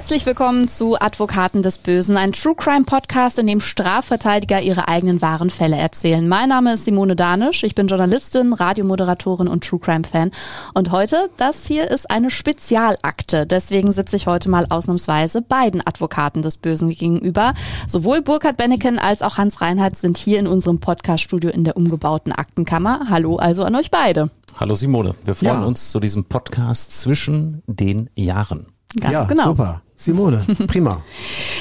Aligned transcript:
Herzlich 0.00 0.24
willkommen 0.24 0.66
zu 0.66 0.98
Advokaten 0.98 1.62
des 1.62 1.76
Bösen, 1.76 2.16
ein 2.16 2.32
True 2.32 2.54
Crime 2.56 2.84
Podcast, 2.84 3.38
in 3.38 3.46
dem 3.46 3.60
Strafverteidiger 3.60 4.62
ihre 4.62 4.88
eigenen 4.88 5.20
wahren 5.20 5.50
Fälle 5.50 5.76
erzählen. 5.76 6.26
Mein 6.26 6.48
Name 6.48 6.72
ist 6.72 6.86
Simone 6.86 7.14
Danisch, 7.16 7.64
ich 7.64 7.74
bin 7.74 7.86
Journalistin, 7.86 8.54
Radiomoderatorin 8.54 9.46
und 9.46 9.62
True 9.62 9.78
Crime 9.78 10.04
Fan. 10.04 10.30
Und 10.72 10.90
heute, 10.90 11.28
das 11.36 11.66
hier 11.66 11.90
ist 11.90 12.10
eine 12.10 12.30
Spezialakte. 12.30 13.46
Deswegen 13.46 13.92
sitze 13.92 14.16
ich 14.16 14.26
heute 14.26 14.48
mal 14.48 14.66
ausnahmsweise 14.70 15.42
beiden 15.42 15.86
Advokaten 15.86 16.40
des 16.40 16.56
Bösen 16.56 16.88
gegenüber. 16.88 17.52
Sowohl 17.86 18.22
Burkhard 18.22 18.56
Benneken 18.56 18.98
als 18.98 19.20
auch 19.20 19.36
Hans 19.36 19.60
Reinhardt 19.60 19.98
sind 19.98 20.16
hier 20.16 20.38
in 20.40 20.46
unserem 20.46 20.80
Podcaststudio 20.80 21.50
in 21.50 21.64
der 21.64 21.76
umgebauten 21.76 22.32
Aktenkammer. 22.32 23.10
Hallo 23.10 23.36
also 23.36 23.64
an 23.64 23.76
euch 23.76 23.90
beide. 23.90 24.30
Hallo 24.58 24.76
Simone, 24.76 25.14
wir 25.24 25.34
freuen 25.34 25.60
Ja. 25.60 25.66
uns 25.66 25.90
zu 25.90 26.00
diesem 26.00 26.24
Podcast 26.24 26.98
zwischen 26.98 27.62
den 27.66 28.08
Jahren. 28.14 28.66
Ganz 28.98 29.12
ja, 29.12 29.24
genau. 29.24 29.44
super. 29.44 29.82
Simone, 30.00 30.42
prima. 30.66 31.02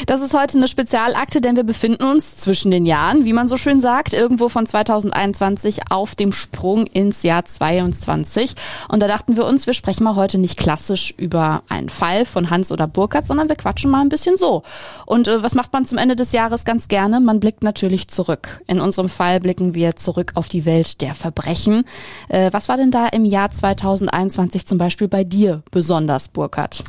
Das 0.06 0.22
ist 0.22 0.34
heute 0.34 0.58
eine 0.58 0.70
Spezialakte, 0.70 1.42
denn 1.42 1.58
wir 1.58 1.66
befinden 1.66 2.06
uns 2.06 2.38
zwischen 2.38 2.72
den 2.72 2.86
Jahren, 2.86 3.26
wie 3.26 3.34
man 3.34 3.50
so 3.50 3.58
schön 3.58 3.82
sagt, 3.82 4.14
irgendwo 4.14 4.48
von 4.48 4.66
2021 4.66 5.92
auf 5.92 6.16
dem 6.16 6.32
Sprung 6.32 6.86
ins 6.86 7.24
Jahr 7.24 7.44
22. 7.44 8.54
Und 8.88 9.02
da 9.02 9.10
dachten 9.10 9.36
wir 9.36 9.46
uns, 9.46 9.68
wir 9.68 9.74
sprechen 9.74 10.06
mal 10.06 10.16
heute 10.16 10.38
nicht 10.38 10.58
klassisch 10.58 11.14
über 11.18 11.64
einen 11.68 11.90
Fall 11.90 12.24
von 12.24 12.50
Hans 12.50 12.72
oder 12.72 12.88
Burkhardt, 12.88 13.28
sondern 13.28 13.50
wir 13.50 13.58
quatschen 13.58 13.92
mal 13.92 14.00
ein 14.00 14.08
bisschen 14.08 14.38
so. 14.38 14.62
Und 15.06 15.28
äh, 15.28 15.44
was 15.44 15.54
macht 15.54 15.74
man 15.74 15.86
zum 15.86 15.98
Ende 15.98 16.16
des 16.16 16.32
Jahres 16.32 16.64
ganz 16.64 16.88
gerne? 16.88 17.20
Man 17.20 17.42
blickt 17.42 17.62
natürlich 17.62 18.08
zurück. 18.08 18.62
In 18.68 18.80
unserem 18.80 19.10
Fall 19.10 19.42
blicken 19.42 19.76
wir 19.76 19.98
zurück 19.98 20.32
auf 20.36 20.48
die 20.48 20.64
Welt 20.64 21.02
der 21.02 21.14
Verbrechen. 21.14 21.84
Äh, 22.30 22.54
was 22.54 22.70
war 22.70 22.78
denn 22.78 22.92
da 22.92 23.08
im 23.08 23.26
Jahr 23.26 23.52
2021 23.52 24.66
zum 24.66 24.78
Beispiel 24.78 25.10
bei 25.10 25.26
dir 25.26 25.62
besonders, 25.72 26.30
Burkhardt? 26.30 26.86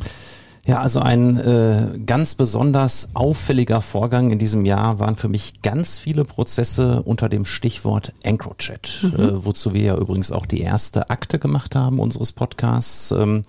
Ja, 0.66 0.80
also 0.80 1.00
ein 1.00 1.38
äh, 1.38 1.98
ganz 2.04 2.34
besonders 2.34 3.10
auffälliger 3.14 3.80
Vorgang 3.80 4.30
in 4.30 4.38
diesem 4.38 4.66
Jahr 4.66 5.00
waren 5.00 5.16
für 5.16 5.28
mich 5.28 5.62
ganz 5.62 5.98
viele 5.98 6.24
Prozesse 6.24 7.02
unter 7.02 7.30
dem 7.30 7.46
Stichwort 7.46 8.12
EncroChat, 8.22 9.04
äh, 9.04 9.44
wozu 9.44 9.72
wir 9.72 9.82
ja 9.82 9.96
übrigens 9.96 10.30
auch 10.30 10.44
die 10.44 10.60
erste 10.60 11.08
Akte 11.08 11.38
gemacht 11.38 11.74
haben 11.74 11.98
unseres 11.98 12.32
Podcasts 12.32 13.10
ähm, 13.10 13.42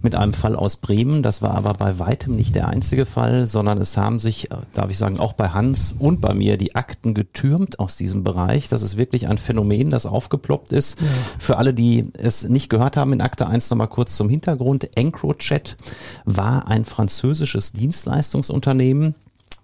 mit 0.00 0.14
einem 0.14 0.32
Fall 0.32 0.56
aus 0.56 0.78
Bremen. 0.78 1.22
Das 1.22 1.42
war 1.42 1.54
aber 1.54 1.74
bei 1.74 1.98
weitem 1.98 2.32
nicht 2.32 2.54
der 2.54 2.68
einzige 2.68 3.04
Fall, 3.04 3.46
sondern 3.46 3.78
es 3.78 3.98
haben 3.98 4.18
sich, 4.18 4.50
äh, 4.50 4.56
darf 4.72 4.90
ich 4.90 4.96
sagen, 4.96 5.20
auch 5.20 5.34
bei 5.34 5.50
Hans 5.50 5.94
und 5.98 6.22
bei 6.22 6.32
mir 6.32 6.56
die 6.56 6.74
Akten 6.74 7.12
getürmt 7.12 7.78
aus 7.78 7.96
diesem 7.96 8.24
Bereich. 8.24 8.68
Das 8.68 8.80
ist 8.80 8.96
wirklich 8.96 9.28
ein 9.28 9.36
Phänomen, 9.36 9.90
das 9.90 10.06
aufgeploppt 10.06 10.72
ist. 10.72 10.98
Für 11.38 11.58
alle, 11.58 11.74
die 11.74 12.10
es 12.18 12.48
nicht 12.48 12.70
gehört 12.70 12.96
haben, 12.96 13.12
in 13.12 13.20
Akte 13.20 13.46
1 13.46 13.68
nochmal 13.70 13.88
kurz 13.88 14.16
zum 14.16 14.30
Hintergrund. 14.30 14.96
EncroChat 14.96 15.76
war 16.24 16.55
ein 16.60 16.84
französisches 16.84 17.72
Dienstleistungsunternehmen, 17.72 19.14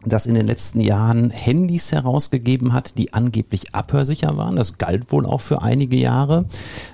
das 0.05 0.27
in 0.27 0.35
den 0.35 0.47
letzten 0.47 0.81
Jahren 0.81 1.31
Handys 1.31 1.93
herausgegeben 1.93 2.73
hat, 2.73 2.98
die 2.98 3.12
angeblich 3.12 3.75
abhörsicher 3.75 4.37
waren. 4.37 4.57
Das 4.57 4.79
galt 4.79 5.13
wohl 5.13 5.27
auch 5.27 5.41
für 5.41 5.63
einige 5.63 5.97
Jahre, 5.97 6.47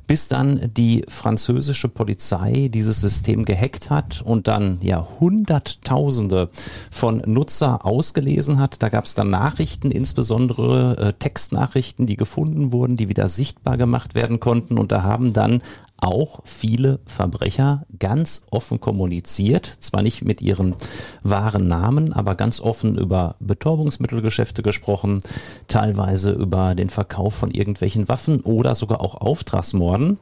bis 0.07 0.29
dann 0.29 0.71
die 0.77 1.05
französische 1.09 1.89
Polizei 1.89 2.69
dieses 2.73 3.01
System 3.01 3.45
gehackt 3.45 3.91
hat 3.91 4.23
und 4.23 4.47
dann 4.47 4.79
ja 4.83 5.07
Hunderttausende 5.21 6.51
von 6.91 7.23
Nutzer 7.27 7.87
ausgelesen 7.87 8.59
hat. 8.59 8.83
Da 8.83 8.89
gab 8.89 9.05
es 9.05 9.15
dann 9.15 9.31
Nachrichten, 9.31 9.91
insbesondere 9.91 10.97
äh, 10.99 11.13
Textnachrichten, 11.15 12.07
die 12.07 12.17
gefunden 12.17 12.73
wurden, 12.73 12.97
die 12.97 13.09
wieder 13.09 13.29
sichtbar 13.29 13.79
gemacht 13.79 14.15
werden 14.15 14.41
konnten. 14.41 14.79
Und 14.79 14.93
da 14.93 15.03
haben 15.03 15.33
dann 15.33 15.63
auch 15.99 16.41
viele 16.45 17.01
Verbrecher 17.07 17.85
ganz 17.99 18.43
offen 18.51 18.81
kommuniziert, 18.81 19.67
zwar 19.67 20.03
nicht 20.03 20.25
mit 20.25 20.41
ihren 20.41 20.75
wahren 21.23 21.69
Namen, 21.69 22.13
aber 22.13 22.35
ganz 22.35 22.61
offen 22.61 22.97
über 22.97 23.37
Betäubungsmittelgeschäfte 23.41 24.63
gesprochen, 24.63 25.21
teilweise 25.67 26.31
über 26.31 26.75
den 26.75 26.91
Verkauf 26.91 27.35
von 27.35 27.51
irgendwelchen 27.51 28.09
Waffen 28.09 28.41
oder 28.41 28.75
sogar 28.75 29.01
auch 29.01 29.17
Auftragsmorden. 29.17 30.19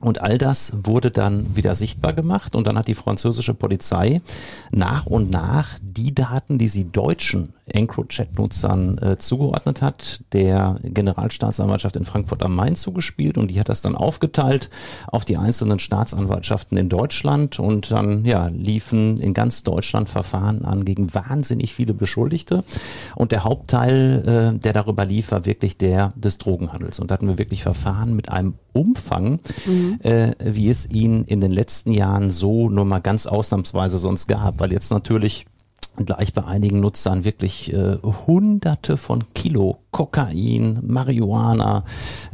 Und 0.00 0.20
all 0.20 0.36
das 0.36 0.74
wurde 0.82 1.10
dann 1.10 1.56
wieder 1.56 1.74
sichtbar 1.74 2.12
gemacht 2.12 2.54
und 2.54 2.66
dann 2.66 2.76
hat 2.76 2.88
die 2.88 2.94
französische 2.94 3.54
Polizei 3.54 4.20
nach 4.70 5.06
und 5.06 5.30
nach 5.30 5.78
die 5.80 6.14
Daten, 6.14 6.58
die 6.58 6.68
sie 6.68 6.90
deutschen 6.90 7.53
EncroChat-Nutzern 7.66 8.98
äh, 8.98 9.18
zugeordnet 9.18 9.82
hat, 9.82 10.22
der 10.32 10.78
Generalstaatsanwaltschaft 10.82 11.96
in 11.96 12.04
Frankfurt 12.04 12.42
am 12.42 12.54
Main 12.54 12.76
zugespielt 12.76 13.38
und 13.38 13.50
die 13.50 13.58
hat 13.58 13.68
das 13.68 13.82
dann 13.82 13.96
aufgeteilt 13.96 14.70
auf 15.06 15.24
die 15.24 15.36
einzelnen 15.36 15.78
Staatsanwaltschaften 15.78 16.76
in 16.76 16.88
Deutschland. 16.88 17.58
Und 17.58 17.90
dann 17.90 18.24
ja 18.24 18.48
liefen 18.48 19.16
in 19.18 19.34
ganz 19.34 19.62
Deutschland 19.62 20.08
Verfahren 20.08 20.64
an 20.64 20.84
gegen 20.84 21.14
wahnsinnig 21.14 21.74
viele 21.74 21.94
Beschuldigte. 21.94 22.64
Und 23.14 23.32
der 23.32 23.44
Hauptteil, 23.44 24.54
äh, 24.54 24.58
der 24.58 24.72
darüber 24.72 25.04
lief, 25.04 25.30
war 25.30 25.46
wirklich 25.46 25.78
der 25.78 26.10
des 26.16 26.38
Drogenhandels. 26.38 27.00
Und 27.00 27.10
da 27.10 27.14
hatten 27.14 27.28
wir 27.28 27.38
wirklich 27.38 27.62
Verfahren 27.62 28.14
mit 28.14 28.30
einem 28.30 28.54
Umfang, 28.72 29.40
äh, 30.00 30.32
wie 30.42 30.68
es 30.68 30.90
ihn 30.90 31.24
in 31.24 31.40
den 31.40 31.52
letzten 31.52 31.92
Jahren 31.92 32.30
so 32.30 32.68
nur 32.68 32.84
mal 32.84 32.98
ganz 32.98 33.26
ausnahmsweise 33.26 33.98
sonst 33.98 34.26
gab, 34.26 34.60
weil 34.60 34.72
jetzt 34.72 34.90
natürlich 34.90 35.46
gleich 35.96 36.32
bei 36.32 36.44
einigen 36.44 36.80
Nutzern 36.80 37.24
wirklich 37.24 37.72
äh, 37.72 37.96
hunderte 38.26 38.96
von 38.96 39.24
Kilo 39.34 39.78
Kokain, 39.90 40.80
Marihuana 40.82 41.84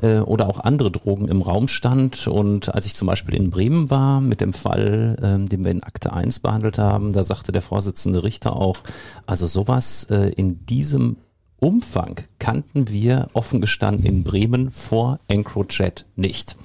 äh, 0.02 0.20
oder 0.20 0.48
auch 0.48 0.60
andere 0.60 0.90
Drogen 0.90 1.28
im 1.28 1.42
Raum 1.42 1.68
stand. 1.68 2.26
Und 2.26 2.74
als 2.74 2.86
ich 2.86 2.94
zum 2.96 3.06
Beispiel 3.06 3.34
in 3.34 3.50
Bremen 3.50 3.90
war 3.90 4.20
mit 4.20 4.40
dem 4.40 4.52
Fall, 4.52 5.16
ähm, 5.22 5.48
den 5.48 5.64
wir 5.64 5.70
in 5.70 5.82
Akte 5.82 6.12
1 6.12 6.40
behandelt 6.40 6.78
haben, 6.78 7.12
da 7.12 7.22
sagte 7.22 7.52
der 7.52 7.62
Vorsitzende 7.62 8.24
Richter 8.24 8.56
auch, 8.56 8.78
also 9.26 9.46
sowas 9.46 10.06
äh, 10.10 10.30
in 10.30 10.64
diesem 10.64 11.16
Umfang 11.60 12.22
kannten 12.38 12.88
wir 12.88 13.28
offen 13.34 13.60
gestanden 13.60 14.06
in 14.06 14.24
Bremen 14.24 14.70
vor 14.70 15.18
EncroChat 15.28 16.06
nicht. 16.16 16.56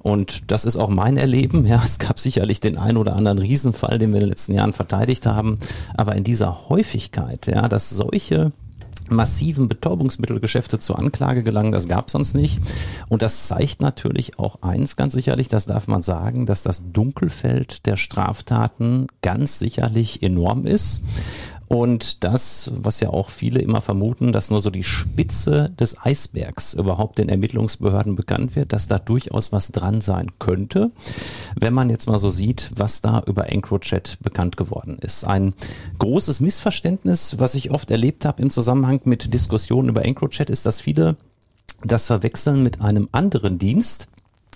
Und 0.00 0.50
das 0.50 0.64
ist 0.64 0.76
auch 0.76 0.88
mein 0.88 1.16
Erleben. 1.16 1.64
Ja, 1.66 1.80
es 1.84 1.98
gab 1.98 2.18
sicherlich 2.18 2.60
den 2.60 2.76
einen 2.76 2.98
oder 2.98 3.16
anderen 3.16 3.38
Riesenfall, 3.38 3.98
den 3.98 4.10
wir 4.10 4.16
in 4.16 4.26
den 4.26 4.30
letzten 4.30 4.54
Jahren 4.54 4.72
verteidigt 4.72 5.26
haben. 5.26 5.58
Aber 5.94 6.16
in 6.16 6.24
dieser 6.24 6.68
Häufigkeit, 6.68 7.46
ja, 7.46 7.68
dass 7.68 7.88
solche 7.90 8.52
massiven 9.12 9.68
Betäubungsmittelgeschäfte 9.68 10.78
zur 10.78 10.98
Anklage 10.98 11.42
gelangen, 11.42 11.72
das 11.72 11.88
gab 11.88 12.10
sonst 12.10 12.34
nicht. 12.34 12.60
Und 13.08 13.22
das 13.22 13.46
zeigt 13.46 13.80
natürlich 13.80 14.38
auch 14.38 14.62
eins 14.62 14.96
ganz 14.96 15.12
sicherlich, 15.12 15.48
das 15.48 15.66
darf 15.66 15.86
man 15.86 16.02
sagen, 16.02 16.46
dass 16.46 16.62
das 16.62 16.90
Dunkelfeld 16.92 17.86
der 17.86 17.96
Straftaten 17.96 19.06
ganz 19.20 19.58
sicherlich 19.58 20.22
enorm 20.22 20.66
ist. 20.66 21.02
Und 21.72 22.22
das, 22.22 22.70
was 22.74 23.00
ja 23.00 23.08
auch 23.08 23.30
viele 23.30 23.58
immer 23.60 23.80
vermuten, 23.80 24.32
dass 24.32 24.50
nur 24.50 24.60
so 24.60 24.68
die 24.68 24.84
Spitze 24.84 25.70
des 25.80 25.96
Eisbergs 26.04 26.74
überhaupt 26.74 27.16
den 27.16 27.30
Ermittlungsbehörden 27.30 28.14
bekannt 28.14 28.56
wird, 28.56 28.74
dass 28.74 28.88
da 28.88 28.98
durchaus 28.98 29.52
was 29.52 29.72
dran 29.72 30.02
sein 30.02 30.26
könnte, 30.38 30.90
wenn 31.58 31.72
man 31.72 31.88
jetzt 31.88 32.08
mal 32.08 32.18
so 32.18 32.28
sieht, 32.28 32.70
was 32.74 33.00
da 33.00 33.22
über 33.26 33.48
EncroChat 33.48 34.18
bekannt 34.20 34.58
geworden 34.58 34.98
ist. 35.00 35.24
Ein 35.24 35.54
großes 35.98 36.40
Missverständnis, 36.40 37.38
was 37.38 37.54
ich 37.54 37.70
oft 37.70 37.90
erlebt 37.90 38.26
habe 38.26 38.42
im 38.42 38.50
Zusammenhang 38.50 39.00
mit 39.04 39.32
Diskussionen 39.32 39.88
über 39.88 40.04
EncroChat, 40.04 40.50
ist, 40.50 40.66
dass 40.66 40.78
viele 40.78 41.16
das 41.82 42.06
verwechseln 42.06 42.62
mit 42.62 42.82
einem 42.82 43.08
anderen 43.12 43.58
Dienst. 43.58 44.08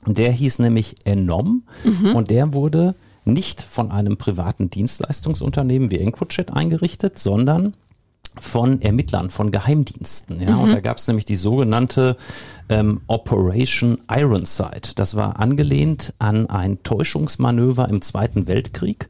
Der 0.07 0.33
hieß 0.33 0.59
nämlich 0.59 0.97
Enom 1.05 1.63
und 2.13 2.29
der 2.29 2.53
wurde 2.53 2.95
nicht 3.27 3.61
von 3.61 3.91
einem 3.91 4.17
privaten 4.17 4.71
Dienstleistungsunternehmen 4.71 5.91
wie 5.91 5.99
EncroChat 5.99 6.57
eingerichtet, 6.57 7.19
sondern 7.19 7.75
von 8.39 8.83
Ermittlern, 8.83 9.31
von 9.31 9.51
Geheimdiensten. 9.51 10.41
Ja, 10.41 10.57
und 10.57 10.73
da 10.73 10.81
gab 10.81 10.99
es 10.99 11.09
nämlich 11.09 11.25
die 11.25 11.37
sogenannte 11.37 12.17
ähm, 12.69 13.01
Operation 13.07 13.99
Ironside. 14.11 14.93
Das 14.95 15.17
war 15.17 15.41
angelehnt 15.41 16.13
an 16.19 16.47
ein 16.47 16.83
Täuschungsmanöver 16.83 17.89
im 17.89 18.03
Zweiten 18.03 18.47
Weltkrieg. 18.47 19.09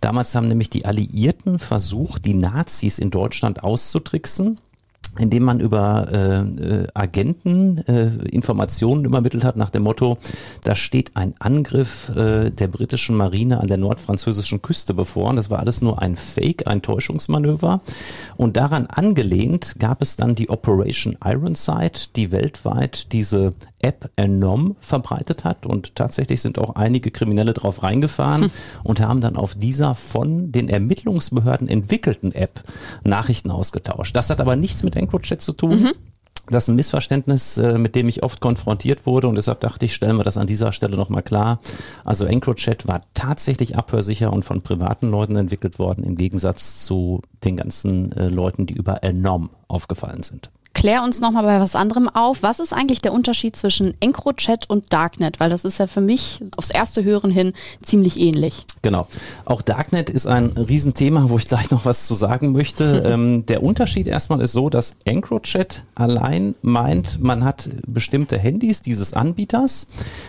Damals 0.00 0.34
haben 0.34 0.48
nämlich 0.48 0.70
die 0.70 0.84
Alliierten 0.84 1.58
versucht, 1.58 2.24
die 2.26 2.34
Nazis 2.34 2.98
in 2.98 3.10
Deutschland 3.10 3.64
auszutricksen 3.64 4.58
indem 5.18 5.44
man 5.44 5.60
über 5.60 6.08
äh, 6.10 6.38
äh, 6.38 6.86
Agenten 6.94 7.78
äh, 7.86 8.08
Informationen 8.30 9.04
übermittelt 9.04 9.44
hat 9.44 9.56
nach 9.56 9.70
dem 9.70 9.82
Motto, 9.82 10.18
da 10.64 10.74
steht 10.74 11.16
ein 11.16 11.34
Angriff 11.38 12.10
äh, 12.10 12.50
der 12.50 12.68
britischen 12.68 13.16
Marine 13.16 13.60
an 13.60 13.66
der 13.66 13.76
nordfranzösischen 13.76 14.62
Küste 14.62 14.94
bevor. 14.94 15.30
Und 15.30 15.36
das 15.36 15.50
war 15.50 15.58
alles 15.58 15.82
nur 15.82 16.00
ein 16.00 16.16
Fake, 16.16 16.66
ein 16.66 16.82
Täuschungsmanöver. 16.82 17.80
Und 18.36 18.56
daran 18.56 18.86
angelehnt 18.86 19.76
gab 19.78 20.02
es 20.02 20.16
dann 20.16 20.34
die 20.34 20.50
Operation 20.50 21.16
Ironside, 21.24 22.08
die 22.16 22.30
weltweit 22.30 23.12
diese 23.12 23.50
App 23.80 24.10
Enom 24.16 24.76
verbreitet 24.80 25.44
hat. 25.44 25.66
Und 25.66 25.94
tatsächlich 25.94 26.42
sind 26.42 26.58
auch 26.58 26.76
einige 26.76 27.10
Kriminelle 27.10 27.54
drauf 27.54 27.82
reingefahren 27.82 28.42
hm. 28.44 28.50
und 28.84 29.00
haben 29.00 29.20
dann 29.20 29.36
auf 29.36 29.54
dieser 29.54 29.94
von 29.94 30.52
den 30.52 30.68
Ermittlungsbehörden 30.68 31.68
entwickelten 31.68 32.32
App 32.32 32.62
Nachrichten 33.04 33.50
ausgetauscht. 33.50 34.14
Das 34.16 34.30
hat 34.30 34.40
aber 34.40 34.56
nichts 34.56 34.82
mit 34.82 34.96
EncroChat 34.96 35.40
zu 35.40 35.52
tun. 35.52 35.82
Mhm. 35.82 35.92
Das 36.50 36.64
ist 36.64 36.68
ein 36.68 36.76
Missverständnis, 36.76 37.58
äh, 37.58 37.76
mit 37.76 37.94
dem 37.94 38.08
ich 38.08 38.22
oft 38.22 38.40
konfrontiert 38.40 39.04
wurde 39.06 39.28
und 39.28 39.34
deshalb 39.34 39.60
dachte 39.60 39.84
ich, 39.84 39.94
stellen 39.94 40.16
wir 40.16 40.24
das 40.24 40.38
an 40.38 40.46
dieser 40.46 40.72
Stelle 40.72 40.96
nochmal 40.96 41.22
klar. 41.22 41.60
Also 42.04 42.24
EncroChat 42.24 42.88
war 42.88 43.02
tatsächlich 43.12 43.76
abhörsicher 43.76 44.32
und 44.32 44.44
von 44.44 44.62
privaten 44.62 45.10
Leuten 45.10 45.36
entwickelt 45.36 45.78
worden, 45.78 46.04
im 46.04 46.16
Gegensatz 46.16 46.84
zu 46.84 47.20
den 47.44 47.56
ganzen 47.56 48.12
äh, 48.12 48.28
Leuten, 48.28 48.64
die 48.66 48.74
über 48.74 49.02
Enorm 49.04 49.50
aufgefallen 49.68 50.22
sind. 50.22 50.50
Klär 50.78 51.02
uns 51.02 51.20
nochmal 51.20 51.42
bei 51.42 51.58
was 51.58 51.74
anderem 51.74 52.08
auf. 52.08 52.44
Was 52.44 52.60
ist 52.60 52.72
eigentlich 52.72 53.02
der 53.02 53.12
Unterschied 53.12 53.56
zwischen 53.56 53.94
EncroChat 53.98 54.70
und 54.70 54.92
Darknet? 54.92 55.40
Weil 55.40 55.50
das 55.50 55.64
ist 55.64 55.78
ja 55.78 55.88
für 55.88 56.00
mich 56.00 56.40
aufs 56.56 56.70
erste 56.70 57.02
Hören 57.02 57.32
hin 57.32 57.52
ziemlich 57.82 58.20
ähnlich. 58.20 58.64
Genau. 58.82 59.08
Auch 59.44 59.60
Darknet 59.60 60.08
ist 60.08 60.28
ein 60.28 60.50
Riesenthema, 60.50 61.30
wo 61.30 61.36
ich 61.36 61.46
gleich 61.46 61.72
noch 61.72 61.84
was 61.84 62.06
zu 62.06 62.14
sagen 62.14 62.52
möchte. 62.52 63.02
ähm, 63.12 63.44
der 63.46 63.64
Unterschied 63.64 64.06
erstmal 64.06 64.40
ist 64.40 64.52
so, 64.52 64.70
dass 64.70 64.94
EncroChat 65.04 65.82
allein 65.96 66.54
meint, 66.62 67.20
man 67.20 67.42
hat 67.42 67.68
bestimmte 67.84 68.38
Handys 68.38 68.80
dieses 68.80 69.14
Anbieters, 69.14 69.88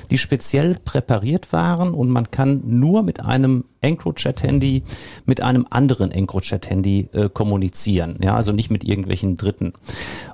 die 0.09 0.17
speziell 0.17 0.79
präpariert 0.83 1.53
waren 1.53 1.93
und 1.93 2.09
man 2.09 2.31
kann 2.31 2.63
nur 2.65 3.03
mit 3.03 3.23
einem 3.23 3.65
EncroChat-Handy 3.81 4.83
mit 5.25 5.41
einem 5.41 5.65
anderen 5.69 6.11
EncroChat-Handy 6.11 7.09
äh, 7.13 7.29
kommunizieren. 7.29 8.17
Ja, 8.21 8.35
also 8.35 8.51
nicht 8.51 8.71
mit 8.71 8.83
irgendwelchen 8.83 9.35
Dritten. 9.35 9.73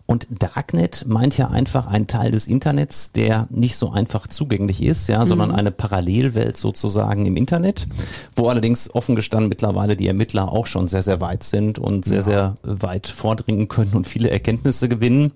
Und 0.08 0.28
Darknet 0.30 1.06
meint 1.08 1.36
ja 1.38 1.48
einfach 1.48 1.88
einen 1.88 2.06
Teil 2.06 2.30
des 2.30 2.46
Internets, 2.48 3.12
der 3.12 3.48
nicht 3.50 3.76
so 3.76 3.90
einfach 3.90 4.28
zugänglich 4.28 4.84
ist, 4.84 5.08
ja, 5.08 5.22
mhm. 5.22 5.30
sondern 5.30 5.52
eine 5.52 5.72
Parallelwelt 5.72 6.58
sozusagen 6.58 7.26
im 7.26 7.36
Internet, 7.36 7.88
wo 8.36 8.50
allerdings 8.50 8.94
offen 8.94 9.16
gestanden 9.16 9.50
mittlerweile 9.50 9.96
die 9.96 10.08
Ermittler 10.08 10.52
auch 10.52 10.68
schon 10.68 10.88
sehr, 10.88 11.02
sehr 11.02 11.22
weit 11.22 11.44
sind 11.44 11.80
und 11.80 12.06
sehr, 12.06 12.18
ja. 12.18 12.24
sehr 12.24 12.56
weit 12.62 13.08
vordringen 13.08 13.68
können 13.68 13.94
und 13.94 14.06
viele 14.06 14.30
Erkenntnisse 14.30 14.88
gewinnen. 14.90 15.32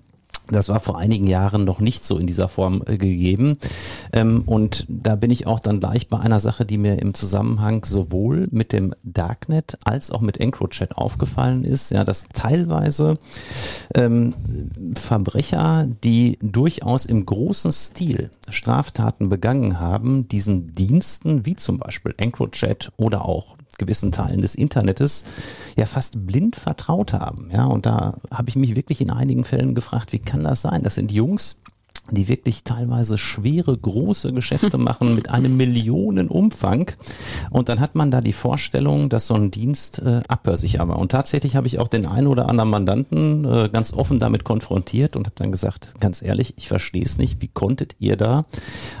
Das 0.50 0.68
war 0.68 0.80
vor 0.80 0.98
einigen 0.98 1.26
Jahren 1.26 1.64
noch 1.64 1.80
nicht 1.80 2.04
so 2.04 2.18
in 2.18 2.26
dieser 2.26 2.48
Form 2.48 2.82
äh, 2.86 2.96
gegeben. 2.96 3.56
Ähm, 4.12 4.42
und 4.46 4.86
da 4.88 5.16
bin 5.16 5.30
ich 5.30 5.46
auch 5.46 5.60
dann 5.60 5.80
gleich 5.80 6.08
bei 6.08 6.18
einer 6.18 6.40
Sache, 6.40 6.64
die 6.64 6.78
mir 6.78 6.98
im 7.00 7.14
Zusammenhang 7.14 7.84
sowohl 7.84 8.46
mit 8.50 8.72
dem 8.72 8.94
Darknet 9.04 9.78
als 9.84 10.10
auch 10.10 10.20
mit 10.20 10.38
EncroChat 10.38 10.96
aufgefallen 10.96 11.64
ist, 11.64 11.90
ja, 11.90 12.04
dass 12.04 12.24
teilweise 12.32 13.18
ähm, 13.94 14.34
Verbrecher, 14.94 15.86
die 16.04 16.38
durchaus 16.42 17.06
im 17.06 17.24
großen 17.26 17.72
Stil 17.72 18.30
Straftaten 18.48 19.28
begangen 19.28 19.78
haben, 19.78 20.28
diesen 20.28 20.72
Diensten 20.72 21.46
wie 21.46 21.56
zum 21.56 21.78
Beispiel 21.78 22.14
EncroChat 22.16 22.92
oder 22.96 23.24
auch 23.24 23.56
gewissen 23.80 24.12
Teilen 24.12 24.42
des 24.42 24.54
Internets 24.54 25.24
ja 25.76 25.86
fast 25.86 26.26
blind 26.26 26.54
vertraut 26.54 27.12
haben. 27.12 27.50
Ja, 27.52 27.64
und 27.64 27.86
da 27.86 28.18
habe 28.30 28.48
ich 28.48 28.56
mich 28.56 28.76
wirklich 28.76 29.00
in 29.00 29.10
einigen 29.10 29.44
Fällen 29.44 29.74
gefragt, 29.74 30.12
wie 30.12 30.20
kann 30.20 30.44
das 30.44 30.62
sein? 30.62 30.82
Das 30.84 30.94
sind 30.94 31.10
Jungs, 31.10 31.56
die 32.10 32.28
wirklich 32.28 32.64
teilweise 32.64 33.18
schwere, 33.18 33.76
große 33.76 34.32
Geschäfte 34.32 34.78
machen 34.78 35.14
mit 35.14 35.30
einem 35.30 35.56
Millionenumfang. 35.56 36.92
Und 37.50 37.68
dann 37.68 37.80
hat 37.80 37.94
man 37.94 38.10
da 38.10 38.20
die 38.20 38.32
Vorstellung, 38.32 39.08
dass 39.08 39.26
so 39.26 39.34
ein 39.34 39.50
Dienst 39.50 40.00
äh, 40.00 40.20
abhörsicher 40.28 40.86
war. 40.88 40.98
Und 40.98 41.12
tatsächlich 41.12 41.56
habe 41.56 41.66
ich 41.66 41.78
auch 41.78 41.88
den 41.88 42.06
einen 42.06 42.26
oder 42.26 42.48
anderen 42.48 42.70
Mandanten 42.70 43.44
äh, 43.44 43.68
ganz 43.72 43.92
offen 43.92 44.18
damit 44.18 44.44
konfrontiert 44.44 45.16
und 45.16 45.26
habe 45.26 45.36
dann 45.36 45.52
gesagt, 45.52 45.94
ganz 46.00 46.22
ehrlich, 46.22 46.54
ich 46.56 46.68
verstehe 46.68 47.04
es 47.04 47.18
nicht. 47.18 47.40
Wie 47.40 47.48
konntet 47.48 47.96
ihr 47.98 48.16
da, 48.16 48.44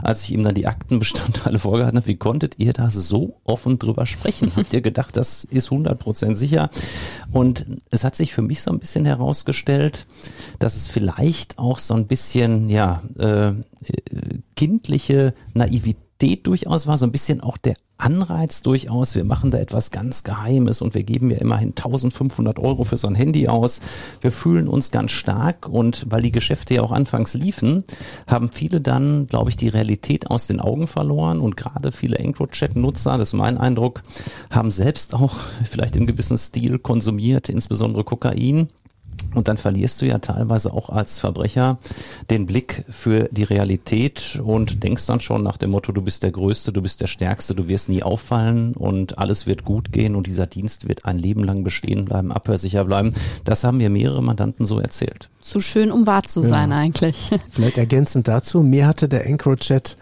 als 0.02 0.24
ich 0.24 0.32
ihm 0.32 0.44
dann 0.44 0.54
die 0.54 0.66
Aktenbestandteile 0.66 1.58
vorgehalten 1.60 1.98
habe, 1.98 2.06
wie 2.06 2.16
konntet 2.16 2.58
ihr 2.58 2.72
da 2.72 2.90
so 2.90 3.36
offen 3.44 3.78
drüber 3.78 4.06
sprechen? 4.06 4.52
Habt 4.56 4.72
ihr 4.72 4.80
gedacht, 4.80 5.16
das 5.16 5.44
ist 5.44 5.70
100 5.70 5.98
Prozent 5.98 6.38
sicher? 6.38 6.70
Und 7.32 7.66
es 7.90 8.04
hat 8.04 8.16
sich 8.16 8.32
für 8.32 8.42
mich 8.42 8.62
so 8.62 8.70
ein 8.70 8.78
bisschen 8.78 9.04
herausgestellt, 9.04 10.06
dass 10.58 10.76
es 10.76 10.86
vielleicht 10.88 11.58
auch 11.58 11.78
so 11.78 11.94
ein 11.94 12.06
bisschen, 12.06 12.70
ja, 12.70 12.89
äh, 13.18 13.52
kindliche 14.56 15.34
Naivität 15.54 16.46
durchaus 16.46 16.86
war, 16.86 16.98
so 16.98 17.06
ein 17.06 17.12
bisschen 17.12 17.40
auch 17.40 17.56
der 17.56 17.76
Anreiz 18.00 18.62
durchaus, 18.62 19.14
wir 19.14 19.24
machen 19.24 19.50
da 19.50 19.58
etwas 19.58 19.90
ganz 19.90 20.24
Geheimes 20.24 20.82
und 20.82 20.94
wir 20.94 21.02
geben 21.02 21.30
ja 21.30 21.36
immerhin 21.38 21.70
1500 21.70 22.58
Euro 22.58 22.84
für 22.84 22.96
so 22.96 23.06
ein 23.06 23.14
Handy 23.14 23.48
aus. 23.48 23.80
Wir 24.20 24.32
fühlen 24.32 24.68
uns 24.68 24.90
ganz 24.90 25.12
stark 25.12 25.68
und 25.68 26.06
weil 26.08 26.22
die 26.22 26.32
Geschäfte 26.32 26.74
ja 26.74 26.82
auch 26.82 26.92
anfangs 26.92 27.34
liefen, 27.34 27.84
haben 28.26 28.50
viele 28.52 28.80
dann, 28.80 29.26
glaube 29.26 29.50
ich, 29.50 29.56
die 29.56 29.68
Realität 29.68 30.30
aus 30.30 30.46
den 30.46 30.60
Augen 30.60 30.86
verloren 30.86 31.40
und 31.40 31.56
gerade 31.56 31.92
viele 31.92 32.18
EncroChat-Nutzer, 32.18 33.18
das 33.18 33.30
ist 33.30 33.34
mein 33.34 33.58
Eindruck, 33.58 34.02
haben 34.50 34.70
selbst 34.70 35.14
auch 35.14 35.36
vielleicht 35.64 35.96
im 35.96 36.06
gewissen 36.06 36.38
Stil 36.38 36.78
konsumiert, 36.78 37.48
insbesondere 37.48 38.04
Kokain 38.04 38.68
und 39.34 39.48
dann 39.48 39.56
verlierst 39.56 40.00
du 40.00 40.06
ja 40.06 40.18
teilweise 40.18 40.72
auch 40.72 40.90
als 40.90 41.18
Verbrecher 41.18 41.78
den 42.30 42.46
Blick 42.46 42.84
für 42.88 43.28
die 43.30 43.44
Realität 43.44 44.40
und 44.42 44.82
denkst 44.82 45.06
dann 45.06 45.20
schon 45.20 45.42
nach 45.42 45.56
dem 45.56 45.70
Motto, 45.70 45.92
du 45.92 46.02
bist 46.02 46.22
der 46.22 46.30
Größte, 46.30 46.72
du 46.72 46.82
bist 46.82 47.00
der 47.00 47.06
Stärkste, 47.06 47.54
du 47.54 47.68
wirst 47.68 47.88
nie 47.88 48.02
auffallen 48.02 48.74
und 48.74 49.18
alles 49.18 49.46
wird 49.46 49.64
gut 49.64 49.92
gehen 49.92 50.16
und 50.16 50.26
dieser 50.26 50.46
Dienst 50.46 50.88
wird 50.88 51.04
ein 51.04 51.18
Leben 51.18 51.44
lang 51.44 51.62
bestehen 51.62 52.04
bleiben, 52.04 52.32
abhörsicher 52.32 52.84
bleiben. 52.84 53.12
Das 53.44 53.64
haben 53.64 53.78
mir 53.78 53.90
mehrere 53.90 54.22
Mandanten 54.22 54.66
so 54.66 54.78
erzählt. 54.78 55.28
Zu 55.40 55.60
schön, 55.60 55.90
um 55.90 56.06
wahr 56.06 56.22
zu 56.24 56.42
sein 56.42 56.70
ja. 56.70 56.76
eigentlich. 56.76 57.30
Vielleicht 57.50 57.78
ergänzend 57.78 58.28
dazu, 58.28 58.62
mir 58.62 58.86
hatte 58.86 59.08
der 59.08 59.26
EncroChat 59.26 59.96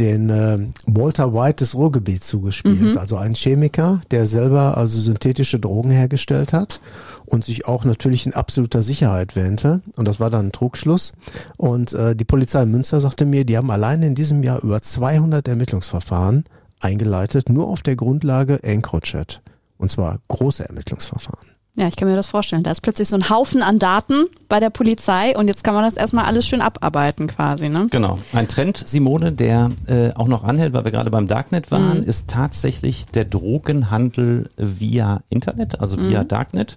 den 0.00 0.30
äh, 0.30 0.58
Walter 0.86 1.34
White 1.34 1.56
des 1.56 1.74
Ruhrgebiets 1.74 2.26
zugespielt, 2.26 2.80
mhm. 2.80 2.98
also 2.98 3.16
ein 3.16 3.34
Chemiker, 3.34 4.00
der 4.10 4.26
selber 4.26 4.76
also 4.76 4.98
synthetische 4.98 5.60
Drogen 5.60 5.90
hergestellt 5.90 6.52
hat 6.52 6.80
und 7.26 7.44
sich 7.44 7.68
auch 7.68 7.84
natürlich 7.84 8.26
in 8.26 8.34
absoluter 8.34 8.82
Sicherheit 8.82 9.36
wähnte. 9.36 9.82
Und 9.96 10.08
das 10.08 10.18
war 10.18 10.30
dann 10.30 10.46
ein 10.46 10.52
Trugschluss. 10.52 11.12
Und 11.58 11.92
äh, 11.92 12.16
die 12.16 12.24
Polizei 12.24 12.62
in 12.62 12.70
Münster 12.70 13.00
sagte 13.00 13.26
mir, 13.26 13.44
die 13.44 13.56
haben 13.56 13.70
allein 13.70 14.02
in 14.02 14.14
diesem 14.14 14.42
Jahr 14.42 14.62
über 14.62 14.80
200 14.80 15.46
Ermittlungsverfahren 15.46 16.44
eingeleitet, 16.80 17.50
nur 17.50 17.68
auf 17.68 17.82
der 17.82 17.96
Grundlage 17.96 18.62
EncroChat. 18.62 19.42
Und 19.76 19.90
zwar 19.90 20.18
große 20.28 20.66
Ermittlungsverfahren. 20.66 21.50
Ja, 21.76 21.86
ich 21.86 21.94
kann 21.94 22.08
mir 22.08 22.16
das 22.16 22.26
vorstellen. 22.26 22.64
Da 22.64 22.72
ist 22.72 22.80
plötzlich 22.80 23.08
so 23.08 23.16
ein 23.16 23.30
Haufen 23.30 23.62
an 23.62 23.78
Daten 23.78 24.26
bei 24.48 24.58
der 24.58 24.70
Polizei 24.70 25.36
und 25.36 25.46
jetzt 25.46 25.62
kann 25.62 25.72
man 25.72 25.84
das 25.84 25.96
erstmal 25.96 26.24
alles 26.24 26.46
schön 26.46 26.60
abarbeiten 26.60 27.28
quasi. 27.28 27.68
Ne? 27.68 27.86
Genau. 27.90 28.18
Ein 28.32 28.48
Trend, 28.48 28.76
Simone, 28.76 29.30
der 29.30 29.70
äh, 29.86 30.12
auch 30.14 30.26
noch 30.26 30.42
anhält, 30.42 30.72
weil 30.72 30.84
wir 30.84 30.90
gerade 30.90 31.10
beim 31.10 31.28
Darknet 31.28 31.70
waren, 31.70 31.98
mhm. 31.98 32.02
ist 32.02 32.28
tatsächlich 32.28 33.06
der 33.06 33.24
Drogenhandel 33.24 34.50
via 34.56 35.22
Internet, 35.28 35.80
also 35.80 35.96
via 35.96 36.24
mhm. 36.24 36.28
Darknet. 36.28 36.76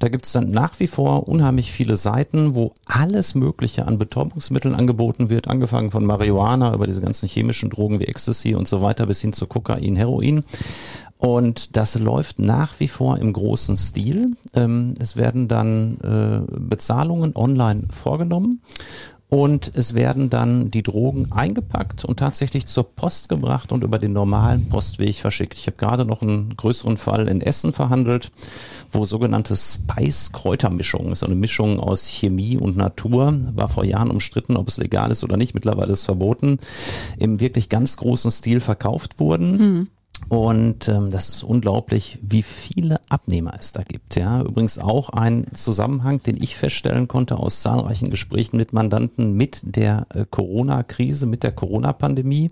Da 0.00 0.08
gibt 0.08 0.26
es 0.26 0.32
dann 0.32 0.48
nach 0.48 0.80
wie 0.80 0.88
vor 0.88 1.28
unheimlich 1.28 1.70
viele 1.70 1.96
Seiten, 1.96 2.56
wo 2.56 2.72
alles 2.86 3.36
Mögliche 3.36 3.86
an 3.86 3.98
Betäubungsmitteln 3.98 4.74
angeboten 4.74 5.30
wird, 5.30 5.46
angefangen 5.46 5.92
von 5.92 6.04
Marihuana 6.04 6.74
über 6.74 6.88
diese 6.88 7.00
ganzen 7.00 7.28
chemischen 7.28 7.70
Drogen 7.70 8.00
wie 8.00 8.06
Ecstasy 8.06 8.56
und 8.56 8.66
so 8.66 8.82
weiter 8.82 9.06
bis 9.06 9.20
hin 9.20 9.32
zu 9.32 9.46
Kokain, 9.46 9.94
Heroin. 9.94 10.42
Und 11.22 11.76
das 11.76 11.96
läuft 11.96 12.40
nach 12.40 12.80
wie 12.80 12.88
vor 12.88 13.16
im 13.18 13.32
großen 13.32 13.76
Stil. 13.76 14.26
Ähm, 14.54 14.94
es 14.98 15.16
werden 15.16 15.46
dann 15.46 15.98
äh, 16.00 16.40
Bezahlungen 16.58 17.36
online 17.36 17.84
vorgenommen 17.90 18.60
und 19.28 19.70
es 19.74 19.94
werden 19.94 20.30
dann 20.30 20.72
die 20.72 20.82
Drogen 20.82 21.30
eingepackt 21.30 22.04
und 22.04 22.18
tatsächlich 22.18 22.66
zur 22.66 22.92
Post 22.96 23.28
gebracht 23.28 23.70
und 23.70 23.84
über 23.84 24.00
den 24.00 24.12
normalen 24.12 24.68
Postweg 24.68 25.14
verschickt. 25.14 25.56
Ich 25.56 25.68
habe 25.68 25.76
gerade 25.76 26.04
noch 26.04 26.22
einen 26.22 26.56
größeren 26.56 26.96
Fall 26.96 27.28
in 27.28 27.40
Essen 27.40 27.72
verhandelt, 27.72 28.32
wo 28.90 29.04
sogenannte 29.04 29.54
Spice-Kräutermischungen, 29.56 31.14
so 31.14 31.26
eine 31.26 31.36
Mischung 31.36 31.78
aus 31.78 32.08
Chemie 32.08 32.56
und 32.56 32.76
Natur, 32.76 33.38
war 33.54 33.68
vor 33.68 33.84
Jahren 33.84 34.10
umstritten, 34.10 34.56
ob 34.56 34.66
es 34.66 34.78
legal 34.78 35.12
ist 35.12 35.22
oder 35.22 35.36
nicht. 35.36 35.54
Mittlerweile 35.54 35.92
ist 35.92 36.00
es 36.00 36.06
verboten, 36.06 36.58
im 37.16 37.38
wirklich 37.38 37.68
ganz 37.68 37.96
großen 37.96 38.32
Stil 38.32 38.60
verkauft 38.60 39.20
wurden. 39.20 39.56
Mhm 39.56 39.88
Und 40.28 40.88
ähm, 40.88 41.10
das 41.10 41.28
ist 41.28 41.42
unglaublich, 41.42 42.18
wie 42.22 42.42
viele 42.42 42.96
Abnehmer 43.10 43.52
es 43.58 43.72
da 43.72 43.82
gibt. 43.82 44.16
Ja, 44.16 44.40
übrigens 44.40 44.78
auch 44.78 45.10
ein 45.10 45.46
Zusammenhang, 45.52 46.22
den 46.22 46.42
ich 46.42 46.56
feststellen 46.56 47.06
konnte 47.06 47.36
aus 47.38 47.60
zahlreichen 47.60 48.08
Gesprächen 48.08 48.56
mit 48.56 48.72
Mandanten 48.72 49.34
mit 49.34 49.60
der 49.62 50.06
äh, 50.14 50.24
Corona-Krise, 50.30 51.26
mit 51.26 51.42
der 51.42 51.52
Corona-Pandemie. 51.52 52.50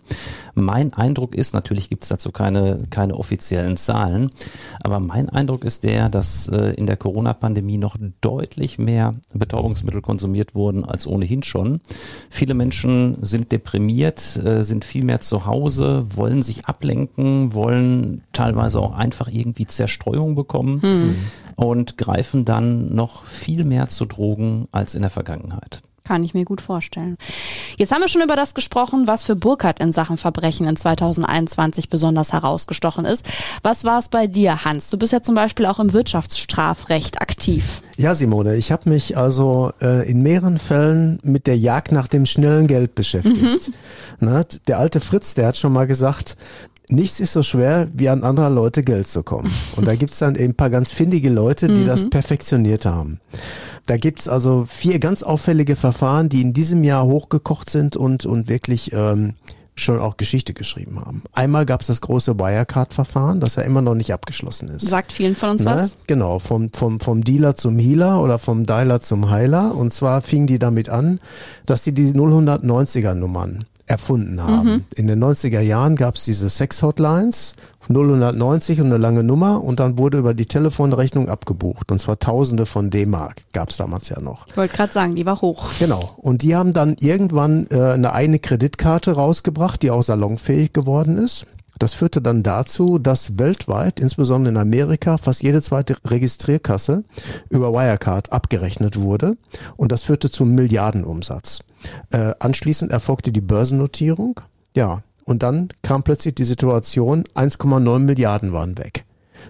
Mein 0.54 0.92
Eindruck 0.92 1.34
ist, 1.34 1.54
natürlich 1.54 1.88
gibt 1.88 2.02
es 2.02 2.10
dazu 2.10 2.32
keine 2.32 2.86
keine 2.90 3.16
offiziellen 3.16 3.76
Zahlen, 3.78 4.30
aber 4.82 5.00
mein 5.00 5.30
Eindruck 5.30 5.64
ist 5.64 5.84
der, 5.84 6.10
dass 6.10 6.48
äh, 6.48 6.74
in 6.74 6.86
der 6.86 6.98
Corona-Pandemie 6.98 7.78
noch 7.78 7.96
deutlich 8.20 8.78
mehr 8.78 9.12
Betäubungsmittel 9.32 10.02
konsumiert 10.02 10.54
wurden 10.54 10.84
als 10.84 11.06
ohnehin 11.06 11.42
schon. 11.42 11.80
Viele 12.28 12.52
Menschen 12.54 13.16
sind 13.22 13.52
deprimiert, 13.52 14.36
äh, 14.44 14.64
sind 14.64 14.84
viel 14.84 15.04
mehr 15.04 15.20
zu 15.20 15.46
Hause, 15.46 16.04
wollen 16.16 16.42
sich 16.42 16.66
ablenken, 16.66 17.54
wollen 17.54 17.59
wollen 17.60 18.22
teilweise 18.32 18.80
auch 18.80 18.92
einfach 18.92 19.28
irgendwie 19.28 19.66
Zerstreuung 19.66 20.34
bekommen 20.34 20.80
hm. 20.80 21.16
und 21.56 21.98
greifen 21.98 22.44
dann 22.46 22.94
noch 22.94 23.26
viel 23.26 23.64
mehr 23.64 23.88
zu 23.88 24.06
Drogen 24.06 24.66
als 24.72 24.94
in 24.94 25.02
der 25.02 25.10
Vergangenheit. 25.10 25.82
Kann 26.04 26.24
ich 26.24 26.34
mir 26.34 26.44
gut 26.44 26.60
vorstellen. 26.60 27.18
Jetzt 27.76 27.92
haben 27.92 28.00
wir 28.00 28.08
schon 28.08 28.22
über 28.22 28.34
das 28.34 28.54
gesprochen, 28.54 29.06
was 29.06 29.22
für 29.22 29.36
Burkhardt 29.36 29.78
in 29.78 29.92
Sachen 29.92 30.16
Verbrechen 30.16 30.66
in 30.66 30.74
2021 30.74 31.88
besonders 31.88 32.32
herausgestochen 32.32 33.04
ist. 33.04 33.24
Was 33.62 33.84
war 33.84 33.98
es 33.98 34.08
bei 34.08 34.26
dir, 34.26 34.64
Hans? 34.64 34.90
Du 34.90 34.98
bist 34.98 35.12
ja 35.12 35.22
zum 35.22 35.34
Beispiel 35.34 35.66
auch 35.66 35.78
im 35.78 35.92
Wirtschaftsstrafrecht 35.92 37.20
aktiv. 37.20 37.82
Ja, 37.96 38.14
Simone, 38.14 38.56
ich 38.56 38.72
habe 38.72 38.88
mich 38.88 39.16
also 39.16 39.72
äh, 39.80 40.10
in 40.10 40.22
mehreren 40.22 40.58
Fällen 40.58 41.20
mit 41.22 41.46
der 41.46 41.58
Jagd 41.58 41.92
nach 41.92 42.08
dem 42.08 42.26
schnellen 42.26 42.66
Geld 42.66 42.94
beschäftigt. 42.94 43.68
Mhm. 43.68 43.74
Na, 44.20 44.42
der 44.66 44.78
alte 44.78 45.00
Fritz, 45.00 45.34
der 45.34 45.48
hat 45.48 45.58
schon 45.58 45.72
mal 45.72 45.86
gesagt, 45.86 46.36
nichts 46.92 47.20
ist 47.20 47.32
so 47.32 47.42
schwer, 47.42 47.88
wie 47.92 48.08
an 48.08 48.22
andere 48.24 48.48
Leute 48.48 48.82
Geld 48.82 49.08
zu 49.08 49.22
kommen. 49.22 49.50
Und 49.76 49.86
da 49.86 49.94
gibt's 49.94 50.18
dann 50.18 50.34
eben 50.34 50.52
ein 50.52 50.56
paar 50.56 50.70
ganz 50.70 50.92
findige 50.92 51.30
Leute, 51.30 51.68
die 51.68 51.82
mhm. 51.82 51.86
das 51.86 52.08
perfektioniert 52.08 52.84
haben. 52.84 53.20
Da 53.86 53.96
gibt's 53.96 54.28
also 54.28 54.66
vier 54.68 54.98
ganz 54.98 55.22
auffällige 55.22 55.76
Verfahren, 55.76 56.28
die 56.28 56.42
in 56.42 56.52
diesem 56.52 56.84
Jahr 56.84 57.04
hochgekocht 57.04 57.70
sind 57.70 57.96
und, 57.96 58.26
und 58.26 58.48
wirklich 58.48 58.92
ähm, 58.92 59.34
schon 59.74 59.98
auch 59.98 60.16
Geschichte 60.16 60.52
geschrieben 60.52 61.00
haben. 61.00 61.22
Einmal 61.32 61.66
gab's 61.66 61.86
das 61.86 62.00
große 62.00 62.38
Wirecard-Verfahren, 62.38 63.40
das 63.40 63.56
ja 63.56 63.62
immer 63.62 63.82
noch 63.82 63.94
nicht 63.94 64.12
abgeschlossen 64.12 64.68
ist. 64.68 64.86
Sagt 64.86 65.12
vielen 65.12 65.34
von 65.34 65.50
uns 65.50 65.62
Na, 65.62 65.76
was? 65.76 65.96
Genau, 66.06 66.38
vom, 66.38 66.72
vom, 66.72 67.00
vom 67.00 67.24
Dealer 67.24 67.56
zum 67.56 67.78
Healer 67.78 68.22
oder 68.22 68.38
vom 68.38 68.66
Dialer 68.66 69.00
zum 69.00 69.30
Heiler. 69.30 69.74
Und 69.74 69.92
zwar 69.92 70.20
fing 70.22 70.46
die 70.46 70.58
damit 70.58 70.88
an, 70.88 71.20
dass 71.66 71.82
die 71.82 71.92
die 71.92 72.12
090er 72.12 73.14
Nummern 73.14 73.64
erfunden 73.90 74.42
haben. 74.42 74.68
Mhm. 74.68 74.84
In 74.94 75.06
den 75.08 75.22
90er 75.22 75.60
Jahren 75.60 75.96
gab 75.96 76.14
es 76.14 76.24
diese 76.24 76.48
Sex-Hotlines, 76.48 77.54
090 77.88 78.80
und 78.80 78.86
eine 78.86 78.98
lange 78.98 79.24
Nummer 79.24 79.64
und 79.64 79.80
dann 79.80 79.98
wurde 79.98 80.18
über 80.18 80.32
die 80.32 80.46
Telefonrechnung 80.46 81.28
abgebucht. 81.28 81.90
Und 81.90 82.00
zwar 82.00 82.20
Tausende 82.20 82.66
von 82.66 82.90
D-Mark 82.90 83.42
gab 83.52 83.70
es 83.70 83.78
damals 83.78 84.08
ja 84.08 84.20
noch. 84.20 84.46
Ich 84.46 84.56
wollte 84.56 84.76
gerade 84.76 84.92
sagen, 84.92 85.16
die 85.16 85.26
war 85.26 85.40
hoch. 85.40 85.70
Genau. 85.80 86.14
Und 86.18 86.42
die 86.42 86.54
haben 86.54 86.72
dann 86.72 86.96
irgendwann 87.00 87.66
äh, 87.70 87.92
eine 87.92 88.12
eigene 88.12 88.38
Kreditkarte 88.38 89.12
rausgebracht, 89.12 89.82
die 89.82 89.90
auch 89.90 90.02
salonfähig 90.02 90.72
geworden 90.72 91.18
ist. 91.18 91.46
Das 91.80 91.94
führte 91.94 92.20
dann 92.20 92.42
dazu, 92.42 92.98
dass 92.98 93.38
weltweit, 93.38 94.00
insbesondere 94.00 94.52
in 94.52 94.60
Amerika, 94.60 95.16
fast 95.16 95.42
jede 95.42 95.62
zweite 95.62 95.96
Registrierkasse 96.04 97.04
über 97.48 97.72
Wirecard 97.72 98.30
abgerechnet 98.32 99.00
wurde. 99.00 99.38
Und 99.78 99.90
das 99.90 100.02
führte 100.02 100.30
zum 100.30 100.54
Milliardenumsatz. 100.54 101.60
Äh, 102.10 102.34
anschließend 102.38 102.92
erfolgte 102.92 103.32
die 103.32 103.40
Börsennotierung. 103.40 104.42
Ja, 104.74 105.02
und 105.24 105.42
dann 105.42 105.68
kam 105.82 106.02
plötzlich 106.02 106.34
die 106.34 106.44
Situation, 106.44 107.24
1,9 107.34 107.98
Milliarden 108.00 108.52
waren 108.52 108.76
weg. 108.76 109.06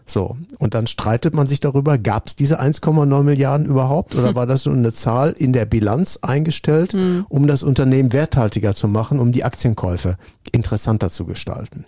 So, 0.07 0.37
und 0.59 0.75
dann 0.75 0.87
streitet 0.87 1.35
man 1.35 1.49
sich 1.49 1.61
darüber, 1.61 1.99
gab 1.99 2.29
es 2.29 2.37
diese 2.37 2.61
1,9 2.61 3.23
Milliarden 3.23 3.67
überhaupt 3.67 4.15
oder 4.15 4.35
war 4.35 4.47
das 4.47 4.67
nur 4.67 4.75
eine 4.75 4.93
Zahl 4.93 5.31
in 5.31 5.53
der 5.53 5.67
Bilanz 5.67 6.19
eingestellt, 6.23 6.93
hm. 6.93 7.27
um 7.29 7.47
das 7.47 7.63
Unternehmen 7.63 8.13
werthaltiger 8.13 8.75
zu 8.75 8.89
machen, 8.89 9.19
um 9.19 9.33
die 9.33 9.45
Aktienkäufe 9.45 10.17
interessanter 10.53 11.11
zu 11.11 11.25
gestalten? 11.25 11.87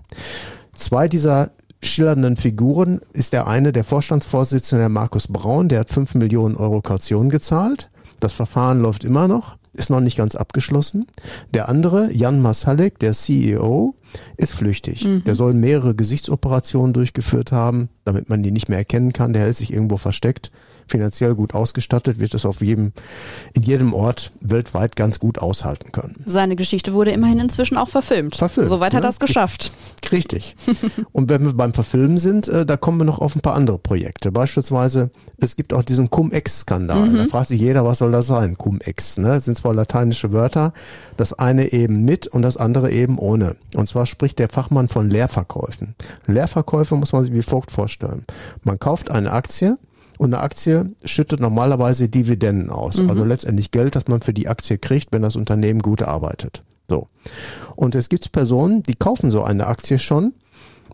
Zwei 0.74 1.08
dieser 1.08 1.50
schillernden 1.82 2.36
Figuren 2.36 3.00
ist 3.12 3.32
der 3.32 3.46
eine, 3.46 3.72
der 3.72 3.84
Vorstandsvorsitzende, 3.84 4.88
Markus 4.88 5.28
Braun, 5.28 5.68
der 5.68 5.80
hat 5.80 5.90
5 5.90 6.14
Millionen 6.14 6.56
Euro 6.56 6.80
Kaution 6.80 7.28
gezahlt. 7.28 7.90
Das 8.20 8.32
Verfahren 8.32 8.80
läuft 8.80 9.04
immer 9.04 9.28
noch 9.28 9.56
ist 9.74 9.90
noch 9.90 10.00
nicht 10.00 10.16
ganz 10.16 10.34
abgeschlossen. 10.34 11.06
Der 11.54 11.68
andere, 11.68 12.12
Jan 12.12 12.42
Masalek, 12.42 12.98
der 12.98 13.12
CEO, 13.12 13.94
ist 14.36 14.52
flüchtig. 14.52 15.04
Mhm. 15.04 15.24
Der 15.24 15.34
soll 15.34 15.54
mehrere 15.54 15.94
Gesichtsoperationen 15.94 16.92
durchgeführt 16.92 17.52
haben, 17.52 17.88
damit 18.04 18.28
man 18.28 18.42
die 18.42 18.50
nicht 18.50 18.68
mehr 18.68 18.78
erkennen 18.78 19.12
kann. 19.12 19.32
Der 19.32 19.42
hält 19.42 19.56
sich 19.56 19.72
irgendwo 19.72 19.96
versteckt 19.96 20.50
finanziell 20.86 21.34
gut 21.34 21.54
ausgestattet, 21.54 22.20
wird 22.20 22.34
es 22.34 22.44
auf 22.44 22.60
jedem, 22.60 22.92
in 23.54 23.62
jedem 23.62 23.94
Ort 23.94 24.32
weltweit 24.40 24.96
ganz 24.96 25.18
gut 25.18 25.38
aushalten 25.38 25.92
können. 25.92 26.22
Seine 26.26 26.56
Geschichte 26.56 26.92
wurde 26.92 27.10
immerhin 27.10 27.38
inzwischen 27.38 27.76
auch 27.76 27.88
verfilmt. 27.88 28.36
Verfilmt. 28.36 28.68
Soweit 28.68 28.94
hat 28.94 29.04
er 29.04 29.10
es 29.10 29.18
geschafft. 29.18 29.72
Richtig. 30.12 30.56
Und 31.12 31.30
wenn 31.30 31.44
wir 31.44 31.54
beim 31.54 31.72
Verfilmen 31.72 32.18
sind, 32.18 32.48
äh, 32.48 32.66
da 32.66 32.76
kommen 32.76 32.98
wir 32.98 33.04
noch 33.04 33.18
auf 33.18 33.34
ein 33.34 33.40
paar 33.40 33.54
andere 33.54 33.78
Projekte. 33.78 34.30
Beispielsweise, 34.32 35.10
es 35.38 35.56
gibt 35.56 35.72
auch 35.72 35.82
diesen 35.82 36.10
Cum-Ex-Skandal. 36.10 37.08
Mhm. 37.08 37.16
Da 37.16 37.24
fragt 37.26 37.48
sich 37.48 37.60
jeder, 37.60 37.84
was 37.84 37.98
soll 37.98 38.12
das 38.12 38.26
sein? 38.26 38.58
Cum-Ex, 38.58 39.18
ne? 39.18 39.28
Das 39.28 39.44
sind 39.46 39.56
zwar 39.56 39.74
lateinische 39.74 40.32
Wörter, 40.32 40.72
das 41.16 41.32
eine 41.32 41.72
eben 41.72 42.04
mit 42.04 42.26
und 42.26 42.42
das 42.42 42.56
andere 42.56 42.90
eben 42.90 43.18
ohne. 43.18 43.56
Und 43.74 43.88
zwar 43.88 44.06
spricht 44.06 44.38
der 44.38 44.48
Fachmann 44.48 44.88
von 44.88 45.08
Leerverkäufen. 45.08 45.94
Leerverkäufe 46.26 46.96
muss 46.96 47.12
man 47.12 47.24
sich 47.24 47.32
wie 47.32 47.42
folgt 47.42 47.70
vorstellen. 47.70 48.24
Man 48.62 48.78
kauft 48.78 49.10
eine 49.10 49.32
Aktie, 49.32 49.76
und 50.22 50.32
eine 50.32 50.42
Aktie 50.44 50.94
schüttet 51.04 51.40
normalerweise 51.40 52.08
Dividenden 52.08 52.70
aus. 52.70 52.98
Mhm. 52.98 53.10
Also 53.10 53.24
letztendlich 53.24 53.72
Geld, 53.72 53.96
das 53.96 54.06
man 54.06 54.22
für 54.22 54.32
die 54.32 54.46
Aktie 54.46 54.78
kriegt, 54.78 55.10
wenn 55.10 55.22
das 55.22 55.34
Unternehmen 55.34 55.80
gut 55.80 56.00
arbeitet. 56.00 56.62
So. 56.88 57.08
Und 57.74 57.96
es 57.96 58.08
gibt 58.08 58.30
Personen, 58.30 58.84
die 58.84 58.94
kaufen 58.94 59.32
so 59.32 59.42
eine 59.42 59.66
Aktie 59.66 59.98
schon, 59.98 60.32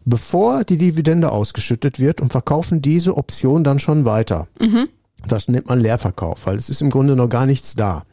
bevor 0.06 0.64
die 0.64 0.78
Dividende 0.78 1.30
ausgeschüttet 1.30 2.00
wird 2.00 2.22
und 2.22 2.32
verkaufen 2.32 2.80
diese 2.80 3.18
Option 3.18 3.64
dann 3.64 3.80
schon 3.80 4.06
weiter. 4.06 4.48
Mhm. 4.62 4.88
Das 5.26 5.46
nennt 5.46 5.68
man 5.68 5.78
Leerverkauf, 5.78 6.46
weil 6.46 6.56
es 6.56 6.70
ist 6.70 6.80
im 6.80 6.88
Grunde 6.88 7.14
noch 7.14 7.28
gar 7.28 7.44
nichts 7.44 7.74
da. 7.74 8.04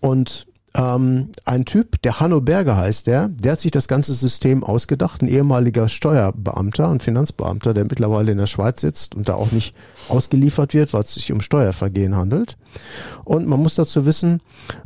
Und 0.00 0.46
ähm, 0.74 1.30
ein 1.44 1.64
Typ, 1.64 2.00
der 2.02 2.20
Hanno 2.20 2.40
Berger 2.40 2.76
heißt 2.76 3.06
der, 3.06 3.28
der 3.28 3.52
hat 3.52 3.60
sich 3.60 3.70
das 3.70 3.88
ganze 3.88 4.14
System 4.14 4.64
ausgedacht, 4.64 5.22
ein 5.22 5.28
ehemaliger 5.28 5.88
Steuerbeamter 5.88 6.88
und 6.88 7.02
Finanzbeamter, 7.02 7.74
der 7.74 7.84
mittlerweile 7.84 8.32
in 8.32 8.38
der 8.38 8.46
Schweiz 8.46 8.80
sitzt 8.80 9.14
und 9.14 9.28
da 9.28 9.34
auch 9.34 9.52
nicht 9.52 9.74
ausgeliefert 10.08 10.72
wird, 10.72 10.92
weil 10.94 11.02
es 11.02 11.14
sich 11.14 11.30
um 11.32 11.40
Steuervergehen 11.40 12.16
handelt. 12.16 12.56
Und 13.24 13.46
man 13.46 13.60
muss 13.60 13.74
dazu 13.74 14.06
wissen, 14.06 14.40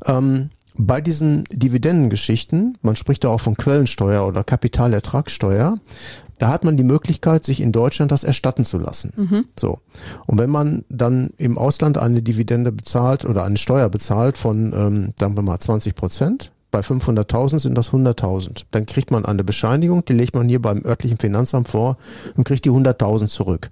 ähm, 0.06 0.50
bei 0.78 1.00
diesen 1.00 1.44
Dividendengeschichten, 1.50 2.76
man 2.82 2.96
spricht 2.96 3.24
da 3.24 3.28
auch 3.28 3.40
von 3.40 3.56
Quellensteuer 3.56 4.26
oder 4.26 4.44
Kapitalertragssteuer, 4.44 5.76
da 6.38 6.48
hat 6.48 6.64
man 6.64 6.76
die 6.76 6.84
Möglichkeit, 6.84 7.44
sich 7.44 7.60
in 7.60 7.72
Deutschland 7.72 8.12
das 8.12 8.24
erstatten 8.24 8.64
zu 8.64 8.78
lassen. 8.78 9.12
Mhm. 9.16 9.44
So. 9.58 9.78
Und 10.26 10.38
wenn 10.38 10.50
man 10.50 10.84
dann 10.88 11.30
im 11.38 11.58
Ausland 11.58 11.98
eine 11.98 12.22
Dividende 12.22 12.72
bezahlt 12.72 13.24
oder 13.24 13.44
eine 13.44 13.56
Steuer 13.56 13.88
bezahlt 13.88 14.38
von, 14.38 14.72
ähm, 14.76 15.12
sagen 15.18 15.36
wir 15.36 15.42
mal, 15.42 15.58
20 15.58 15.94
Prozent, 15.94 16.52
bei 16.76 16.82
500.000 16.82 17.60
sind 17.60 17.74
das 17.74 17.92
100.000. 17.92 18.64
Dann 18.70 18.84
kriegt 18.84 19.10
man 19.10 19.24
eine 19.24 19.44
Bescheinigung, 19.44 20.04
die 20.04 20.12
legt 20.12 20.34
man 20.34 20.46
hier 20.46 20.60
beim 20.60 20.84
örtlichen 20.84 21.16
Finanzamt 21.16 21.68
vor 21.68 21.96
und 22.36 22.44
kriegt 22.44 22.66
die 22.66 22.70
100.000 22.70 23.28
zurück. 23.28 23.70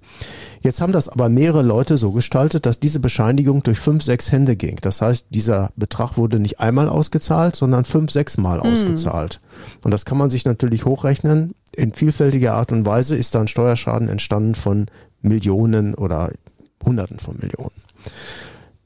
Jetzt 0.61 0.81
haben 0.81 0.91
das 0.91 1.07
aber 1.07 1.29
mehrere 1.29 1.61
Leute 1.61 1.97
so 1.97 2.11
gestaltet, 2.13 2.65
dass 2.65 2.79
diese 2.79 2.99
Bescheinigung 2.99 3.61
durch 3.61 3.77
fünf, 3.77 4.01
sechs 4.01 4.31
Hände 4.31 4.55
ging. 4.55 4.79
Das 4.81 5.01
heißt, 5.01 5.27
dieser 5.29 5.69
Betrag 5.75 6.17
wurde 6.17 6.39
nicht 6.39 6.59
einmal 6.59 6.89
ausgezahlt, 6.89 7.55
sondern 7.55 7.85
fünf, 7.85 8.09
sechs 8.09 8.39
Mal 8.39 8.57
mhm. 8.57 8.71
ausgezahlt. 8.71 9.39
Und 9.83 9.91
das 9.91 10.05
kann 10.05 10.17
man 10.17 10.31
sich 10.31 10.43
natürlich 10.43 10.85
hochrechnen. 10.85 11.53
In 11.75 11.93
vielfältiger 11.93 12.55
Art 12.55 12.71
und 12.71 12.87
Weise 12.87 13.15
ist 13.15 13.35
da 13.35 13.41
ein 13.41 13.47
Steuerschaden 13.47 14.09
entstanden 14.09 14.55
von 14.55 14.87
Millionen 15.21 15.93
oder 15.93 16.31
Hunderten 16.83 17.19
von 17.19 17.35
Millionen. 17.35 17.71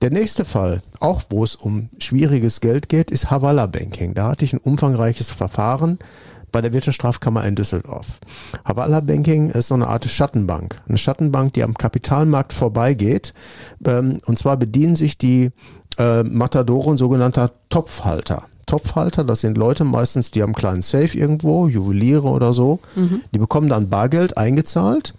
Der 0.02 0.12
nächste 0.12 0.46
Fall, 0.46 0.82
auch 1.02 1.24
wo 1.30 1.44
es 1.44 1.56
um 1.56 1.90
schwieriges 2.00 2.62
Geld 2.62 2.88
geht, 2.88 3.12
ist 3.12 3.30
Havala 3.30 3.66
Banking. 3.66 4.14
Da 4.14 4.30
hatte 4.30 4.46
ich 4.46 4.54
ein 4.54 4.60
umfangreiches 4.60 5.30
Verfahren 5.30 6.00
bei 6.54 6.62
der 6.62 6.72
Wirtschaftsstrafkammer 6.72 7.46
in 7.46 7.56
Düsseldorf. 7.56 8.08
Havala 8.64 9.02
Banking 9.02 9.50
ist 9.50 9.68
so 9.68 9.76
eine 9.76 9.88
Art 9.88 10.06
Schattenbank. 10.06 10.82
Eine 10.88 10.98
Schattenbank, 10.98 11.54
die 11.54 11.64
am 11.64 11.74
Kapitalmarkt 11.74 12.54
vorbeigeht. 12.54 13.34
Ähm, 13.86 14.20
und 14.26 14.40
zwar 14.40 14.56
bedienen 14.56 14.96
sich 14.96 15.18
die 15.18 15.50
äh, 15.98 16.24
Matadoren 16.24 16.98
sogenannter 16.98 17.52
Topfhalter. 17.68 18.44
Topfhalter, 18.68 19.26
das 19.26 19.42
sind 19.42 19.58
Leute 19.58 19.84
meistens, 19.84 20.32
die 20.32 20.42
haben 20.42 20.50
einen 20.50 20.56
kleinen 20.56 20.82
Safe 20.82 21.18
irgendwo, 21.18 21.68
Juweliere 21.68 22.28
oder 22.28 22.54
so. 22.54 22.80
Mhm. 22.96 23.22
Die 23.34 23.40
bekommen 23.40 23.68
dann 23.68 23.90
Bargeld 23.90 24.38
eingezahlt 24.38 25.14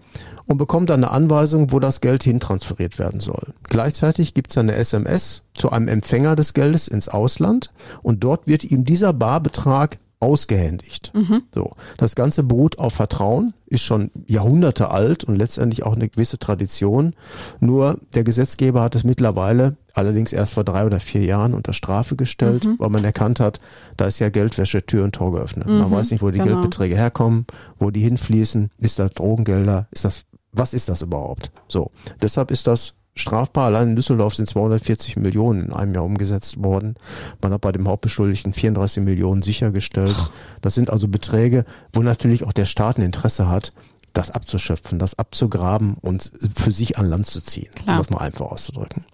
und 0.50 0.58
bekommt 0.58 0.90
dann 0.90 1.04
eine 1.04 1.12
Anweisung, 1.12 1.70
wo 1.70 1.78
das 1.78 2.00
Geld 2.00 2.24
hintransferiert 2.24 2.98
werden 2.98 3.20
soll. 3.20 3.54
Gleichzeitig 3.68 4.34
gibt 4.34 4.50
es 4.50 4.58
eine 4.58 4.74
SMS 4.74 5.42
zu 5.54 5.70
einem 5.70 5.86
Empfänger 5.86 6.34
des 6.34 6.54
Geldes 6.54 6.88
ins 6.88 7.08
Ausland 7.08 7.70
und 8.02 8.24
dort 8.24 8.48
wird 8.48 8.64
ihm 8.64 8.84
dieser 8.84 9.12
Barbetrag 9.12 9.98
ausgehändigt. 10.18 11.12
Mhm. 11.14 11.44
So, 11.54 11.70
das 11.96 12.14
Ganze 12.14 12.42
beruht 12.42 12.78
auf 12.78 12.92
Vertrauen 12.94 13.54
ist 13.66 13.82
schon 13.84 14.10
Jahrhunderte 14.26 14.90
alt 14.90 15.22
und 15.24 15.36
letztendlich 15.36 15.84
auch 15.84 15.94
eine 15.94 16.08
gewisse 16.08 16.38
Tradition. 16.38 17.14
Nur 17.60 17.98
der 18.14 18.24
Gesetzgeber 18.24 18.82
hat 18.82 18.96
es 18.96 19.04
mittlerweile, 19.04 19.76
allerdings 19.94 20.32
erst 20.32 20.54
vor 20.54 20.64
drei 20.64 20.84
oder 20.84 20.98
vier 21.00 21.24
Jahren, 21.24 21.54
unter 21.54 21.72
Strafe 21.72 22.16
gestellt, 22.16 22.64
Mhm. 22.64 22.74
weil 22.78 22.90
man 22.90 23.04
erkannt 23.04 23.38
hat, 23.40 23.60
da 23.96 24.06
ist 24.06 24.18
ja 24.18 24.28
Geldwäsche 24.28 24.84
Tür 24.84 25.04
und 25.04 25.12
Tor 25.14 25.32
geöffnet. 25.32 25.68
man 25.68 25.88
Mhm, 25.88 25.92
weiß 25.92 26.10
nicht, 26.10 26.20
wo 26.22 26.30
die 26.30 26.38
genau. 26.38 26.50
Geldbeträge 26.54 26.96
herkommen, 26.96 27.46
wo 27.78 27.90
die 27.90 28.00
hinfließen. 28.00 28.70
Ist 28.78 28.98
das 28.98 29.12
Drogengelder? 29.12 29.86
Ist 29.92 30.04
das, 30.04 30.24
was 30.52 30.74
ist 30.74 30.88
das 30.88 31.02
überhaupt? 31.02 31.50
So. 31.68 31.90
Deshalb 32.22 32.50
ist 32.50 32.66
das 32.66 32.94
strafbar. 33.14 33.66
Allein 33.66 33.90
in 33.90 33.96
Düsseldorf 33.96 34.34
sind 34.34 34.46
240 34.48 35.16
Millionen 35.16 35.66
in 35.66 35.72
einem 35.72 35.94
Jahr 35.94 36.04
umgesetzt 36.04 36.62
worden. 36.62 36.94
Man 37.40 37.52
hat 37.52 37.60
bei 37.60 37.72
dem 37.72 37.86
Hauptbeschuldigten 37.88 38.52
34 38.52 39.02
Millionen 39.02 39.42
sichergestellt. 39.42 40.16
Das 40.60 40.74
sind 40.74 40.90
also 40.90 41.08
Beträge, 41.08 41.64
wo 41.92 42.02
natürlich 42.02 42.44
auch 42.44 42.52
der 42.52 42.64
Staat 42.64 42.98
ein 42.98 43.02
Interesse 43.02 43.48
hat, 43.48 43.72
das 44.12 44.30
abzuschöpfen, 44.30 44.98
das 44.98 45.18
abzugraben 45.18 45.94
und 46.00 46.32
für 46.56 46.72
sich 46.72 46.98
an 46.98 47.08
Land 47.08 47.26
zu 47.26 47.40
ziehen, 47.40 47.70
Klar. 47.74 47.96
um 47.96 48.02
das 48.02 48.10
mal 48.10 48.18
einfach 48.18 48.46
auszudrücken. 48.46 49.04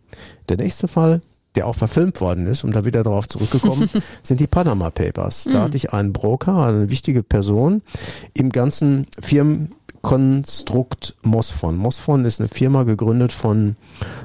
Der 0.49 0.57
nächste 0.57 0.88
Fall, 0.88 1.21
der 1.55 1.66
auch 1.66 1.75
verfilmt 1.75 2.21
worden 2.21 2.47
ist, 2.47 2.64
um 2.64 2.73
da 2.73 2.85
wieder 2.85 3.02
darauf 3.02 3.28
zurückgekommen, 3.28 3.90
sind 4.23 4.40
die 4.40 4.47
Panama 4.47 4.90
Papers. 4.90 5.45
Da 5.45 5.62
hatte 5.62 5.76
ich 5.76 5.93
einen 5.93 6.12
Broker, 6.12 6.66
eine 6.66 6.90
wichtige 6.90 7.23
Person 7.23 7.83
im 8.33 8.50
ganzen 8.50 9.07
Firmenkonstrukt 10.07 11.17
Mosfon. 11.23 11.77
Mosfon 11.77 12.25
ist 12.25 12.41
eine 12.41 12.49
Firma 12.49 12.85
gegründet 12.85 13.33
von 13.33 13.77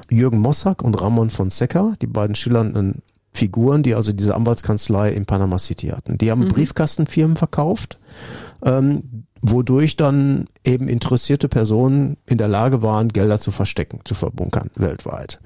Jürgen 0.08 0.38
Mossack 0.38 0.82
und 0.82 0.94
Ramon 0.94 1.30
Fonseca, 1.30 1.94
die 2.00 2.06
beiden 2.06 2.36
schillernden 2.36 3.02
Figuren, 3.32 3.82
die 3.82 3.94
also 3.94 4.12
diese 4.12 4.34
Anwaltskanzlei 4.34 5.10
in 5.10 5.26
Panama 5.26 5.58
City 5.58 5.88
hatten. 5.88 6.18
Die 6.18 6.30
haben 6.30 6.48
Briefkastenfirmen 6.48 7.36
verkauft, 7.36 7.98
ähm, 8.64 9.02
wodurch 9.42 9.96
dann 9.96 10.46
eben 10.64 10.86
interessierte 10.86 11.48
Personen 11.48 12.16
in 12.26 12.38
der 12.38 12.46
Lage 12.46 12.80
waren, 12.80 13.08
Gelder 13.08 13.40
zu 13.40 13.50
verstecken, 13.50 14.00
zu 14.04 14.14
verbunkern 14.14 14.70
weltweit. 14.76 15.40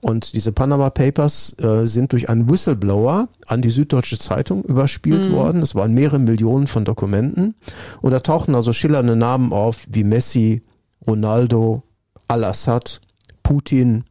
Und 0.00 0.32
diese 0.32 0.50
Panama 0.50 0.88
Papers 0.88 1.54
äh, 1.58 1.86
sind 1.86 2.12
durch 2.12 2.30
einen 2.30 2.50
Whistleblower 2.50 3.28
an 3.46 3.60
die 3.60 3.70
Süddeutsche 3.70 4.18
Zeitung 4.18 4.64
überspielt 4.64 5.30
worden. 5.30 5.60
Es 5.62 5.74
waren 5.74 5.92
mehrere 5.92 6.18
Millionen 6.18 6.66
von 6.66 6.86
Dokumenten. 6.86 7.54
Und 8.00 8.12
da 8.12 8.20
tauchten 8.20 8.54
also 8.54 8.72
schillernde 8.72 9.14
Namen 9.14 9.52
auf 9.52 9.86
wie 9.90 10.04
Messi, 10.04 10.62
Ronaldo, 11.06 11.82
Al-Assad, 12.28 13.02
Putin, 13.42 14.04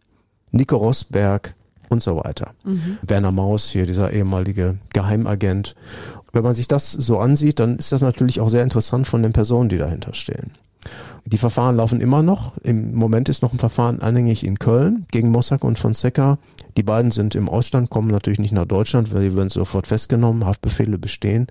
Nico 0.52 0.78
Rosberg 0.78 1.56
und 1.90 2.04
so 2.04 2.18
weiter. 2.18 2.52
Werner 3.02 3.32
Maus 3.32 3.70
hier, 3.70 3.86
dieser 3.86 4.12
ehemalige 4.12 4.78
Geheimagent. 4.94 5.76
Wenn 6.34 6.44
man 6.44 6.56
sich 6.56 6.68
das 6.68 6.92
so 6.92 7.20
ansieht, 7.20 7.60
dann 7.60 7.78
ist 7.78 7.92
das 7.92 8.02
natürlich 8.02 8.42
auch 8.42 8.50
sehr 8.50 8.64
interessant 8.64 9.08
von 9.08 9.22
den 9.22 9.34
Personen, 9.34 9.70
die 9.70 9.78
dahinter 9.78 10.16
stehen. 10.16 10.54
Die 11.26 11.38
Verfahren 11.38 11.78
laufen 11.78 12.02
immer 12.02 12.24
noch. 12.24 12.58
Im 12.64 12.96
Moment 12.96 13.30
ist 13.30 13.44
noch 13.44 13.54
ein 13.54 13.60
Verfahren 13.60 14.02
anhängig 14.02 14.46
in 14.46 14.60
Köln 14.60 15.06
gegen 15.12 15.30
Mossack 15.30 15.64
und 15.64 15.80
Fonseca. 15.80 16.38
Die 16.76 16.84
beiden 16.84 17.12
sind 17.12 17.36
im 17.36 17.48
Ausland, 17.48 17.92
kommen 17.92 18.10
natürlich 18.10 18.40
nicht 18.40 18.52
nach 18.52 18.66
Deutschland, 18.66 19.14
weil 19.14 19.22
die 19.22 19.36
werden 19.36 19.50
sofort 19.50 19.88
festgenommen, 19.88 20.46
Haftbefehle 20.46 20.98
bestehen. 20.98 21.48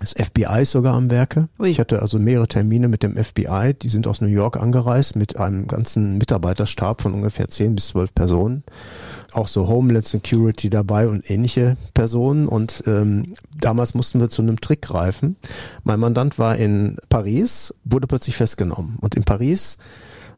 Das 0.00 0.14
FBI 0.14 0.62
ist 0.62 0.70
sogar 0.70 0.94
am 0.94 1.10
Werke. 1.10 1.50
Ui. 1.58 1.68
Ich 1.68 1.78
hatte 1.78 2.00
also 2.00 2.18
mehrere 2.18 2.48
Termine 2.48 2.88
mit 2.88 3.02
dem 3.02 3.22
FBI. 3.22 3.74
Die 3.74 3.90
sind 3.90 4.06
aus 4.06 4.22
New 4.22 4.28
York 4.28 4.56
angereist 4.56 5.14
mit 5.14 5.36
einem 5.36 5.66
ganzen 5.66 6.16
Mitarbeiterstab 6.16 7.02
von 7.02 7.12
ungefähr 7.12 7.48
10 7.48 7.74
bis 7.74 7.88
12 7.88 8.14
Personen. 8.14 8.64
Auch 9.32 9.46
so 9.46 9.68
Homeland 9.68 10.06
Security 10.06 10.70
dabei 10.70 11.06
und 11.06 11.30
ähnliche 11.30 11.76
Personen. 11.92 12.48
Und 12.48 12.82
ähm, 12.86 13.34
damals 13.60 13.92
mussten 13.92 14.20
wir 14.20 14.30
zu 14.30 14.40
einem 14.40 14.58
Trick 14.58 14.80
greifen. 14.80 15.36
Mein 15.84 16.00
Mandant 16.00 16.38
war 16.38 16.56
in 16.56 16.96
Paris, 17.10 17.74
wurde 17.84 18.06
plötzlich 18.06 18.36
festgenommen. 18.36 18.96
Und 19.02 19.16
in 19.16 19.24
Paris 19.24 19.76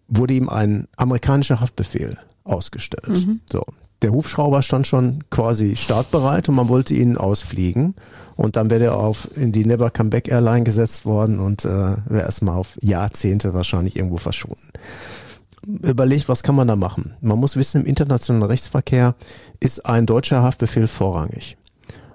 wurde 0.08 0.34
ihm 0.34 0.48
ein 0.48 0.88
amerikanischer 0.96 1.60
Haftbefehl 1.60 2.18
ausgestellt. 2.42 3.16
So. 3.50 3.62
Der 4.02 4.10
Hubschrauber 4.10 4.62
stand 4.62 4.88
schon 4.88 5.22
quasi 5.30 5.76
startbereit 5.76 6.48
und 6.48 6.56
man 6.56 6.68
wollte 6.68 6.92
ihn 6.92 7.16
ausfliegen. 7.16 7.94
Und 8.36 8.56
dann 8.56 8.70
wäre 8.70 8.84
er 8.84 8.96
auf 8.96 9.28
in 9.36 9.52
die 9.52 9.64
Never 9.64 9.90
Come 9.90 10.10
Back 10.10 10.28
Airline 10.28 10.64
gesetzt 10.64 11.04
worden 11.04 11.38
und 11.38 11.64
äh, 11.64 11.68
wäre 11.68 12.24
erstmal 12.24 12.56
auf 12.56 12.78
Jahrzehnte 12.80 13.54
wahrscheinlich 13.54 13.96
irgendwo 13.96 14.18
verschwunden. 14.18 14.70
Überlegt, 15.66 16.28
was 16.28 16.42
kann 16.42 16.56
man 16.56 16.66
da 16.66 16.74
machen? 16.74 17.14
Man 17.20 17.38
muss 17.38 17.56
wissen, 17.56 17.82
im 17.82 17.86
internationalen 17.86 18.50
Rechtsverkehr 18.50 19.14
ist 19.60 19.86
ein 19.86 20.06
deutscher 20.06 20.42
Haftbefehl 20.42 20.88
vorrangig. 20.88 21.56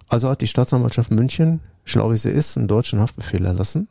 Also 0.10 0.30
hat 0.30 0.42
die 0.42 0.48
Staatsanwaltschaft 0.48 1.12
München, 1.12 1.62
schlau 1.86 2.12
wie 2.12 2.18
sie 2.18 2.30
ist, 2.30 2.58
einen 2.58 2.68
deutschen 2.68 3.00
Haftbefehl 3.00 3.46
erlassen. 3.46 3.88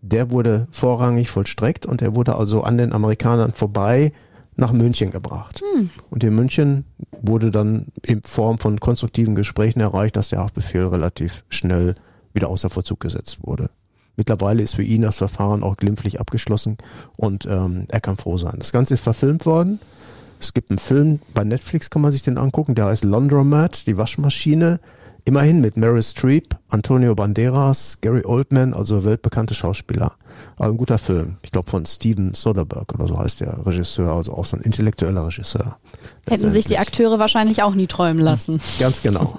Der 0.00 0.30
wurde 0.30 0.68
vorrangig 0.70 1.30
vollstreckt 1.30 1.86
und 1.86 2.02
er 2.02 2.14
wurde 2.14 2.36
also 2.36 2.62
an 2.62 2.78
den 2.78 2.92
Amerikanern 2.92 3.52
vorbei 3.52 4.12
nach 4.56 4.72
München 4.72 5.10
gebracht. 5.10 5.62
Und 6.10 6.24
in 6.24 6.34
München 6.34 6.84
wurde 7.22 7.50
dann 7.50 7.86
in 8.02 8.22
Form 8.22 8.58
von 8.58 8.80
konstruktiven 8.80 9.34
Gesprächen 9.34 9.80
erreicht, 9.80 10.16
dass 10.16 10.28
der 10.28 10.40
Haftbefehl 10.40 10.86
relativ 10.86 11.44
schnell 11.48 11.94
wieder 12.32 12.48
außer 12.48 12.70
Vollzug 12.70 13.00
gesetzt 13.00 13.38
wurde. 13.42 13.70
Mittlerweile 14.16 14.62
ist 14.62 14.76
für 14.76 14.82
ihn 14.82 15.02
das 15.02 15.16
Verfahren 15.16 15.62
auch 15.62 15.76
glimpflich 15.76 16.20
abgeschlossen 16.20 16.78
und 17.16 17.46
ähm, 17.46 17.86
er 17.88 18.00
kann 18.00 18.16
froh 18.16 18.38
sein. 18.38 18.54
Das 18.58 18.70
Ganze 18.70 18.94
ist 18.94 19.02
verfilmt 19.02 19.44
worden. 19.44 19.80
Es 20.38 20.52
gibt 20.52 20.70
einen 20.70 20.78
Film, 20.78 21.20
bei 21.32 21.42
Netflix 21.42 21.90
kann 21.90 22.02
man 22.02 22.12
sich 22.12 22.22
den 22.22 22.38
angucken, 22.38 22.74
der 22.74 22.86
heißt 22.86 23.02
Laundromat, 23.04 23.86
die 23.86 23.96
Waschmaschine. 23.96 24.78
Immerhin 25.26 25.62
mit 25.62 25.78
Meryl 25.78 26.02
Streep, 26.02 26.54
Antonio 26.68 27.14
Banderas, 27.14 27.96
Gary 28.02 28.26
Oldman, 28.26 28.74
also 28.74 29.04
weltbekannte 29.04 29.54
Schauspieler. 29.54 30.12
Aber 30.56 30.68
ein 30.68 30.76
guter 30.76 30.98
Film. 30.98 31.36
Ich 31.42 31.50
glaube 31.50 31.70
von 31.70 31.86
Steven 31.86 32.34
Soderbergh 32.34 32.94
oder 32.94 33.06
so 33.06 33.18
heißt 33.18 33.40
der 33.40 33.64
Regisseur, 33.64 34.12
also 34.12 34.32
auch 34.32 34.44
so 34.44 34.56
ein 34.56 34.62
intellektueller 34.62 35.26
Regisseur. 35.26 35.78
Hätten 36.28 36.50
sich 36.50 36.66
die. 36.66 36.78
Akteure 36.78 37.18
wahrscheinlich 37.18 37.62
auch 37.62 37.74
nie 37.74 37.86
träumen 37.86 38.22
lassen. 38.22 38.60
Ganz 38.80 39.02
genau. 39.02 39.38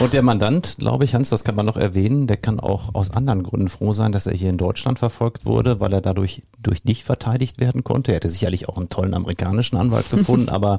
Und 0.00 0.12
der 0.12 0.22
Mandant, 0.22 0.76
glaube 0.78 1.04
ich, 1.04 1.14
Hans, 1.14 1.28
das 1.28 1.44
kann 1.44 1.54
man 1.54 1.66
noch 1.66 1.76
erwähnen, 1.76 2.26
der 2.26 2.36
kann 2.36 2.58
auch 2.60 2.94
aus 2.94 3.10
anderen 3.10 3.42
Gründen 3.42 3.68
froh 3.68 3.92
sein, 3.92 4.10
dass 4.10 4.26
er 4.26 4.34
hier 4.34 4.50
in 4.50 4.58
Deutschland 4.58 4.98
verfolgt 4.98 5.46
wurde, 5.46 5.80
weil 5.80 5.92
er 5.92 6.00
dadurch 6.00 6.42
durch 6.60 6.82
dich 6.82 7.04
verteidigt 7.04 7.60
werden 7.60 7.84
konnte. 7.84 8.12
Er 8.12 8.16
hätte 8.16 8.28
sicherlich 8.28 8.68
auch 8.68 8.76
einen 8.76 8.88
tollen 8.88 9.14
amerikanischen 9.14 9.76
Anwalt 9.76 10.10
gefunden, 10.10 10.48
aber 10.48 10.78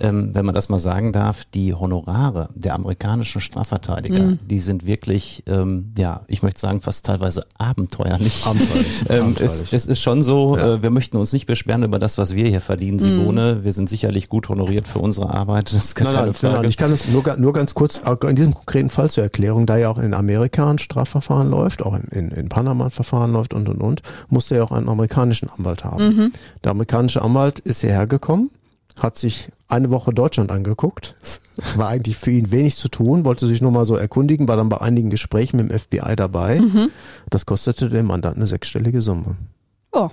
ähm, 0.00 0.34
wenn 0.34 0.46
man 0.46 0.54
das 0.54 0.68
mal 0.68 0.78
sagen 0.78 1.12
darf, 1.12 1.44
die 1.44 1.74
Honorare 1.74 2.48
der 2.54 2.74
amerikanischen 2.74 3.40
Strafverteidiger, 3.84 4.38
die 4.48 4.58
sind 4.60 4.86
wirklich, 4.86 5.42
ähm, 5.46 5.92
ja, 5.98 6.22
ich 6.28 6.42
möchte 6.42 6.60
sagen, 6.60 6.80
fast 6.80 7.06
teilweise 7.06 7.44
abenteuerlich. 7.58 8.44
Abenteuerlich. 8.46 8.84
Ähm, 9.08 9.22
Abenteuerlich. 9.22 9.62
es, 9.64 9.72
es 9.72 9.86
ist 9.86 10.00
schon 10.00 10.22
so, 10.22 10.56
Ja. 10.56 10.74
äh, 10.74 10.82
wir 10.82 10.90
möchten 10.90 11.16
uns 11.16 11.32
nicht 11.32 11.46
beschweren 11.46 11.82
über 11.82 11.98
das, 11.98 12.16
was 12.18 12.34
wir 12.34 12.46
hier 12.48 12.60
verdienen, 12.60 12.98
Simone. 12.98 13.64
Wir 13.64 13.72
sind 13.72 13.88
sicherlich 13.90 14.28
gut 14.28 14.48
honoriert 14.48 14.88
für 14.88 14.98
unsere 14.98 15.32
Arbeit. 15.34 15.72
Das 15.72 15.84
ist 15.84 15.94
gar 15.94 16.06
Nein, 16.06 16.14
keine 16.14 16.26
nein, 16.26 16.34
Frage. 16.34 16.54
nein, 16.54 16.64
ich 16.64 16.76
kann 16.76 16.92
es 16.92 17.08
nur, 17.08 17.22
nur 17.36 17.52
ganz 17.52 17.74
kurz, 17.74 18.00
in 18.28 18.36
diesem 18.36 18.54
konkreten 18.54 18.90
Fall 18.90 19.10
zur 19.10 19.24
Erklärung, 19.24 19.66
da 19.66 19.76
ja 19.76 19.90
auch 19.90 19.98
in 19.98 20.14
Amerika 20.14 20.70
ein 20.70 20.78
Strafverfahren 20.78 21.50
läuft, 21.50 21.82
auch 21.84 21.94
in, 21.94 22.04
in, 22.04 22.30
in 22.30 22.48
Panama 22.48 22.86
ein 22.86 22.90
Verfahren 22.90 23.32
läuft 23.32 23.52
und 23.54 23.68
und 23.68 23.80
und, 23.80 24.02
musste 24.28 24.56
er 24.56 24.64
auch 24.64 24.72
einen 24.72 24.88
amerikanischen 24.88 25.48
Anwalt 25.50 25.84
haben. 25.84 26.32
Der 26.62 26.70
amerikanische 26.70 27.20
Anwalt 27.22 27.58
ist 27.60 27.80
hierher 27.82 28.06
gekommen, 28.06 28.50
hat 29.00 29.16
sich 29.18 29.48
eine 29.68 29.90
Woche 29.90 30.12
Deutschland 30.12 30.50
angeguckt, 30.50 31.14
war 31.76 31.88
eigentlich 31.88 32.16
für 32.16 32.30
ihn 32.30 32.50
wenig 32.50 32.76
zu 32.76 32.88
tun, 32.88 33.24
wollte 33.24 33.46
sich 33.46 33.60
nur 33.60 33.70
mal 33.70 33.84
so 33.86 33.96
erkundigen, 33.96 34.48
war 34.48 34.56
dann 34.56 34.68
bei 34.68 34.80
einigen 34.80 35.10
Gesprächen 35.10 35.56
mit 35.56 35.70
dem 35.70 35.78
FBI 35.78 36.16
dabei. 36.16 36.60
Das 37.30 37.46
kostete 37.46 37.88
dem 37.88 38.06
Mandanten 38.06 38.42
eine 38.42 38.46
sechsstellige 38.46 39.02
Summe. 39.02 39.36
Oh. 39.92 40.10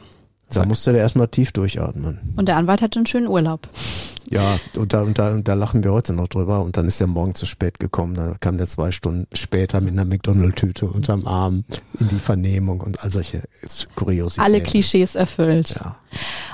Da 0.53 0.65
musste 0.65 0.91
der 0.91 1.01
erstmal 1.01 1.27
tief 1.27 1.51
durchatmen. 1.51 2.33
Und 2.35 2.47
der 2.47 2.57
Anwalt 2.57 2.81
hatte 2.81 2.99
einen 2.99 3.05
schönen 3.05 3.27
Urlaub. 3.27 3.67
Ja, 4.29 4.59
und 4.77 4.93
da, 4.93 5.01
und, 5.01 5.19
da, 5.19 5.31
und 5.31 5.47
da 5.47 5.55
lachen 5.55 5.83
wir 5.83 5.91
heute 5.91 6.13
noch 6.13 6.27
drüber. 6.27 6.61
Und 6.61 6.77
dann 6.77 6.87
ist 6.87 7.01
er 7.01 7.07
morgen 7.07 7.35
zu 7.35 7.45
spät 7.45 7.79
gekommen. 7.79 8.15
Da 8.15 8.35
kam 8.39 8.57
der 8.57 8.67
zwei 8.67 8.91
Stunden 8.91 9.27
später 9.33 9.81
mit 9.81 9.91
einer 9.91 10.05
McDonald-Tüte 10.05 10.85
unterm 10.85 11.27
Arm 11.27 11.65
in 11.99 12.07
die 12.07 12.15
Vernehmung 12.15 12.79
und 12.81 13.03
all 13.03 13.11
solche 13.11 13.43
Kuriositäten. 13.95 14.43
Alle 14.43 14.63
Klischees 14.63 15.15
erfüllt. 15.15 15.75
Ja. 15.75 15.97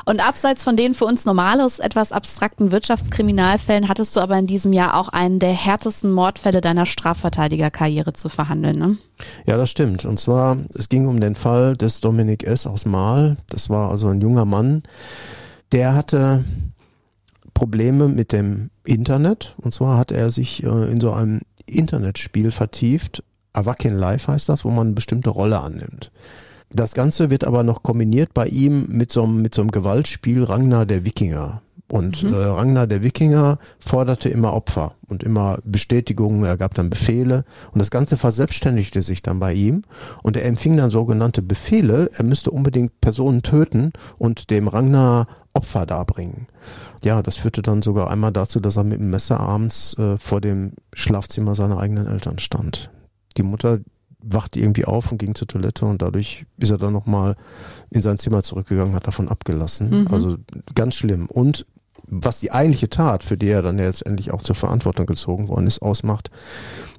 Und 0.08 0.26
abseits 0.26 0.64
von 0.64 0.78
den 0.78 0.94
für 0.94 1.04
uns 1.04 1.26
normales, 1.26 1.80
etwas 1.80 2.14
abstrakten 2.14 2.72
Wirtschaftskriminalfällen 2.72 3.90
hattest 3.90 4.16
du 4.16 4.22
aber 4.22 4.40
in 4.40 4.48
diesem 4.48 4.72
Jahr 4.72 4.96
auch 4.96 5.10
einen 5.10 5.40
der 5.40 5.52
härtesten 5.52 6.14
Mordfälle 6.14 6.62
deiner 6.62 6.86
Strafverteidigerkarriere 6.86 8.14
zu 8.14 8.30
verhandeln, 8.30 8.80
ne? 8.80 8.98
ja, 9.46 9.58
das 9.58 9.70
stimmt. 9.70 10.06
Und 10.06 10.18
zwar, 10.18 10.56
es 10.74 10.88
ging 10.88 11.08
um 11.08 11.20
den 11.20 11.36
Fall 11.36 11.76
des 11.76 12.00
Dominik 12.00 12.48
S. 12.48 12.68
aus 12.68 12.86
Mahl. 12.86 13.36
Das 13.50 13.70
war 13.70 13.92
also 13.92 14.08
ein 14.08 14.22
junger 14.22 14.46
Mann, 14.46 14.84
der 15.74 15.94
hatte 15.94 16.46
Probleme 17.54 18.08
mit 18.08 18.32
dem 18.32 18.70
Internet. 18.86 19.56
Und 19.58 19.74
zwar 19.74 19.98
hat 19.98 20.14
er 20.14 20.32
sich 20.32 20.64
äh, 20.64 20.90
in 20.90 21.02
so 21.02 21.12
einem 21.12 21.42
Internetspiel 21.66 22.52
vertieft. 22.52 23.26
Awaken 23.52 23.98
Live 23.98 24.30
heißt 24.30 24.48
das, 24.48 24.64
wo 24.64 24.70
man 24.70 24.88
eine 24.88 24.96
bestimmte 24.96 25.32
Rolle 25.32 25.60
annimmt. 25.60 26.12
Das 26.70 26.94
Ganze 26.94 27.30
wird 27.30 27.46
aber 27.46 27.64
noch 27.64 27.84
kombiniert 27.84 28.34
bei 28.34 28.48
ihm 28.48 28.88
mit 28.90 29.12
so 29.12 29.24
einem, 29.24 29.42
mit 29.42 29.56
so 29.56 29.62
einem 29.62 29.72
Gewaltspiel 29.72 30.44
Ragnar 30.44 30.86
der 30.86 31.06
Wikinger. 31.06 31.62
Und 31.90 32.24
äh, 32.24 32.36
Ragnar 32.36 32.86
der 32.86 33.02
Wikinger 33.02 33.60
forderte 33.80 34.28
immer 34.28 34.54
Opfer 34.54 34.96
und 35.08 35.24
immer 35.24 35.60
Bestätigungen, 35.64 36.44
er 36.44 36.58
gab 36.58 36.74
dann 36.74 36.90
Befehle 36.90 37.46
und 37.72 37.80
das 37.80 37.92
Ganze 37.92 38.18
verselbstständigte 38.18 39.02
sich 39.02 39.22
dann 39.22 39.40
bei 39.40 39.54
ihm 39.54 39.84
und 40.22 40.36
er 40.36 40.44
empfing 40.44 40.76
dann 40.76 40.90
sogenannte 40.90 41.42
Befehle, 41.42 42.10
er 42.14 42.26
müsste 42.26 42.52
unbedingt 42.52 43.00
Personen 43.00 43.42
töten 43.42 43.94
und 44.18 44.50
dem 44.50 44.68
Ragnar 44.68 45.28
Opfer 45.54 45.86
darbringen. 45.86 46.48
Ja, 47.04 47.24
das 47.24 47.38
führte 47.38 47.62
dann 47.62 47.82
sogar 47.82 48.12
einmal 48.12 48.34
dazu, 48.34 48.60
dass 48.60 48.76
er 48.76 48.84
mit 48.84 49.00
dem 49.00 49.10
Messer 49.10 49.40
abends 49.40 49.98
äh, 49.98 50.18
vor 50.18 50.42
dem 50.42 50.74
Schlafzimmer 50.94 51.56
seiner 51.56 51.80
eigenen 51.80 52.06
Eltern 52.06 52.38
stand. 52.38 52.92
Die 53.38 53.44
Mutter 53.44 53.80
wachte 54.20 54.60
irgendwie 54.60 54.86
auf 54.86 55.12
und 55.12 55.18
ging 55.18 55.36
zur 55.36 55.48
Toilette 55.48 55.86
und 55.86 56.02
dadurch 56.02 56.46
ist 56.58 56.72
er 56.72 56.78
dann 56.78 56.94
nochmal 56.94 57.36
in 57.90 58.02
sein 58.02 58.18
Zimmer 58.18 58.44
zurückgegangen, 58.44 58.96
hat 58.96 59.08
davon 59.08 59.30
abgelassen. 59.30 60.02
Mhm. 60.02 60.08
Also 60.12 60.38
ganz 60.76 60.96
schlimm. 60.96 61.28
Und 61.28 61.66
was 62.08 62.40
die 62.40 62.52
eigentliche 62.52 62.90
Tat, 62.90 63.24
für 63.24 63.38
die 63.38 63.50
er 63.50 63.62
dann 63.62 63.80
jetzt 63.80 64.06
endlich 64.06 64.32
auch 64.32 64.42
zur 64.42 64.56
Verantwortung 64.56 65.06
gezogen 65.06 65.48
worden 65.48 65.68
ist, 65.68 65.82
ausmacht, 65.82 66.32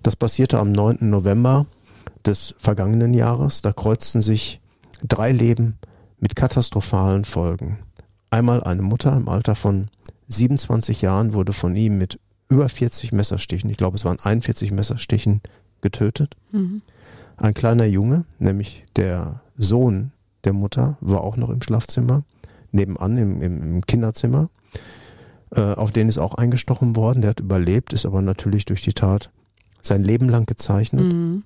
das 0.03 0.17
passierte 0.17 0.59
am 0.59 0.73
9. 0.73 0.99
November 1.01 1.67
des 2.25 2.55
vergangenen 2.59 3.15
Jahres. 3.15 3.63
Da 3.63 3.73
kreuzten 3.73 4.23
sich 4.23 4.61
drei 5.03 5.33
Leben 5.33 5.79
mit 6.21 6.37
katastrophalen 6.37 7.25
Folgen. 7.25 7.79
Einmal 8.31 8.63
eine 8.63 8.83
Mutter 8.83 9.17
im 9.17 9.29
Alter 9.29 9.55
von 9.55 9.89
27 10.29 11.01
Jahren 11.01 11.33
wurde 11.33 11.53
von 11.53 11.75
ihm 11.75 11.97
mit 11.97 12.21
über 12.51 12.69
40 12.69 13.13
Messerstichen, 13.13 13.71
ich 13.71 13.77
glaube 13.77 13.97
es 13.97 14.05
waren 14.05 14.19
41 14.21 14.73
Messerstichen, 14.73 15.41
getötet. 15.81 16.35
Mhm. 16.51 16.83
Ein 17.39 17.55
kleiner 17.55 17.87
Junge, 17.87 18.25
nämlich 18.39 18.85
der 18.97 19.41
Sohn 19.57 20.13
der 20.45 20.53
Mutter, 20.53 20.99
war 21.01 21.23
auch 21.23 21.37
noch 21.37 21.51
im 21.51 21.63
Schlafzimmer, 21.63 22.25
nebenan 22.73 23.17
im, 23.17 23.43
im, 23.43 23.63
im 23.63 23.87
Kinderzimmer. 23.87 24.49
Äh, 25.55 25.61
auf 25.61 25.93
den 25.93 26.09
ist 26.09 26.19
auch 26.19 26.35
eingestochen 26.35 26.97
worden. 26.97 27.23
Der 27.23 27.31
hat 27.31 27.41
überlebt, 27.41 27.93
ist 27.93 28.07
aber 28.07 28.23
natürlich 28.23 28.65
durch 28.65 28.83
die 28.83 28.93
Tat 28.93 29.31
sein 29.81 30.03
Leben 30.03 30.29
lang 30.29 30.47
gezeichnet. 30.47 31.05
Mhm. 31.05 31.45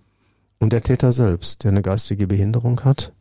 Und 0.58 0.72
der 0.72 0.82
Täter 0.82 1.12
selbst, 1.12 1.64
der 1.64 1.72
eine 1.72 1.82
geistige 1.82 2.26
Behinderung 2.26 2.80
hat, 2.84 3.12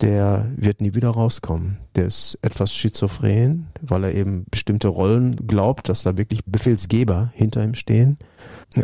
der 0.00 0.50
wird 0.56 0.80
nie 0.80 0.94
wieder 0.94 1.10
rauskommen. 1.10 1.78
Der 1.96 2.06
ist 2.06 2.38
etwas 2.42 2.74
schizophren, 2.74 3.68
weil 3.82 4.04
er 4.04 4.14
eben 4.14 4.46
bestimmte 4.50 4.88
Rollen 4.88 5.46
glaubt, 5.46 5.88
dass 5.88 6.02
da 6.02 6.16
wirklich 6.16 6.44
Befehlsgeber 6.46 7.32
hinter 7.34 7.62
ihm 7.62 7.74
stehen. 7.74 8.18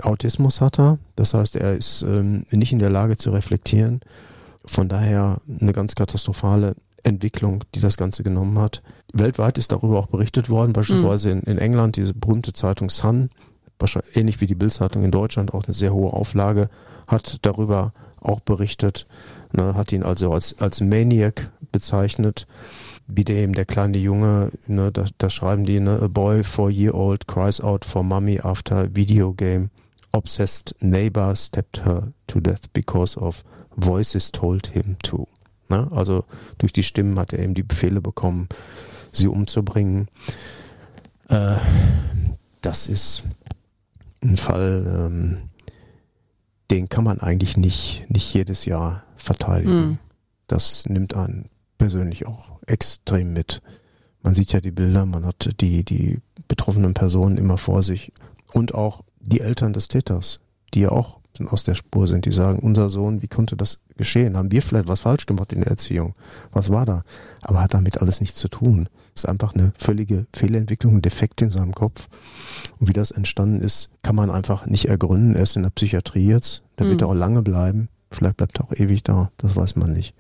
Autismus 0.03 0.61
hat 0.61 0.79
er, 0.79 0.99
das 1.15 1.35
heißt, 1.35 1.57
er 1.57 1.75
ist 1.75 2.03
ähm, 2.03 2.45
nicht 2.51 2.73
in 2.73 2.79
der 2.79 2.91
Lage 2.91 3.17
zu 3.17 3.31
reflektieren. 3.31 4.01
Von 4.65 4.89
daher 4.89 5.41
eine 5.61 5.73
ganz 5.73 5.95
katastrophale 5.95 6.75
Entwicklung, 7.05 7.63
die 7.75 7.81
das 7.81 7.97
Ganze 7.97 8.25
genommen 8.25 8.59
hat. 8.59 8.83
Weltweit 9.13 9.59
ist 9.59 9.71
darüber 9.71 10.01
auch 10.01 10.09
berichtet 10.09 10.51
worden, 10.51 10.73
beispielsweise 10.73 11.31
in, 11.31 11.41
in 11.43 11.59
England 11.59 11.97
diese 11.97 12.15
berühmte 12.15 12.53
Zeitung 12.53 12.91
Sun, 12.91 13.29
wahrscheinlich 13.79 14.17
ähnlich 14.17 14.41
wie 14.41 14.47
die 14.47 14.57
Bildzeitung 14.57 15.05
in 15.05 15.13
Deutschland, 15.13 15.55
auch 15.55 15.65
eine 15.65 15.75
sehr 15.75 15.93
hohe 15.93 16.13
Auflage, 16.13 16.69
hat 17.07 17.39
darüber 17.43 17.93
auch 18.21 18.41
berichtet, 18.41 19.07
ne, 19.53 19.75
hat 19.75 19.93
ihn 19.93 20.03
also 20.03 20.33
als, 20.33 20.59
als 20.59 20.81
Maniac 20.81 21.53
bezeichnet, 21.71 22.49
wie 23.09 23.25
der 23.25 23.37
eben 23.37 23.55
der 23.55 23.65
kleine 23.65 23.99
Junge, 23.99 24.51
ne, 24.67 24.91
da, 24.91 25.05
da 25.19 25.31
schreiben 25.31 25.65
die, 25.65 25.81
ne, 25.81 26.01
a 26.03 26.09
boy 26.09 26.43
four 26.43 26.71
year 26.71 26.95
old 26.95 27.27
cries 27.27 27.61
out 27.61 27.85
for 27.85 28.03
mommy 28.03 28.41
after 28.41 28.89
video 28.93 29.33
game, 29.33 29.71
obsessed 30.13 30.75
neighbor 30.81 31.35
stabbed 31.37 31.85
her 31.85 32.13
to 32.27 32.41
death 32.41 32.73
because 32.73 33.19
of 33.19 33.45
voices 33.77 34.33
told 34.33 34.69
him 34.69 34.97
to. 35.03 35.27
Ne? 35.69 35.89
Also 35.93 36.25
durch 36.59 36.73
die 36.73 36.83
Stimmen 36.83 37.19
hat 37.19 37.33
er 37.33 37.41
eben 37.41 37.55
die 37.55 37.63
Befehle 37.63 38.01
bekommen, 38.01 38.49
sie 39.13 39.29
umzubringen. 39.29 40.09
Äh, 41.29 41.57
das 42.61 42.89
ist 42.89 43.23
ein 44.23 44.37
Fall, 44.37 44.85
ähm, 44.87 45.43
den 46.71 46.89
kann 46.89 47.05
man 47.05 47.21
eigentlich 47.21 47.57
nicht, 47.57 48.07
nicht 48.09 48.33
jedes 48.35 48.65
Jahr 48.65 49.05
verteidigen. 49.17 49.87
Mhm. 49.87 49.99
Das 50.49 50.87
nimmt 50.87 51.15
einen 51.15 51.49
persönlich 51.79 52.27
auch 52.27 52.59
extrem 52.67 53.33
mit. 53.33 53.63
Man 54.23 54.35
sieht 54.35 54.53
ja 54.53 54.61
die 54.61 54.73
Bilder, 54.73 55.07
man 55.07 55.25
hat 55.25 55.51
die, 55.61 55.85
die 55.85 56.19
betroffenen 56.49 56.95
Personen 56.95 57.37
immer 57.37 57.59
vor 57.59 57.83
sich 57.83 58.13
und 58.53 58.75
auch 58.75 59.03
die 59.21 59.41
Eltern 59.41 59.73
des 59.73 59.89
Täters, 59.89 60.41
die 60.75 60.81
ja 60.81 60.91
auch 60.91 61.21
aus 61.49 61.65
der 61.65 61.75
Spur 61.75 62.09
sind, 62.09 62.25
die 62.25 62.33
sagen, 62.33 62.61
unser 62.61 62.89
Sohn, 62.89 63.21
wie 63.21 63.29
konnte 63.29 63.57
das 63.57 63.81
geschehen? 63.99 64.37
Haben 64.39 64.51
wir 64.53 64.63
vielleicht 64.63 64.89
was 64.89 65.01
falsch 65.01 65.27
gemacht 65.27 65.53
in 65.53 65.61
der 65.61 65.69
Erziehung? 65.71 66.15
Was 66.51 66.71
war 66.71 66.87
da? 66.87 67.03
Aber 67.43 67.61
hat 67.61 67.75
damit 67.75 68.01
alles 68.01 68.21
nichts 68.23 68.39
zu 68.39 68.49
tun. 68.49 68.89
Es 69.15 69.25
ist 69.25 69.29
einfach 69.29 69.55
eine 69.55 69.73
völlige 69.79 70.27
Fehlentwicklung, 70.35 70.97
ein 70.97 71.03
Defekt 71.03 71.43
in 71.43 71.51
seinem 71.51 71.75
Kopf. 71.75 72.09
Und 72.79 72.89
wie 72.89 72.95
das 72.95 73.11
entstanden 73.11 73.61
ist, 73.61 73.91
kann 74.03 74.17
man 74.17 74.31
einfach 74.31 74.65
nicht 74.67 74.87
ergründen. 74.89 75.35
Er 75.35 75.43
ist 75.43 75.57
in 75.57 75.63
der 75.63 75.71
Psychiatrie 75.71 76.27
jetzt, 76.27 76.63
da 76.77 76.85
wird 76.87 76.97
Mhm. 76.97 77.01
er 77.03 77.09
auch 77.09 77.15
lange 77.15 77.43
bleiben. 77.43 77.89
Vielleicht 78.11 78.39
bleibt 78.39 78.59
er 78.59 78.65
auch 78.65 78.73
ewig 78.73 79.03
da, 79.03 79.31
das 79.37 79.57
weiß 79.57 79.77
man 79.77 79.93
nicht. 79.93 80.15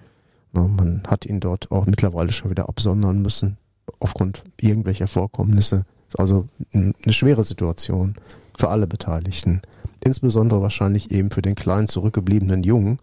Na, 0.56 0.66
man 0.66 1.02
hat 1.06 1.26
ihn 1.26 1.38
dort 1.38 1.70
auch 1.70 1.84
mittlerweile 1.86 2.32
schon 2.32 2.50
wieder 2.50 2.68
absondern 2.68 3.20
müssen, 3.20 3.58
aufgrund 4.00 4.42
irgendwelcher 4.58 5.06
Vorkommnisse. 5.06 5.84
Also 6.16 6.46
eine 6.72 7.12
schwere 7.12 7.44
Situation 7.44 8.16
für 8.56 8.70
alle 8.70 8.86
Beteiligten. 8.86 9.60
Insbesondere 10.02 10.62
wahrscheinlich 10.62 11.10
eben 11.10 11.30
für 11.30 11.42
den 11.42 11.56
kleinen 11.56 11.88
zurückgebliebenen 11.88 12.62
Jungen, 12.62 12.98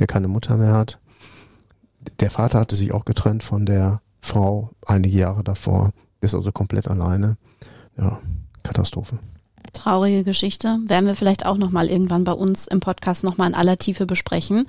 der 0.00 0.08
keine 0.08 0.26
Mutter 0.26 0.56
mehr 0.56 0.72
hat. 0.72 0.98
Der 2.20 2.30
Vater 2.30 2.58
hatte 2.58 2.74
sich 2.74 2.92
auch 2.92 3.04
getrennt 3.04 3.44
von 3.44 3.66
der 3.66 4.00
Frau 4.20 4.70
einige 4.84 5.18
Jahre 5.18 5.44
davor, 5.44 5.92
ist 6.20 6.34
also 6.34 6.50
komplett 6.50 6.88
alleine. 6.88 7.36
Ja, 7.96 8.18
Katastrophe. 8.64 9.20
Traurige 9.76 10.24
Geschichte. 10.24 10.78
Werden 10.86 11.06
wir 11.06 11.14
vielleicht 11.14 11.46
auch 11.46 11.56
nochmal 11.56 11.88
irgendwann 11.88 12.24
bei 12.24 12.32
uns 12.32 12.66
im 12.66 12.80
Podcast 12.80 13.24
nochmal 13.24 13.48
in 13.48 13.54
aller 13.54 13.78
Tiefe 13.78 14.06
besprechen. 14.06 14.66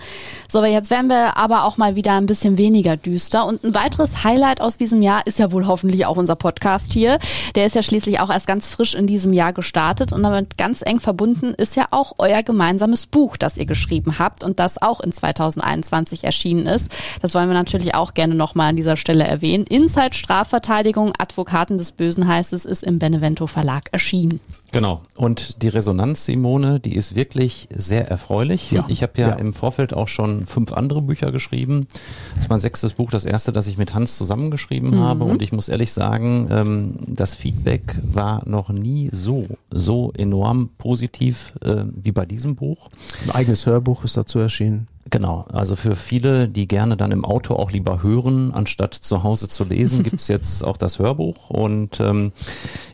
So, 0.50 0.60
aber 0.60 0.68
jetzt 0.68 0.90
werden 0.92 1.10
wir 1.10 1.38
aber 1.38 1.64
auch 1.64 1.78
mal 1.78 1.96
wieder 1.96 2.14
ein 2.14 2.26
bisschen 2.26 2.58
weniger 2.58 2.98
düster. 2.98 3.46
Und 3.46 3.64
ein 3.64 3.74
weiteres 3.74 4.24
Highlight 4.24 4.62
aus 4.62 4.78
diesem 4.78 5.02
Jahr 5.02 5.26
ist 5.26 5.40
ja 5.40 5.52
wohl 5.52 5.66
hoffentlich 5.66 6.06
auch 6.06 6.18
unser 6.18 6.36
Podcast 6.36 6.94
hier. 6.94 7.20
Der 7.56 7.66
ist 7.66 7.76
ja 7.76 7.84
schließlich 7.84 8.20
auch 8.20 8.30
erst 8.30 8.48
ganz 8.48 8.68
frisch 8.68 8.96
in 8.96 9.08
diesem 9.08 9.34
Jahr 9.34 9.54
gestartet 9.54 10.12
und 10.14 10.24
damit 10.24 10.58
ganz 10.58 10.82
eng 10.86 11.00
verbunden 11.00 11.54
ist 11.54 11.76
ja 11.76 11.88
auch 11.92 12.14
euer 12.18 12.44
gemeinsames 12.44 13.08
Buch, 13.08 13.38
das 13.38 13.58
ihr 13.58 13.66
geschrieben 13.66 14.20
habt 14.20 14.44
und 14.44 14.60
das 14.60 14.82
auch 14.82 15.00
in 15.00 15.12
2021 15.12 16.26
erschienen 16.26 16.66
ist. 16.68 16.90
Das 17.22 17.34
wollen 17.34 17.48
wir 17.48 17.54
natürlich 17.54 17.96
auch 17.96 18.14
gerne 18.14 18.36
nochmal 18.36 18.70
an 18.70 18.76
dieser 18.76 18.98
Stelle 18.98 19.26
erwähnen. 19.26 19.66
Inside 19.66 20.14
Strafverteidigung, 20.14 21.14
Advokaten 21.18 21.78
des 21.78 21.92
Bösen 21.94 22.28
heißt 22.28 22.54
es, 22.54 22.66
ist 22.66 22.84
im 22.84 23.00
Benevento 23.00 23.48
Verlag 23.48 23.90
erschienen. 23.92 24.40
Genau. 24.72 24.97
Und 25.16 25.62
die 25.64 25.68
Resonanz, 25.68 26.26
Simone, 26.26 26.80
die 26.80 26.96
ist 26.96 27.16
wirklich 27.16 27.68
sehr 27.74 28.08
erfreulich. 28.08 28.72
Ja. 28.72 28.86
Ich 28.88 29.02
habe 29.04 29.14
ja, 29.18 29.30
Ja. 29.30 29.36
im 29.36 29.54
Vorfeld 29.54 29.94
auch 29.94 30.08
schon 30.08 30.46
fünf 30.46 30.74
andere 30.74 31.02
Bücher 31.02 31.32
geschrieben. 31.32 31.88
Das 32.36 32.46
ist 32.46 32.50
mein 32.50 32.60
sechstes 32.60 32.94
Buch, 32.94 33.10
das 33.12 33.26
erste, 33.26 33.52
das 33.52 33.68
ich 33.68 33.78
mit 33.78 33.94
Hans 33.94 34.18
zusammengeschrieben 34.18 35.00
habe. 35.00 35.24
Und 35.24 35.42
ich 35.42 35.52
muss 35.52 35.70
ehrlich 35.70 35.92
sagen, 35.94 36.48
ähm, 36.52 36.94
das 37.08 37.36
Feedback 37.36 37.96
war 38.04 38.48
noch 38.48 38.70
nie 38.70 39.10
so, 39.12 39.46
so 39.72 40.12
enorm 40.16 40.70
positiv 40.78 41.54
äh, 41.64 41.84
wie 41.96 42.12
bei 42.12 42.26
diesem 42.26 42.56
Buch. 42.56 42.90
Ein 43.26 43.32
eigenes 43.32 43.66
Hörbuch 43.66 44.04
ist 44.04 44.18
dazu 44.18 44.40
erschienen. 44.40 44.88
Genau, 45.10 45.46
also 45.54 45.76
für 45.76 45.96
viele, 45.96 46.50
die 46.50 46.68
gerne 46.68 46.98
dann 46.98 47.12
im 47.12 47.24
Auto 47.24 47.56
auch 47.56 47.72
lieber 47.72 48.04
hören, 48.04 48.54
anstatt 48.54 48.94
zu 48.94 49.24
Hause 49.24 49.48
zu 49.48 49.64
lesen, 49.64 50.04
gibt's 50.04 50.28
jetzt 50.28 50.64
auch 50.64 50.78
das 50.78 51.00
Hörbuch. 51.00 51.50
Und 51.50 52.00
ähm, 52.00 52.32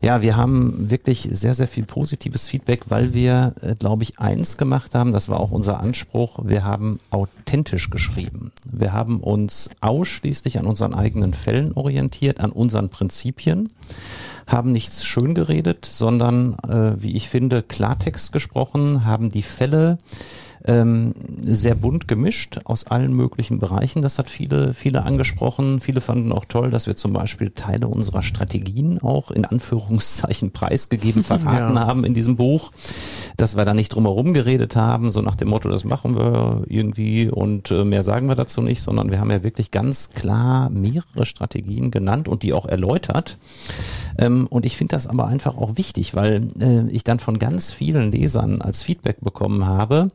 ja, 0.01 0.21
wir 0.21 0.35
haben 0.35 0.89
wirklich 0.91 1.29
sehr, 1.31 1.53
sehr 1.53 1.67
viel 1.67 1.85
positives 1.85 2.47
Feedback, 2.47 2.89
weil 2.89 3.13
wir, 3.13 3.55
äh, 3.61 3.75
glaube 3.75 4.03
ich, 4.03 4.19
eins 4.19 4.57
gemacht 4.57 4.93
haben, 4.93 5.11
das 5.11 5.29
war 5.29 5.39
auch 5.39 5.51
unser 5.51 5.79
Anspruch, 5.79 6.39
wir 6.43 6.63
haben 6.63 6.99
authentisch 7.09 7.89
geschrieben. 7.89 8.51
Wir 8.71 8.93
haben 8.93 9.19
uns 9.19 9.69
ausschließlich 9.81 10.59
an 10.59 10.65
unseren 10.65 10.93
eigenen 10.93 11.33
Fällen 11.33 11.73
orientiert, 11.73 12.41
an 12.41 12.51
unseren 12.51 12.89
Prinzipien 12.89 13.69
haben 14.45 14.73
nichts 14.73 15.05
schön 15.05 15.35
geredet, 15.35 15.85
sondern, 15.85 16.57
äh, 16.67 17.01
wie 17.01 17.15
ich 17.15 17.29
finde, 17.29 17.63
Klartext 17.63 18.33
gesprochen, 18.33 19.05
haben 19.05 19.29
die 19.29 19.41
Fälle 19.41 19.97
ähm, 20.65 21.13
sehr 21.43 21.75
bunt 21.75 22.07
gemischt 22.07 22.61
aus 22.63 22.85
allen 22.87 23.13
möglichen 23.13 23.59
Bereichen. 23.59 24.01
Das 24.01 24.17
hat 24.19 24.29
viele, 24.29 24.73
viele 24.73 25.03
angesprochen. 25.03 25.81
Viele 25.81 26.01
fanden 26.01 26.31
auch 26.31 26.45
toll, 26.45 26.69
dass 26.69 26.87
wir 26.87 26.95
zum 26.95 27.13
Beispiel 27.13 27.49
Teile 27.51 27.87
unserer 27.87 28.23
Strategien 28.23 28.99
auch 29.01 29.31
in 29.31 29.45
Anführungszeichen 29.45 30.51
preisgegeben 30.51 31.23
verraten 31.23 31.75
Ja. 31.75 31.85
haben 31.87 32.03
in 32.05 32.13
diesem 32.13 32.35
Buch. 32.35 32.71
Dass 33.37 33.55
wir 33.57 33.65
da 33.65 33.73
nicht 33.73 33.89
drumherum 33.93 34.33
geredet 34.33 34.75
haben, 34.75 35.11
so 35.11 35.21
nach 35.21 35.35
dem 35.35 35.49
Motto, 35.49 35.69
das 35.69 35.83
machen 35.83 36.15
wir 36.15 36.63
irgendwie 36.67 37.29
und 37.29 37.71
äh, 37.71 37.83
mehr 37.83 38.03
sagen 38.03 38.27
wir 38.27 38.35
dazu 38.35 38.61
nicht, 38.61 38.81
sondern 38.81 39.11
wir 39.11 39.19
haben 39.19 39.31
ja 39.31 39.43
wirklich 39.43 39.71
ganz 39.71 40.11
klar 40.11 40.69
mehrere 40.69 41.25
Strategien 41.25 41.91
genannt 41.91 42.27
und 42.27 42.43
die 42.43 42.53
auch 42.53 42.65
erläutert. 42.65 43.37
Ähm, 44.17 44.47
und 44.49 44.65
ich 44.65 44.77
finde 44.77 44.95
das 44.95 45.07
aber 45.07 45.27
einfach 45.27 45.57
auch 45.57 45.77
wichtig, 45.77 46.15
weil 46.15 46.47
äh, 46.59 46.87
ich 46.89 47.03
dann 47.03 47.19
von 47.19 47.39
ganz 47.39 47.71
vielen 47.71 48.11
Lesern 48.11 48.61
als 48.61 48.81
Feedback 48.81 49.21
bekommen 49.21 49.65
habe, 49.65 50.09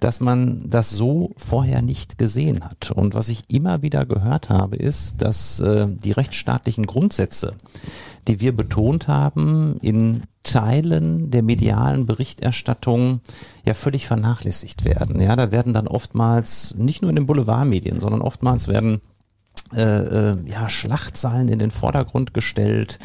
dass 0.00 0.20
man 0.20 0.62
das 0.66 0.90
so 0.90 1.32
vorher 1.36 1.82
nicht 1.82 2.18
gesehen 2.18 2.64
hat. 2.64 2.90
Und 2.90 3.14
was 3.14 3.28
ich 3.28 3.44
immer 3.48 3.82
wieder 3.82 4.06
gehört 4.06 4.50
habe, 4.50 4.76
ist, 4.76 5.22
dass 5.22 5.60
äh, 5.60 5.86
die 5.88 6.12
rechtsstaatlichen 6.12 6.86
Grundsätze, 6.86 7.54
die 8.28 8.40
wir 8.40 8.54
betont 8.56 9.08
haben, 9.08 9.76
in 9.82 10.22
Teilen 10.42 11.30
der 11.30 11.42
medialen 11.42 12.06
Berichterstattung 12.06 13.20
ja 13.64 13.74
völlig 13.74 14.06
vernachlässigt 14.06 14.84
werden. 14.84 15.20
Ja, 15.20 15.36
da 15.36 15.52
werden 15.52 15.72
dann 15.72 15.86
oftmals, 15.86 16.74
nicht 16.76 17.02
nur 17.02 17.10
in 17.10 17.16
den 17.16 17.26
Boulevardmedien, 17.26 18.00
sondern 18.00 18.22
oftmals 18.22 18.66
werden 18.66 19.00
äh, 19.74 20.30
äh, 20.32 20.36
ja, 20.46 20.68
Schlachtzahlen 20.68 21.48
in 21.48 21.58
den 21.58 21.70
Vordergrund 21.70 22.34
gestellt, 22.34 22.98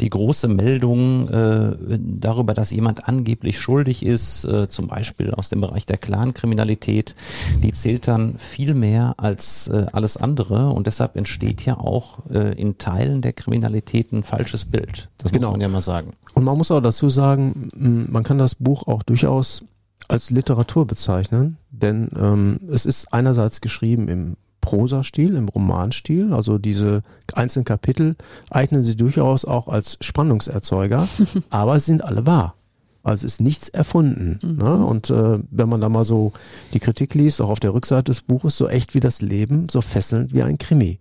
die 0.00 0.10
große 0.10 0.48
Meldung 0.48 1.28
äh, 1.28 1.98
darüber, 1.98 2.54
dass 2.54 2.70
jemand 2.70 3.08
angeblich 3.08 3.58
schuldig 3.58 4.04
ist, 4.04 4.44
äh, 4.44 4.68
zum 4.68 4.88
Beispiel 4.88 5.32
aus 5.32 5.48
dem 5.48 5.60
Bereich 5.60 5.86
der 5.86 5.98
Clankriminalität, 5.98 7.14
die 7.62 7.72
zählt 7.72 8.08
dann 8.08 8.36
viel 8.38 8.74
mehr 8.74 9.14
als 9.18 9.68
äh, 9.68 9.86
alles 9.92 10.16
andere 10.16 10.70
und 10.70 10.86
deshalb 10.86 11.16
entsteht 11.16 11.64
ja 11.64 11.78
auch 11.78 12.20
äh, 12.30 12.54
in 12.60 12.78
Teilen 12.78 13.22
der 13.22 13.32
Kriminalität 13.32 14.12
ein 14.12 14.22
falsches 14.24 14.64
Bild. 14.64 15.08
Das 15.18 15.32
Genau. 15.32 15.48
muss 15.48 15.52
man 15.54 15.60
ja 15.60 15.68
mal 15.68 15.82
sagen. 15.82 16.12
Und 16.34 16.44
man 16.44 16.56
muss 16.56 16.70
auch 16.70 16.80
dazu 16.80 17.08
sagen, 17.08 17.68
man 17.74 18.22
kann 18.22 18.38
das 18.38 18.54
Buch 18.54 18.86
auch 18.86 19.02
durchaus 19.02 19.62
als 20.08 20.30
Literatur 20.30 20.86
bezeichnen, 20.86 21.56
denn 21.70 22.08
ähm, 22.18 22.58
es 22.68 22.84
ist 22.86 23.12
einerseits 23.12 23.60
geschrieben 23.60 24.08
im 24.08 24.36
Prosastil, 24.60 25.34
im 25.36 25.48
Romanstil, 25.48 26.32
also 26.32 26.58
diese 26.58 27.02
einzelnen 27.34 27.64
Kapitel 27.64 28.16
eignen 28.50 28.82
sie 28.84 28.96
durchaus 28.96 29.44
auch 29.44 29.68
als 29.68 29.96
Spannungserzeuger, 30.00 31.08
aber 31.50 31.80
sind 31.80 32.04
alle 32.04 32.26
wahr. 32.26 32.54
Also 33.02 33.26
ist 33.26 33.40
nichts 33.40 33.70
erfunden. 33.70 34.38
Ne? 34.58 34.76
Und 34.84 35.08
äh, 35.08 35.38
wenn 35.50 35.68
man 35.70 35.80
da 35.80 35.88
mal 35.88 36.04
so 36.04 36.32
die 36.74 36.80
Kritik 36.80 37.14
liest, 37.14 37.40
auch 37.40 37.48
auf 37.48 37.60
der 37.60 37.72
Rückseite 37.72 38.04
des 38.12 38.20
Buches, 38.20 38.58
so 38.58 38.68
echt 38.68 38.94
wie 38.94 39.00
das 39.00 39.22
Leben, 39.22 39.68
so 39.70 39.80
fesselnd 39.80 40.34
wie 40.34 40.42
ein 40.42 40.58
Krimi. 40.58 41.00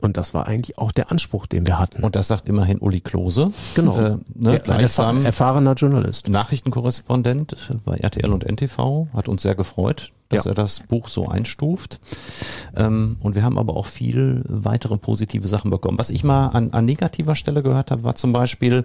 Und 0.00 0.16
das 0.16 0.32
war 0.34 0.46
eigentlich 0.46 0.78
auch 0.78 0.92
der 0.92 1.10
Anspruch, 1.10 1.46
den 1.46 1.66
wir 1.66 1.78
hatten. 1.78 2.04
Und 2.04 2.14
das 2.16 2.28
sagt 2.28 2.48
immerhin 2.50 2.78
Uli 2.78 3.00
Klose. 3.00 3.50
genau. 3.74 3.98
Äh, 3.98 4.16
ne, 4.34 4.60
Der- 4.60 4.78
erfahrener 4.78 5.72
Journalist. 5.72 6.28
Nachrichtenkorrespondent 6.28 7.56
bei 7.84 7.96
RTL 7.96 8.30
und 8.30 8.44
NTV, 8.44 9.08
hat 9.14 9.28
uns 9.28 9.42
sehr 9.42 9.54
gefreut, 9.54 10.12
dass 10.30 10.44
Ja. 10.44 10.50
er 10.50 10.54
das 10.54 10.80
Buch 10.80 11.08
so 11.08 11.26
einstuft. 11.26 12.00
Ähm, 12.76 13.16
und 13.20 13.34
wir 13.34 13.42
haben 13.44 13.58
aber 13.58 13.76
auch 13.76 13.86
viel 13.86 14.42
weitere 14.48 14.96
positive 14.98 15.48
Sachen 15.48 15.70
bekommen. 15.70 15.98
Was 15.98 16.10
ich 16.10 16.22
mal 16.24 16.48
an, 16.48 16.70
an 16.72 16.84
negativer 16.84 17.34
Stelle 17.34 17.62
gehört 17.62 17.90
habe, 17.90 18.04
war 18.04 18.14
zum 18.14 18.32
Beispiel 18.32 18.84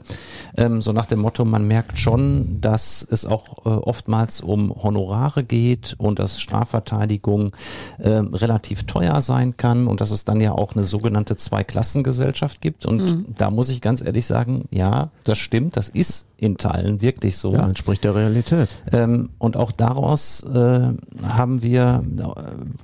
ähm, 0.57 0.81
so 0.81 0.93
nach 0.93 1.05
dem 1.05 1.19
Motto, 1.19 1.43
man 1.45 1.67
merkt 1.67 1.99
schon, 1.99 2.61
dass 2.61 3.05
es 3.09 3.25
auch 3.25 3.65
äh, 3.65 3.69
oftmals 3.69 4.41
um 4.41 4.71
Honorare 4.83 5.43
geht 5.43 5.95
und 5.97 6.19
dass 6.19 6.39
Strafverteidigung 6.39 7.51
ähm, 7.99 8.33
relativ 8.33 8.83
teuer 8.85 9.21
sein 9.21 9.57
kann 9.57 9.87
und 9.87 10.01
dass 10.01 10.11
es 10.11 10.25
dann 10.25 10.39
ja 10.41 10.53
auch 10.53 10.75
eine 10.75 10.85
sogenannte 10.85 11.35
Zweiklassengesellschaft 11.35 12.61
gibt. 12.61 12.85
Und 12.85 13.25
da 13.37 13.51
muss 13.51 13.69
ich 13.69 13.81
ganz 13.81 14.01
ehrlich 14.01 14.25
sagen, 14.25 14.65
ja, 14.71 15.09
das 15.23 15.37
stimmt, 15.37 15.77
das 15.77 15.89
ist 15.89 16.25
in 16.37 16.57
Teilen 16.57 17.01
wirklich 17.01 17.37
so. 17.37 17.53
Ja, 17.53 17.67
entspricht 17.67 18.03
der 18.03 18.15
Realität. 18.15 18.69
Ähm, 18.91 19.29
und 19.39 19.55
auch 19.55 19.71
daraus 19.71 20.41
äh, 20.43 20.89
haben 21.35 21.61
wir 21.61 22.03
äh, 22.17 22.23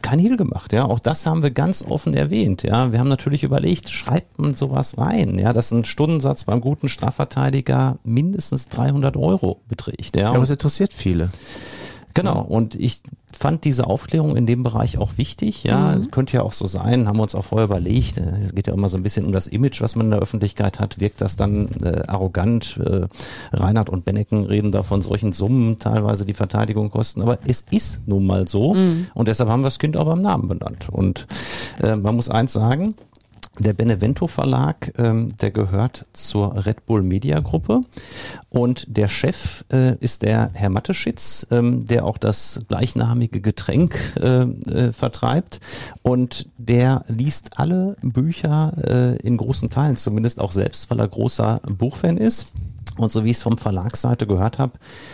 kein 0.02 0.20
Hehl 0.20 0.38
gemacht. 0.38 0.74
Ja, 0.74 0.86
auch 0.86 1.00
das 1.00 1.26
haben 1.26 1.44
wir 1.44 1.52
ganz 1.52 1.84
offen 1.88 2.14
erwähnt. 2.14 2.64
Ja, 2.64 2.92
wir 2.92 3.00
haben 3.00 3.08
natürlich 3.08 3.44
überlegt, 3.44 3.90
schreibt 3.90 4.40
man 4.40 4.56
sowas 4.56 4.98
rein? 4.98 5.38
Ja, 5.38 5.54
dass 5.54 5.72
ein 5.72 5.86
Stundensatz 5.86 6.44
beim 6.44 6.62
guten 6.62 6.90
Strafverteidiger 6.90 7.98
mindestens 8.04 8.68
300 8.70 9.18
Euro 9.18 9.62
beträgt. 9.68 10.16
Ja, 10.16 10.30
aber 10.30 10.44
es 10.44 10.50
interessiert 10.50 10.94
viele. 10.94 11.30
Genau, 12.14 12.42
und 12.42 12.76
ich 12.76 13.02
fand 13.32 13.64
diese 13.64 13.86
Aufklärung 13.88 14.36
in 14.36 14.48
dem 14.48 14.64
Bereich 14.64 14.98
auch 14.98 15.18
wichtig. 15.18 15.64
Ja, 15.64 15.94
es 15.94 16.10
könnte 16.12 16.38
ja 16.38 16.42
auch 16.42 16.54
so 16.54 16.66
sein, 16.66 17.08
haben 17.08 17.18
wir 17.18 17.24
uns 17.24 17.36
auch 17.36 17.46
vorher 17.46 17.66
überlegt. 17.66 18.18
äh, 18.18 18.46
Es 18.48 18.56
geht 18.56 18.68
ja 18.68 18.74
immer 18.74 18.90
so 18.90 18.98
ein 18.98 19.04
bisschen 19.04 19.26
um 19.26 19.32
das 19.32 19.48
Image, 19.48 19.82
was 19.82 19.96
man 19.96 20.08
in 20.08 20.12
der 20.12 20.20
Öffentlichkeit 20.20 20.80
hat. 20.80 21.00
Wirkt 21.00 21.22
das 21.22 21.36
dann 21.36 21.70
äh, 21.84 22.02
arrogant? 22.08 22.80
Äh, 22.84 23.08
Reinhard 23.56 23.90
und 23.90 24.06
Bennecken 24.06 24.46
reden 24.46 24.72
da 24.72 24.82
von 24.84 25.02
solchen 25.02 25.32
Summen, 25.32 25.78
teilweise 25.78 26.26
die 26.26 26.34
Verteidigung 26.34 26.90
kosten. 26.90 27.22
Aber 27.22 27.38
es 27.46 27.66
ist 27.70 28.02
nun 28.08 28.26
mal 28.26 28.48
so. 28.48 28.72
Und 29.14 29.28
deshalb 29.28 29.50
haben 29.50 29.62
wir 29.62 29.68
das 29.68 29.80
Kind 29.80 29.96
auch 29.96 30.06
beim 30.06 30.20
Namen 30.20 30.48
benannt. 30.48 30.88
Und 30.92 31.28
äh, 31.82 31.96
man 31.96 32.16
muss 32.16 32.30
eins 32.30 32.54
sagen, 32.54 32.94
der 33.60 33.74
Benevento 33.74 34.28
Verlag, 34.28 34.94
ähm, 34.98 35.30
der 35.38 35.52
gehört 35.52 36.06
zur 36.14 36.66
Red 36.66 36.86
Bull 36.86 37.04
Media 37.04 37.40
Gruppe 37.40 37.82
und 38.50 38.86
der 38.88 39.08
Chef 39.08 39.66
äh, 39.72 39.96
ist 39.98 40.24
der 40.24 40.52
Herr 40.54 40.70
Matteschitz, 40.70 41.46
ähm, 41.52 41.86
der 41.86 42.06
auch 42.06 42.18
das 42.18 42.62
gleichnamige 42.68 43.42
Getränk 43.42 44.16
äh, 44.20 44.44
äh, 44.44 44.92
vertreibt 44.94 45.60
und 46.02 46.50
der 46.58 47.04
liest 47.08 47.60
alle 47.60 47.96
Bücher 48.02 48.74
äh, 48.84 49.16
in 49.18 49.38
großen 49.38 49.70
Teilen, 49.70 49.98
zumindest 49.98 50.40
auch 50.40 50.52
selbst, 50.52 50.90
weil 50.90 51.00
er 51.00 51.08
großer 51.08 51.62
Buchfan 51.68 52.18
ist. 52.18 52.54
Und 52.98 53.14
so 53.14 53.24
wie 53.24 53.32
ich 53.32 53.38
es 53.38 53.44
vom 53.44 53.58
Verlagsseite 53.58 54.28
gehört 54.28 54.60
habe, 54.60 54.74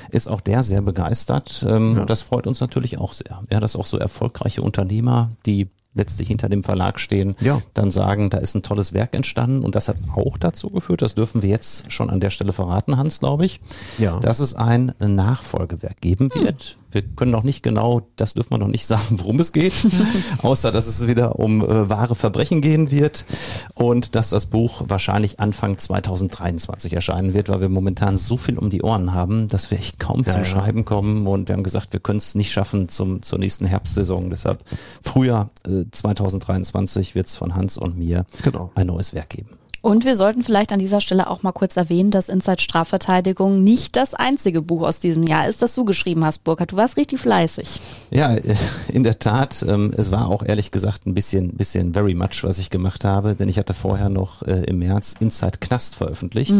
ist 0.09 0.27
auch 0.27 0.41
der 0.41 0.63
sehr 0.63 0.81
begeistert. 0.81 1.63
Ähm, 1.69 1.99
Und 1.99 2.09
das 2.09 2.23
freut 2.23 2.47
uns 2.47 2.59
natürlich 2.59 2.99
auch 2.99 3.13
sehr. 3.13 3.43
Ja, 3.51 3.59
dass 3.59 3.75
auch 3.75 3.85
so 3.85 3.99
erfolgreiche 3.99 4.63
Unternehmer, 4.63 5.29
die 5.45 5.69
letztlich 5.95 6.27
hinter 6.27 6.49
dem 6.49 6.63
Verlag 6.63 6.99
stehen, 6.99 7.35
Ja. 7.39 7.59
dann 7.73 7.89
sagen, 7.89 8.29
da 8.29 8.37
ist 8.37 8.53
ein 8.55 8.61
tolles 8.63 8.93
Werk 8.93 9.15
entstanden 9.15 9.63
und 9.63 9.73
das 9.75 9.87
hat 9.87 9.97
auch 10.15 10.37
dazu 10.37 10.69
geführt, 10.69 11.01
das 11.01 11.15
dürfen 11.15 11.41
wir 11.41 11.49
jetzt 11.49 11.91
schon 11.91 12.09
an 12.09 12.19
der 12.19 12.29
Stelle 12.29 12.53
verraten, 12.53 12.97
Hans, 12.97 13.19
glaube 13.19 13.45
ich, 13.45 13.59
Ja. 13.97 14.19
dass 14.19 14.39
es 14.39 14.53
ein 14.55 14.93
Nachfolgewerk 14.99 16.01
geben 16.01 16.29
wird. 16.35 16.77
Wir 16.95 17.01
können 17.01 17.31
noch 17.31 17.43
nicht 17.43 17.61
genau, 17.61 18.07
das 18.15 18.35
dürfen 18.35 18.51
wir 18.51 18.57
noch 18.57 18.69
nicht 18.69 18.85
sagen, 18.87 19.19
worum 19.19 19.41
es 19.41 19.51
geht, 19.51 19.73
außer 20.41 20.71
dass 20.71 20.87
es 20.87 21.07
wieder 21.07 21.37
um 21.37 21.61
äh, 21.61 21.89
wahre 21.89 22.15
Verbrechen 22.15 22.61
gehen 22.61 22.89
wird 22.89 23.25
und 23.73 24.15
dass 24.15 24.29
das 24.29 24.45
Buch 24.45 24.83
wahrscheinlich 24.87 25.41
Anfang 25.41 25.77
2023 25.77 26.93
erscheinen 26.93 27.33
wird, 27.33 27.49
weil 27.49 27.59
wir 27.59 27.67
momentan 27.67 28.15
so 28.15 28.37
viel 28.37 28.57
um 28.57 28.69
die 28.69 28.81
Ohren 28.81 29.13
haben, 29.13 29.49
dass 29.49 29.71
wir 29.71 29.77
echt 29.77 29.99
kaum 29.99 30.23
Ja, 30.25 30.31
zum 30.31 30.41
ja. 30.43 30.45
Schreiben 30.45 30.85
kommen 30.85 31.27
und 31.27 31.49
wir 31.49 31.55
haben 31.57 31.63
gesagt, 31.63 31.91
wir 31.91 31.99
können 31.99 32.19
es 32.19 32.33
nicht 32.33 32.53
schaffen 32.53 32.87
zum, 32.87 33.21
zur 33.21 33.39
nächsten 33.39 33.65
Herbstsaison. 33.65 34.29
Deshalb 34.29 34.63
Frühjahr 35.01 35.49
äh, 35.67 35.83
2023 35.91 37.13
wird 37.13 37.27
es 37.27 37.35
von 37.35 37.55
Hans 37.55 37.77
und 37.77 37.97
mir 37.97 38.25
Genau. 38.43 38.71
ein 38.75 38.87
neues 38.87 39.13
Werk 39.13 39.31
geben. 39.31 39.49
Und 39.85 40.03
wir 40.03 40.15
sollten 40.15 40.41
vielleicht 40.41 40.73
an 40.73 40.79
dieser 40.79 40.99
Stelle 40.99 41.29
auch 41.29 41.43
mal 41.43 41.51
kurz 41.51 41.77
erwähnen, 41.77 42.09
dass 42.09 42.27
Inside 42.27 42.59
Strafverteidigung 42.59 43.63
nicht 43.63 43.95
das 43.95 44.15
einzige 44.15 44.63
Buch 44.63 44.81
aus 44.81 44.99
diesem 44.99 45.21
Jahr 45.21 45.47
ist, 45.47 45.61
das 45.61 45.75
du 45.75 45.85
geschrieben 45.85 46.25
hast, 46.25 46.43
Burkhard. 46.43 46.71
Du 46.71 46.77
warst 46.77 46.97
richtig 46.97 47.19
fleißig. 47.19 47.81
Ja, 48.09 48.35
in 48.91 49.03
der 49.03 49.19
Tat. 49.19 49.63
Ähm, 49.69 49.93
es 49.95 50.11
war 50.11 50.27
auch 50.27 50.41
ehrlich 50.41 50.71
gesagt 50.71 51.05
ein 51.05 51.13
bisschen, 51.13 51.51
bisschen 51.51 51.93
very 51.93 52.15
much, 52.15 52.41
was 52.41 52.57
ich 52.57 52.71
gemacht 52.71 53.05
habe, 53.05 53.35
denn 53.35 53.47
ich 53.47 53.59
hatte 53.59 53.75
vorher 53.75 54.09
noch 54.09 54.41
äh, 54.41 54.63
im 54.63 54.79
März 54.79 55.17
Inside 55.19 55.59
Knast 55.59 55.97
veröffentlicht. 55.97 56.55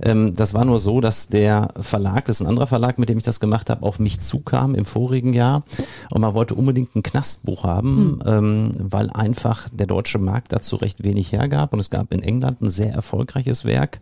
Ähm, 0.00 0.32
das 0.34 0.54
war 0.54 0.64
nur 0.64 0.78
so, 0.78 1.00
dass 1.00 1.26
der 1.26 1.66
Verlag, 1.80 2.26
das 2.26 2.36
ist 2.36 2.42
ein 2.42 2.48
anderer 2.48 2.68
Verlag, 2.68 2.96
mit 2.96 3.08
dem 3.08 3.18
ich 3.18 3.24
das 3.24 3.40
gemacht 3.40 3.70
habe, 3.70 3.82
auf 3.82 3.98
mich 3.98 4.20
zukam 4.20 4.76
im 4.76 4.84
vorigen 4.84 5.32
Jahr 5.32 5.64
und 6.12 6.20
man 6.20 6.34
wollte 6.34 6.54
unbedingt 6.54 6.94
ein 6.94 7.02
Knastbuch 7.02 7.64
haben, 7.64 8.20
ähm, 8.24 8.70
weil 8.78 9.10
einfach 9.10 9.68
der 9.72 9.88
deutsche 9.88 10.20
Markt 10.20 10.52
dazu 10.52 10.76
recht 10.76 11.02
wenig 11.02 11.32
hergab 11.32 11.72
und 11.72 11.80
es 11.80 11.90
gab 11.90 12.12
in 12.12 12.22
England 12.22 12.51
ein 12.60 12.70
sehr 12.70 12.92
erfolgreiches 12.92 13.64
Werk 13.64 14.00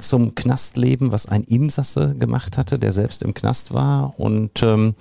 zum 0.00 0.34
Knastleben, 0.34 1.12
was 1.12 1.26
ein 1.26 1.44
Insasse 1.44 2.14
gemacht 2.18 2.58
hatte, 2.58 2.78
der 2.78 2.92
selbst 2.92 3.22
im 3.22 3.34
Knast 3.34 3.72
war. 3.72 4.18
Und 4.18 4.62
ähm, 4.62 4.94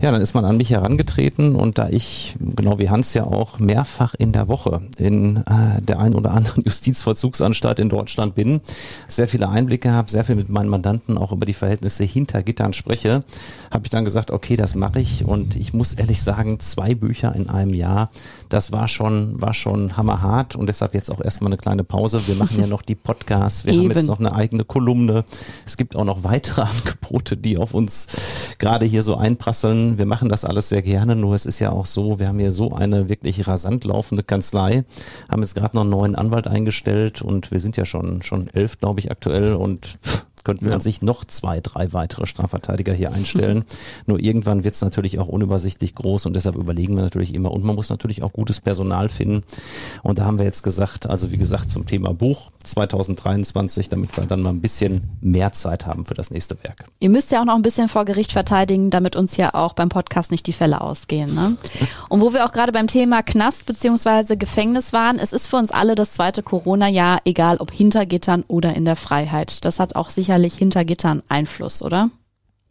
ja, 0.00 0.10
dann 0.10 0.20
ist 0.20 0.34
man 0.34 0.44
an 0.44 0.56
mich 0.56 0.70
herangetreten 0.70 1.56
und 1.56 1.78
da 1.78 1.88
ich, 1.88 2.36
genau 2.38 2.78
wie 2.78 2.90
Hans 2.90 3.14
ja 3.14 3.24
auch, 3.24 3.58
mehrfach 3.58 4.14
in 4.14 4.32
der 4.32 4.48
Woche 4.48 4.82
in 4.96 5.38
äh, 5.38 5.80
der 5.82 6.00
ein 6.00 6.14
oder 6.14 6.32
anderen 6.32 6.62
Justizvollzugsanstalt 6.64 7.78
in 7.78 7.88
Deutschland 7.88 8.34
bin, 8.34 8.60
sehr 9.08 9.28
viele 9.28 9.48
Einblicke 9.48 9.92
habe, 9.92 10.10
sehr 10.10 10.24
viel 10.24 10.36
mit 10.36 10.48
meinen 10.48 10.68
Mandanten 10.68 11.18
auch 11.18 11.32
über 11.32 11.46
die 11.46 11.54
Verhältnisse 11.54 12.04
hinter 12.04 12.42
Gittern 12.42 12.72
spreche, 12.72 13.20
habe 13.70 13.84
ich 13.84 13.90
dann 13.90 14.04
gesagt, 14.04 14.30
okay, 14.30 14.56
das 14.56 14.74
mache 14.74 15.00
ich. 15.00 15.24
Und 15.24 15.56
ich 15.56 15.72
muss 15.72 15.94
ehrlich 15.94 16.22
sagen, 16.22 16.60
zwei 16.60 16.94
Bücher 16.94 17.34
in 17.34 17.48
einem 17.48 17.74
Jahr, 17.74 18.10
das 18.50 18.72
war 18.72 18.88
schon, 18.88 19.40
war 19.40 19.54
schon 19.54 19.96
hammerhart 19.96 20.56
und 20.56 20.66
deshalb 20.66 20.94
jetzt 20.94 21.10
auch 21.10 21.20
erstmal 21.20 21.48
eine 21.48 21.56
kleine 21.56 21.84
Pause. 21.84 22.26
Wir 22.26 22.34
machen 22.34 22.60
ja 22.60 22.66
noch 22.66 22.82
die 22.82 22.94
Podcasts, 22.94 23.64
wir 23.64 23.72
haben 23.72 23.82
Eben. 23.82 23.92
jetzt 23.92 24.06
noch 24.06 24.18
eine 24.18 24.34
eigene 24.34 24.64
Kolumne. 24.64 25.24
Es 25.66 25.76
gibt 25.76 25.96
auch 25.96 26.04
noch 26.04 26.24
weitere 26.24 26.62
Angebote, 26.62 27.36
die 27.36 27.56
auf 27.56 27.74
uns 27.74 28.08
gerade 28.58 28.84
hier 28.84 29.02
so 29.02 29.16
einprasseln. 29.16 29.98
Wir 29.98 30.06
machen 30.06 30.28
das 30.28 30.44
alles 30.44 30.68
sehr 30.68 30.82
gerne, 30.82 31.16
nur 31.16 31.34
es 31.34 31.46
ist 31.46 31.60
ja 31.60 31.70
auch 31.70 31.86
so, 31.86 32.18
wir 32.18 32.28
haben 32.28 32.38
hier 32.38 32.52
so 32.52 32.72
eine 32.72 33.08
wirklich 33.08 33.46
rasant 33.46 33.84
laufende 33.84 34.22
Kanzlei, 34.22 34.84
haben 35.30 35.42
jetzt 35.42 35.54
gerade 35.54 35.76
noch 35.76 35.82
einen 35.82 35.90
neuen 35.90 36.14
Anwalt 36.16 36.46
eingestellt 36.46 37.22
und 37.22 37.50
wir 37.50 37.60
sind 37.60 37.76
ja 37.76 37.86
schon, 37.86 38.22
schon 38.22 38.48
elf, 38.48 38.78
glaube 38.78 39.00
ich, 39.00 39.10
aktuell 39.10 39.54
und 39.54 39.98
könnten 40.44 40.64
wir 40.64 40.70
Ja. 40.70 40.76
an 40.76 40.80
sich 40.80 41.02
noch 41.02 41.24
zwei, 41.24 41.60
drei 41.60 41.92
weitere 41.92 42.26
Strafverteidiger 42.26 42.92
hier 42.92 43.12
einstellen. 43.12 43.64
Nur 44.06 44.18
irgendwann 44.20 44.64
wird 44.64 44.74
es 44.74 44.82
natürlich 44.82 45.18
auch 45.18 45.28
unübersichtlich 45.28 45.94
groß 45.94 46.26
und 46.26 46.34
deshalb 46.34 46.56
überlegen 46.56 46.94
wir 46.96 47.02
natürlich 47.02 47.34
immer. 47.34 47.50
Und 47.52 47.64
man 47.64 47.74
muss 47.76 47.90
natürlich 47.90 48.22
auch 48.22 48.32
gutes 48.32 48.60
Personal 48.60 49.08
finden. 49.08 49.42
Und 50.02 50.18
da 50.18 50.24
haben 50.24 50.38
wir 50.38 50.44
jetzt 50.46 50.62
gesagt, 50.62 51.08
also 51.08 51.30
wie 51.30 51.36
gesagt, 51.38 51.70
zum 51.70 51.86
Thema 51.86 52.12
Buch 52.14 52.50
2023, 52.64 53.88
damit 53.88 54.16
wir 54.16 54.24
dann 54.24 54.42
mal 54.42 54.50
ein 54.50 54.60
bisschen 54.60 55.02
mehr 55.20 55.52
Zeit 55.52 55.86
haben 55.86 56.04
für 56.04 56.14
das 56.14 56.30
nächste 56.30 56.56
Werk. 56.62 56.84
Ihr 57.00 57.10
müsst 57.10 57.30
ja 57.32 57.40
auch 57.40 57.44
noch 57.44 57.54
ein 57.56 57.62
bisschen 57.62 57.88
vor 57.88 58.04
Gericht 58.04 58.32
verteidigen, 58.32 58.90
damit 58.90 59.16
uns 59.16 59.36
ja 59.36 59.54
auch 59.54 59.72
beim 59.72 59.88
Podcast 59.88 60.30
nicht 60.30 60.46
die 60.46 60.52
Fälle 60.52 60.80
ausgehen. 60.80 61.34
Ne? 61.34 61.56
Und 62.08 62.20
wo 62.20 62.32
wir 62.32 62.44
auch 62.44 62.52
gerade 62.52 62.72
beim 62.72 62.86
Thema 62.86 63.22
Knast 63.22 63.66
beziehungsweise 63.66 64.36
Gefängnis 64.36 64.92
waren, 64.92 65.18
es 65.18 65.32
ist 65.32 65.46
für 65.46 65.56
uns 65.56 65.70
alle 65.70 65.94
das 65.94 66.12
zweite 66.12 66.42
Corona-Jahr, 66.42 67.20
egal 67.24 67.58
ob 67.58 67.70
hinter 67.72 68.06
Gittern 68.06 68.44
oder 68.48 68.74
in 68.74 68.84
der 68.84 68.96
Freiheit. 68.96 69.64
Das 69.64 69.78
hat 69.80 69.96
auch 69.96 70.10
sicherlich 70.30 70.54
hinter 70.54 70.84
Gittern 70.84 71.24
Einfluss, 71.28 71.82
oder? 71.82 72.08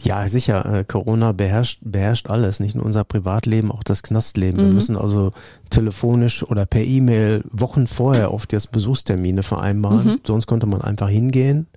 Ja, 0.02 0.26
sicher. 0.30 0.66
Äh, 0.66 0.86
Corona 0.86 1.34
beherrscht, 1.34 1.82
beherrscht 1.84 2.30
alles, 2.30 2.62
nicht 2.62 2.74
nur 2.74 2.86
unser 2.86 3.04
Privatleben, 3.04 3.70
auch 3.70 3.84
das 3.84 4.02
Knastleben. 4.02 4.60
Wir 4.62 4.68
müssen 4.68 4.96
also 4.96 5.34
telefonisch 5.70 6.42
oder 6.44 6.66
per 6.66 6.86
E-Mail 6.86 7.44
Wochen 7.52 7.86
vorher 7.86 8.34
oft 8.34 8.54
jetzt 8.54 8.72
Besuchstermine 8.72 9.44
vereinbaren. 9.44 10.22
Sonst 10.26 10.48
konnte 10.48 10.68
man 10.68 10.80
einfach 10.80 11.10
hingehen. 11.10 11.68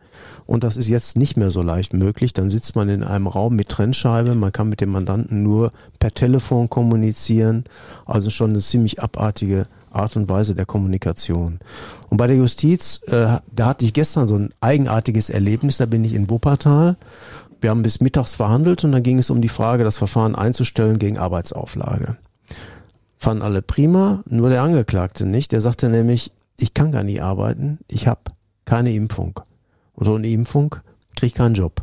Und 0.47 0.63
das 0.63 0.77
ist 0.77 0.89
jetzt 0.89 1.17
nicht 1.17 1.37
mehr 1.37 1.51
so 1.51 1.63
leicht 1.63 1.95
möglich. 1.95 2.33
Dann 2.33 2.49
sitzt 2.49 2.77
man 2.77 2.89
in 2.89 3.03
einem 3.03 3.27
Raum 3.27 3.57
mit 3.57 3.69
Trennscheibe. 3.69 4.37
Man 4.37 4.53
kann 4.53 4.69
mit 4.69 4.81
dem 4.81 4.91
Mandanten 4.91 5.43
nur 5.43 5.73
per 5.99 6.13
Telefon 6.13 6.71
kommunizieren. 6.71 7.65
Also 8.07 8.31
schon 8.31 8.51
eine 8.51 8.61
ziemlich 8.61 9.03
abartige 9.03 9.65
Art 9.95 10.17
und 10.17 10.29
Weise 10.29 10.55
der 10.55 10.67
Kommunikation. 10.67 11.61
Und 12.09 12.17
bei 12.17 12.27
der 12.27 12.37
Justiz, 12.37 13.01
äh, 13.07 13.39
da 13.51 13.67
hatte 13.67 13.85
ich 13.85 13.93
gestern 13.93 14.27
so 14.27 14.37
ein 14.37 14.51
eigenartiges 14.61 15.31
Erlebnis. 15.31 15.79
Da 15.79 15.87
bin 15.87 16.05
ich 16.05 16.15
in 16.15 16.31
Wuppertal. 16.31 16.97
Wir 17.61 17.71
haben 17.71 17.83
bis 17.83 18.01
mittags 18.01 18.35
verhandelt 18.35 18.85
und 18.85 18.93
dann 18.93 19.03
ging 19.03 19.19
es 19.19 19.31
um 19.31 19.41
die 19.41 19.49
Frage, 19.49 19.85
das 19.85 19.97
Verfahren 19.97 20.35
einzustellen 20.35 20.99
gegen 20.99 21.19
Arbeitsauflage. 21.19 22.17
Fanden 23.19 23.43
alle 23.43 23.63
prima, 23.63 24.25
nur 24.27 24.51
der 24.51 24.63
Angeklagte 24.63 25.27
nicht. 25.27 25.53
Der 25.53 25.61
sagte 25.61 25.89
nämlich, 25.89 26.33
ich 26.59 26.75
kann 26.75 26.91
gar 26.91 27.05
nicht 27.05 27.23
arbeiten, 27.23 27.79
ich 27.87 28.09
habe 28.09 28.21
keine 28.65 28.93
Impfung. 28.93 29.41
Und 29.95 30.09
ohne 30.09 30.29
Impfung 30.29 30.77
kriege 31.15 31.29
ich 31.29 31.35
keinen 31.35 31.55
Job. 31.55 31.83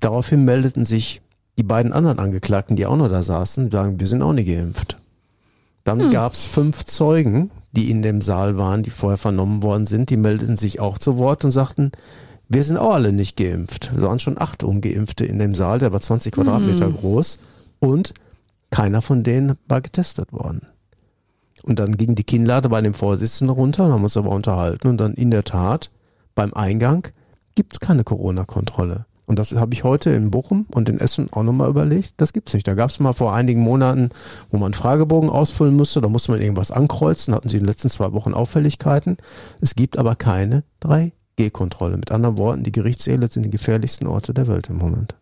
Daraufhin 0.00 0.44
meldeten 0.44 0.86
sich 0.86 1.20
die 1.58 1.62
beiden 1.62 1.92
anderen 1.92 2.18
Angeklagten, 2.18 2.76
die 2.76 2.86
auch 2.86 2.96
noch 2.96 3.08
da 3.08 3.22
saßen, 3.22 3.70
sagen, 3.70 4.00
wir 4.00 4.06
sind 4.06 4.22
auch 4.22 4.32
nicht 4.32 4.46
geimpft. 4.48 4.99
Dann 5.90 6.12
gab's 6.12 6.46
fünf 6.46 6.84
Zeugen, 6.84 7.50
die 7.72 7.90
in 7.90 8.02
dem 8.02 8.22
Saal 8.22 8.56
waren, 8.56 8.84
die 8.84 8.90
vorher 8.90 9.16
vernommen 9.16 9.64
worden 9.64 9.86
sind, 9.86 10.08
die 10.10 10.16
meldeten 10.16 10.56
sich 10.56 10.78
auch 10.78 10.98
zu 10.98 11.18
Wort 11.18 11.44
und 11.44 11.50
sagten, 11.50 11.90
wir 12.48 12.62
sind 12.62 12.76
auch 12.76 12.94
alle 12.94 13.12
nicht 13.12 13.36
geimpft. 13.36 13.90
Es 13.96 14.00
waren 14.00 14.20
schon 14.20 14.40
acht 14.40 14.62
Ungeimpfte 14.62 15.24
in 15.24 15.40
dem 15.40 15.56
Saal, 15.56 15.80
der 15.80 15.92
war 15.92 16.00
20 16.00 16.32
Quadratmeter 16.32 16.88
groß 16.92 17.40
und 17.80 18.14
keiner 18.70 19.02
von 19.02 19.24
denen 19.24 19.56
war 19.66 19.80
getestet 19.80 20.32
worden. 20.32 20.68
Und 21.64 21.80
dann 21.80 21.96
ging 21.96 22.14
die 22.14 22.22
Kinnlade 22.22 22.68
bei 22.68 22.80
dem 22.82 22.94
Vorsitzenden 22.94 23.56
runter, 23.56 23.92
haben 23.92 24.04
uns 24.04 24.16
aber 24.16 24.30
unterhalten 24.30 24.86
und 24.86 24.98
dann 24.98 25.14
in 25.14 25.32
der 25.32 25.42
Tat 25.42 25.90
beim 26.36 26.54
Eingang 26.54 27.08
gibt's 27.56 27.80
keine 27.80 28.04
Corona-Kontrolle. 28.04 29.06
Und 29.30 29.38
das 29.38 29.54
habe 29.54 29.74
ich 29.74 29.84
heute 29.84 30.10
in 30.10 30.32
Bochum 30.32 30.66
und 30.72 30.88
in 30.88 30.98
Essen 30.98 31.28
auch 31.30 31.44
nochmal 31.44 31.70
überlegt. 31.70 32.14
Das 32.16 32.32
gibt's 32.32 32.52
nicht. 32.52 32.66
Da 32.66 32.74
gab's 32.74 32.98
mal 32.98 33.12
vor 33.12 33.32
einigen 33.32 33.60
Monaten, 33.60 34.10
wo 34.50 34.58
man 34.58 34.72
einen 34.72 34.74
Fragebogen 34.74 35.30
ausfüllen 35.30 35.76
musste. 35.76 36.00
Da 36.00 36.08
musste 36.08 36.32
man 36.32 36.40
irgendwas 36.40 36.72
ankreuzen. 36.72 37.32
Hatten 37.32 37.48
sie 37.48 37.58
in 37.58 37.62
den 37.62 37.68
letzten 37.68 37.90
zwei 37.90 38.12
Wochen 38.12 38.34
Auffälligkeiten. 38.34 39.18
Es 39.60 39.76
gibt 39.76 39.98
aber 39.98 40.16
keine 40.16 40.64
3G-Kontrolle. 40.82 41.96
Mit 41.96 42.10
anderen 42.10 42.38
Worten, 42.38 42.64
die 42.64 42.72
Gerichtssäle 42.72 43.30
sind 43.30 43.44
die 43.44 43.50
gefährlichsten 43.50 44.08
Orte 44.08 44.34
der 44.34 44.48
Welt 44.48 44.68
im 44.68 44.78
Moment. 44.78 45.14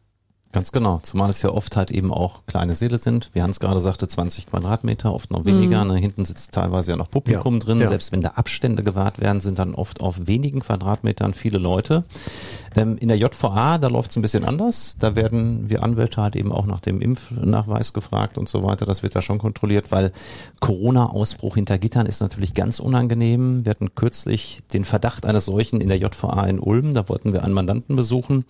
Ganz 0.50 0.72
genau, 0.72 0.98
zumal 1.02 1.28
es 1.28 1.42
ja 1.42 1.50
oft 1.50 1.76
halt 1.76 1.90
eben 1.90 2.11
auch 2.11 2.46
kleine 2.46 2.74
Säle 2.74 2.96
sind. 2.96 3.28
Wie 3.34 3.42
Hans 3.42 3.61
gerade 3.61 3.80
sagte, 3.80 4.08
20 4.08 4.46
Quadratmeter, 4.46 5.12
oft 5.12 5.30
noch 5.30 5.44
weniger. 5.44 5.84
Ne? 5.84 5.96
Hinten 5.98 6.24
sitzt 6.24 6.52
teilweise 6.52 6.92
ja 6.92 6.96
noch 6.96 7.11
Publikum 7.11 7.54
Ja, 7.56 7.61
drin. 7.61 7.80
ja. 7.80 7.88
Selbst 7.88 8.12
wenn 8.12 8.22
da 8.22 8.30
Abstände 8.30 8.82
gewahrt 8.82 9.20
werden, 9.20 9.40
sind 9.40 9.58
dann 9.58 9.74
oft 9.74 10.00
auf 10.00 10.26
wenigen 10.26 10.61
Quadratmetern 10.61 11.34
viele 11.34 11.58
Leute. 11.58 12.04
Ähm, 12.76 12.96
in 12.98 13.08
der 13.08 13.18
JVA, 13.18 13.76
da 13.76 13.88
läuft 13.88 14.11
es 14.12 14.16
ein 14.16 14.22
bisschen 14.22 14.46
anders. 14.46 14.96
Da 14.98 15.14
werden 15.16 15.68
wir 15.68 15.82
Anwälte 15.82 16.22
halt 16.22 16.34
eben 16.34 16.50
auch 16.50 16.64
nach 16.64 16.80
dem 16.80 17.02
Impfnachweis 17.02 17.92
gefragt 17.92 18.38
und 18.38 18.48
so 18.48 18.62
weiter. 18.64 18.87
Das 18.87 19.02
wird 19.02 19.14
da 19.16 19.20
schon 19.20 19.38
kontrolliert, 19.38 19.92
weil 19.92 20.12
Corona-Ausbruch 20.61 21.56
hinter 21.56 21.78
Gittern 21.78 22.06
ist 22.06 22.20
natürlich 22.20 22.54
ganz 22.54 22.80
unangenehm. 22.80 23.64
Wir 23.64 23.70
hatten 23.70 23.94
kürzlich 23.94 24.61
den 24.72 24.84
Verdacht 24.84 25.26
eines 25.26 25.44
solchen 25.44 25.80
in 25.80 25.88
der 25.88 25.98
JVA 25.98 26.46
in 26.46 26.58
Ulm. 26.58 26.94
Da 26.94 27.08
wollten 27.08 27.32
wir 27.32 27.44
einen 27.44 27.54
Mandanten 27.54 27.96
besuchen, 27.96 28.44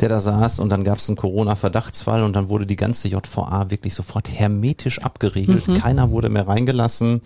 der 0.00 0.08
da 0.08 0.20
saß 0.20 0.60
und 0.60 0.70
dann 0.70 0.84
gab 0.84 0.98
es 0.98 1.08
einen 1.08 1.16
Corona-Verdachtsfall 1.28 2.22
und 2.22 2.34
dann 2.34 2.48
wurde 2.48 2.64
die 2.64 2.76
ganze 2.76 3.08
JVA 3.08 3.70
wirklich 3.70 3.92
sofort 3.92 4.30
hermetisch 4.30 5.02
abgeriegelt. 5.02 5.66
Keiner 5.78 6.10
wurde 6.10 6.30
mehr 6.30 6.48
reingelassen 6.48 7.20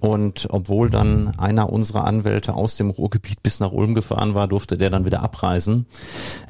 und 0.00 0.48
obwohl 0.50 0.88
dann 0.88 1.38
einer 1.38 1.70
unserer 1.70 2.04
Anwälte 2.04 2.54
aus 2.54 2.76
dem 2.76 2.88
Ruhrgebiet 2.88 3.42
bis 3.42 3.60
nach 3.60 3.72
Ulm 3.72 3.94
gefahren 3.94 4.34
war, 4.34 4.48
durfte 4.48 4.78
der 4.78 4.88
dann 4.88 5.04
wieder 5.04 5.22
abreisen. 5.22 5.84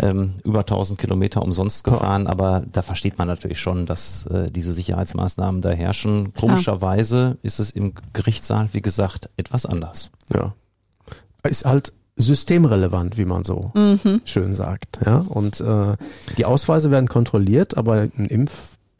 Ähm, 0.01 0.35
über 0.45 0.61
1000 0.61 0.99
Kilometer 1.01 1.43
umsonst 1.43 1.83
gefahren, 1.83 2.29
aber 2.29 2.62
da 2.71 2.83
versteht 2.83 3.19
man 3.19 3.27
natürlich 3.27 3.59
schon, 3.59 3.85
dass 3.85 4.27
äh, 4.27 4.49
diese 4.49 4.73
Sicherheitsmaßnahmen 4.73 5.61
da 5.61 5.71
herrschen. 5.71 6.35
Komischerweise 6.35 7.38
ist 7.43 7.59
es 7.59 7.73
im 7.73 7.95
Gerichtssaal, 8.12 8.69
wie 8.73 8.83
gesagt, 8.83 9.29
etwas 9.37 9.67
anders. 9.67 10.11
Ja. 10.33 10.55
Ist 11.43 11.65
halt 11.65 11.93
systemrelevant, 12.16 13.16
wie 13.16 13.25
man 13.25 13.44
so 13.44 13.72
schön 14.25 14.55
sagt. 14.55 15.01
Ja. 15.05 15.18
Und 15.29 15.61
äh, 15.61 15.96
die 16.37 16.44
Ausweise 16.44 16.90
werden 16.90 17.09
kontrolliert, 17.09 17.77
aber 17.77 18.09
ein 18.16 18.29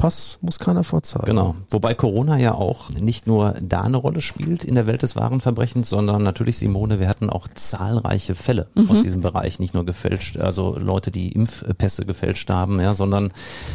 Impfpass 0.03 0.39
muss 0.41 0.59
keiner 0.59 0.85
vorzeigen. 0.85 1.27
Genau. 1.27 1.55
Wobei 1.71 1.95
Corona 1.95 2.37
ja 2.37 2.55
auch 2.55 2.91
nicht 2.91 3.27
nur 3.27 3.55
da 3.63 3.83
eine 3.83 3.97
Rolle 3.97 4.21
spielt 4.21 4.65
in 4.65 4.75
der 4.75 4.87
Welt 4.87 5.03
des 5.03 5.15
Warenverbrechens, 5.15 5.89
sondern 5.89 6.23
natürlich, 6.23 6.59
Simone, 6.59 6.99
wir 6.99 7.09
hatten 7.09 7.31
auch 7.31 7.47
zahlreiche 7.55 8.35
Fälle 8.35 8.67
aus 8.89 9.03
diesem 9.03 9.21
Bereich, 9.21 9.61
nicht 9.61 9.75
nur 9.75 9.85
gefälscht, 9.85 10.39
also 10.39 10.77
Leute, 10.79 11.11
die 11.11 11.33
Impfpässe 11.33 12.05
gefälscht 12.05 12.51
haben, 12.51 12.81
ja, 12.81 12.95
sondern 12.95 13.33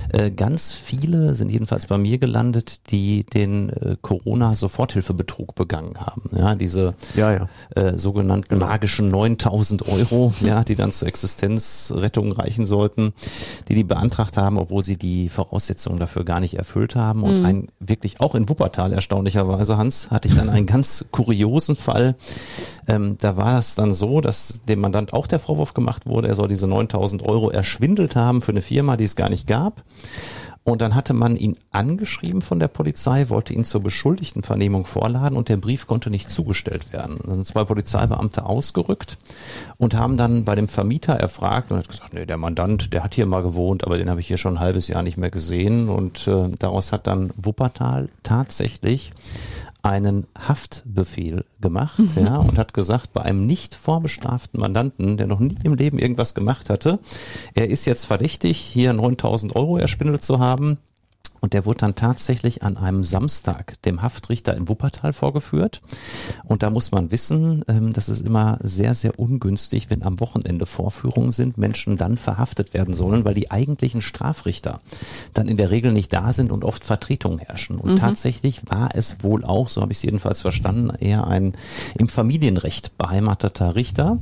äh, 0.09 0.29
ganz 0.31 0.73
viele 0.73 1.33
sind 1.33 1.49
jedenfalls 1.49 1.87
bei 1.87 1.97
mir 1.97 2.17
gelandet, 2.17 2.91
die 2.91 3.23
den 3.23 3.69
äh, 3.69 3.95
Corona-Soforthilfebetrug 4.01 5.55
begangen 5.55 5.97
haben. 5.99 6.29
Ja, 6.35 6.55
diese 6.55 6.95
Ja, 7.15 7.31
ja. 7.31 7.49
äh, 7.75 7.97
sogenannten 7.97 8.57
magischen 8.57 9.09
9000 9.09 9.87
Euro, 9.87 10.33
ja, 10.41 10.63
die 10.63 10.75
dann 10.75 10.91
zur 10.91 11.07
Existenzrettung 11.07 12.33
reichen 12.33 12.65
sollten, 12.65 13.13
die 13.69 13.75
die 13.75 13.83
beantragt 13.83 14.37
haben, 14.37 14.57
obwohl 14.57 14.83
sie 14.83 14.97
die 14.97 15.29
Voraussetzungen 15.29 15.99
dafür 15.99 16.16
gar 16.23 16.39
nicht 16.39 16.57
erfüllt 16.57 16.95
haben. 16.95 17.23
Und 17.23 17.45
ein 17.45 17.67
wirklich 17.79 18.19
auch 18.21 18.35
in 18.35 18.49
Wuppertal 18.49 18.93
erstaunlicherweise, 18.93 19.77
Hans, 19.77 20.09
hatte 20.11 20.27
ich 20.27 20.35
dann 20.35 20.49
einen 20.49 20.65
ganz 20.65 21.05
kuriosen 21.11 21.75
Fall. 21.75 22.15
Ähm, 22.87 23.17
da 23.19 23.37
war 23.37 23.59
es 23.59 23.75
dann 23.75 23.93
so, 23.93 24.21
dass 24.21 24.63
dem 24.67 24.79
Mandant 24.79 25.13
auch 25.13 25.27
der 25.27 25.39
Vorwurf 25.39 25.73
gemacht 25.73 26.05
wurde, 26.05 26.27
er 26.27 26.35
soll 26.35 26.47
diese 26.47 26.67
9000 26.67 27.23
Euro 27.23 27.49
erschwindelt 27.49 28.15
haben 28.15 28.41
für 28.41 28.51
eine 28.51 28.61
Firma, 28.61 28.97
die 28.97 29.05
es 29.05 29.15
gar 29.15 29.29
nicht 29.29 29.47
gab. 29.47 29.83
Und 30.67 30.81
dann 30.81 30.95
hatte 30.95 31.13
man 31.13 31.37
ihn 31.37 31.55
angeschrieben 31.71 32.41
von 32.41 32.59
der 32.59 32.67
Polizei, 32.67 33.29
wollte 33.29 33.53
ihn 33.53 33.63
zur 33.63 33.81
Beschuldigtenvernehmung 33.81 34.85
vorladen 34.85 35.37
und 35.37 35.47
der 35.47 35.55
Brief 35.55 35.87
konnte 35.87 36.09
nicht 36.09 36.29
zugestellt 36.29 36.91
werden. 36.91 37.19
Dann 37.23 37.35
sind 37.35 37.47
zwei 37.47 37.63
Polizeibeamte 37.63 38.45
ausgerückt 38.45 39.17
und 39.77 39.95
haben 39.95 40.17
dann 40.17 40.43
bei 40.43 40.55
dem 40.55 40.67
Vermieter 40.67 41.13
erfragt 41.13 41.71
und 41.71 41.77
hat 41.77 41.87
gesagt, 41.87 42.13
nee, 42.13 42.25
der 42.25 42.35
Mandant, 42.35 42.91
der 42.91 43.01
hat 43.01 43.15
hier 43.15 43.27
mal 43.27 43.43
gewohnt, 43.43 43.85
aber 43.85 43.97
den 43.97 44.09
habe 44.09 44.19
ich 44.19 44.27
hier 44.27 44.37
schon 44.37 44.55
ein 44.55 44.59
halbes 44.59 44.89
Jahr 44.89 45.03
nicht 45.03 45.15
mehr 45.15 45.31
gesehen. 45.31 45.87
Und 45.87 46.27
äh, 46.27 46.49
daraus 46.59 46.91
hat 46.91 47.07
dann 47.07 47.31
Wuppertal 47.37 48.09
tatsächlich 48.23 49.13
einen 49.89 50.27
Haftbefehl 50.37 51.45
gemacht 51.61 51.99
ja, 52.15 52.37
und 52.37 52.57
hat 52.57 52.73
gesagt, 52.73 53.13
bei 53.13 53.21
einem 53.21 53.45
nicht 53.45 53.75
vorbestraften 53.75 54.59
Mandanten, 54.59 55.17
der 55.17 55.27
noch 55.27 55.39
nie 55.39 55.57
im 55.63 55.75
Leben 55.75 55.99
irgendwas 55.99 56.33
gemacht 56.33 56.69
hatte, 56.69 56.99
er 57.53 57.69
ist 57.69 57.85
jetzt 57.85 58.05
verdächtig, 58.05 58.57
hier 58.57 58.93
9000 58.93 59.55
Euro 59.55 59.77
erspindelt 59.77 60.21
zu 60.21 60.39
haben. 60.39 60.77
Und 61.41 61.53
der 61.53 61.65
wurde 61.65 61.79
dann 61.79 61.95
tatsächlich 61.95 62.63
an 62.63 62.77
einem 62.77 63.03
Samstag 63.03 63.81
dem 63.83 64.01
Haftrichter 64.01 64.55
in 64.55 64.67
Wuppertal 64.67 65.13
vorgeführt. 65.13 65.81
Und 66.43 66.63
da 66.63 66.69
muss 66.69 66.91
man 66.91 67.11
wissen, 67.11 67.63
ähm, 67.67 67.93
das 67.93 68.09
ist 68.09 68.25
immer 68.25 68.59
sehr, 68.61 68.93
sehr 68.93 69.19
ungünstig, 69.19 69.89
wenn 69.89 70.03
am 70.03 70.19
Wochenende 70.19 70.65
Vorführungen 70.65 71.31
sind, 71.31 71.57
Menschen 71.57 71.97
dann 71.97 72.17
verhaftet 72.17 72.73
werden 72.73 72.93
sollen, 72.93 73.25
weil 73.25 73.33
die 73.33 73.51
eigentlichen 73.51 74.01
Strafrichter 74.01 74.81
dann 75.33 75.47
in 75.47 75.57
der 75.57 75.71
Regel 75.71 75.91
nicht 75.91 76.13
da 76.13 76.33
sind 76.33 76.51
und 76.51 76.63
oft 76.63 76.83
Vertretungen 76.83 77.39
herrschen. 77.39 77.77
Und 77.77 77.97
tatsächlich 77.97 78.61
war 78.69 78.89
es 78.93 79.23
wohl 79.23 79.43
auch, 79.43 79.69
so 79.69 79.81
habe 79.81 79.91
ich 79.91 79.99
es 79.99 80.03
jedenfalls 80.03 80.41
verstanden, 80.41 80.91
eher 80.99 81.27
ein 81.27 81.53
im 81.97 82.07
Familienrecht 82.07 82.97
beheimateter 82.97 83.75
Richter. 83.75 84.17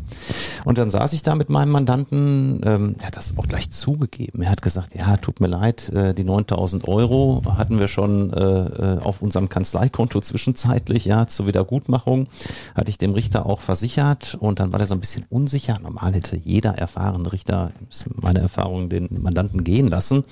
Und 0.65 0.79
dann 0.79 0.89
saß 0.89 1.13
ich 1.13 1.23
da 1.23 1.35
mit 1.35 1.49
meinem 1.49 1.71
Mandanten, 1.71 2.59
ähm, 2.65 2.95
er 2.99 3.07
hat 3.07 3.15
das 3.15 3.37
auch 3.37 3.47
gleich 3.47 3.69
zugegeben. 3.69 4.41
Er 4.41 4.49
hat 4.49 4.61
gesagt, 4.63 4.95
ja, 4.95 5.15
tut 5.17 5.39
mir 5.39 5.47
leid, 5.47 5.89
äh, 5.89 6.13
die 6.13 6.23
9000 6.23 6.87
Euro, 6.87 7.43
hatten 7.57 7.79
wir 7.79 7.87
schon 7.87 8.33
äh, 8.33 8.39
äh, 8.39 8.99
auf 8.99 9.21
unserem 9.21 9.47
Kanzleikonto 9.47 10.19
zwischenzeitlich, 10.21 11.05
ja, 11.05 11.27
zur 11.27 11.47
Wiedergutmachung, 11.47 12.27
hatte 12.73 12.89
ich 12.89 12.97
dem 12.97 13.13
Richter 13.13 13.45
auch 13.45 13.61
versichert 13.61 14.35
und 14.39 14.59
dann 14.59 14.71
war 14.71 14.79
der 14.79 14.87
so 14.87 14.95
ein 14.95 14.99
bisschen 14.99 15.25
unsicher. 15.29 15.75
Normal 15.81 16.13
hätte 16.13 16.35
jeder 16.35 16.77
erfahrene 16.77 17.31
Richter, 17.31 17.71
ist 17.89 18.05
meine 18.19 18.39
Erfahrung, 18.39 18.89
den 18.89 19.07
Mandanten 19.21 19.63
gehen 19.63 19.87
lassen. 19.87 20.23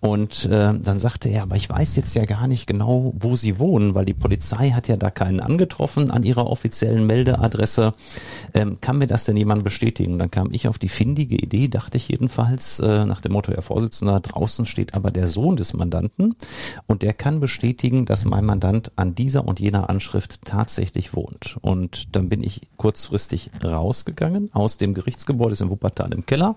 Und 0.00 0.46
äh, 0.46 0.72
dann 0.78 0.98
sagte 0.98 1.28
er, 1.28 1.42
aber 1.42 1.56
ich 1.56 1.68
weiß 1.68 1.94
jetzt 1.96 2.14
ja 2.14 2.24
gar 2.24 2.48
nicht 2.48 2.66
genau, 2.66 3.12
wo 3.18 3.36
Sie 3.36 3.58
wohnen, 3.58 3.94
weil 3.94 4.06
die 4.06 4.14
Polizei 4.14 4.70
hat 4.70 4.88
ja 4.88 4.96
da 4.96 5.10
keinen 5.10 5.40
angetroffen 5.40 6.10
an 6.10 6.22
ihrer 6.22 6.46
offiziellen 6.46 7.06
Meldeadresse. 7.06 7.92
Ähm, 8.54 8.78
kann 8.80 8.96
mir 8.96 9.06
das 9.06 9.24
denn 9.24 9.36
jemand 9.36 9.62
bestätigen? 9.62 10.18
Dann 10.18 10.30
kam 10.30 10.52
ich 10.52 10.68
auf 10.68 10.78
die 10.78 10.88
findige 10.88 11.36
Idee, 11.36 11.68
dachte 11.68 11.98
ich 11.98 12.08
jedenfalls, 12.08 12.80
äh, 12.80 13.04
nach 13.04 13.20
dem 13.20 13.32
Motto, 13.32 13.52
Herr 13.52 13.60
Vorsitzender, 13.60 14.20
draußen 14.20 14.64
steht 14.64 14.94
aber 14.94 15.10
der 15.10 15.28
Sohn 15.28 15.56
des 15.56 15.74
Mandanten 15.74 16.34
und 16.86 17.02
der 17.02 17.12
kann 17.12 17.38
bestätigen, 17.38 18.06
dass 18.06 18.24
mein 18.24 18.46
Mandant 18.46 18.92
an 18.96 19.14
dieser 19.14 19.46
und 19.46 19.60
jener 19.60 19.90
Anschrift 19.90 20.40
tatsächlich 20.46 21.14
wohnt. 21.14 21.58
Und 21.60 22.16
dann 22.16 22.30
bin 22.30 22.42
ich 22.42 22.62
kurzfristig 22.78 23.50
rausgegangen 23.62 24.48
aus 24.54 24.78
dem 24.78 24.94
Gerichtsgebäude, 24.94 25.52
ist 25.52 25.60
in 25.60 25.68
Wuppertal 25.68 26.14
im 26.14 26.24
Keller, 26.24 26.56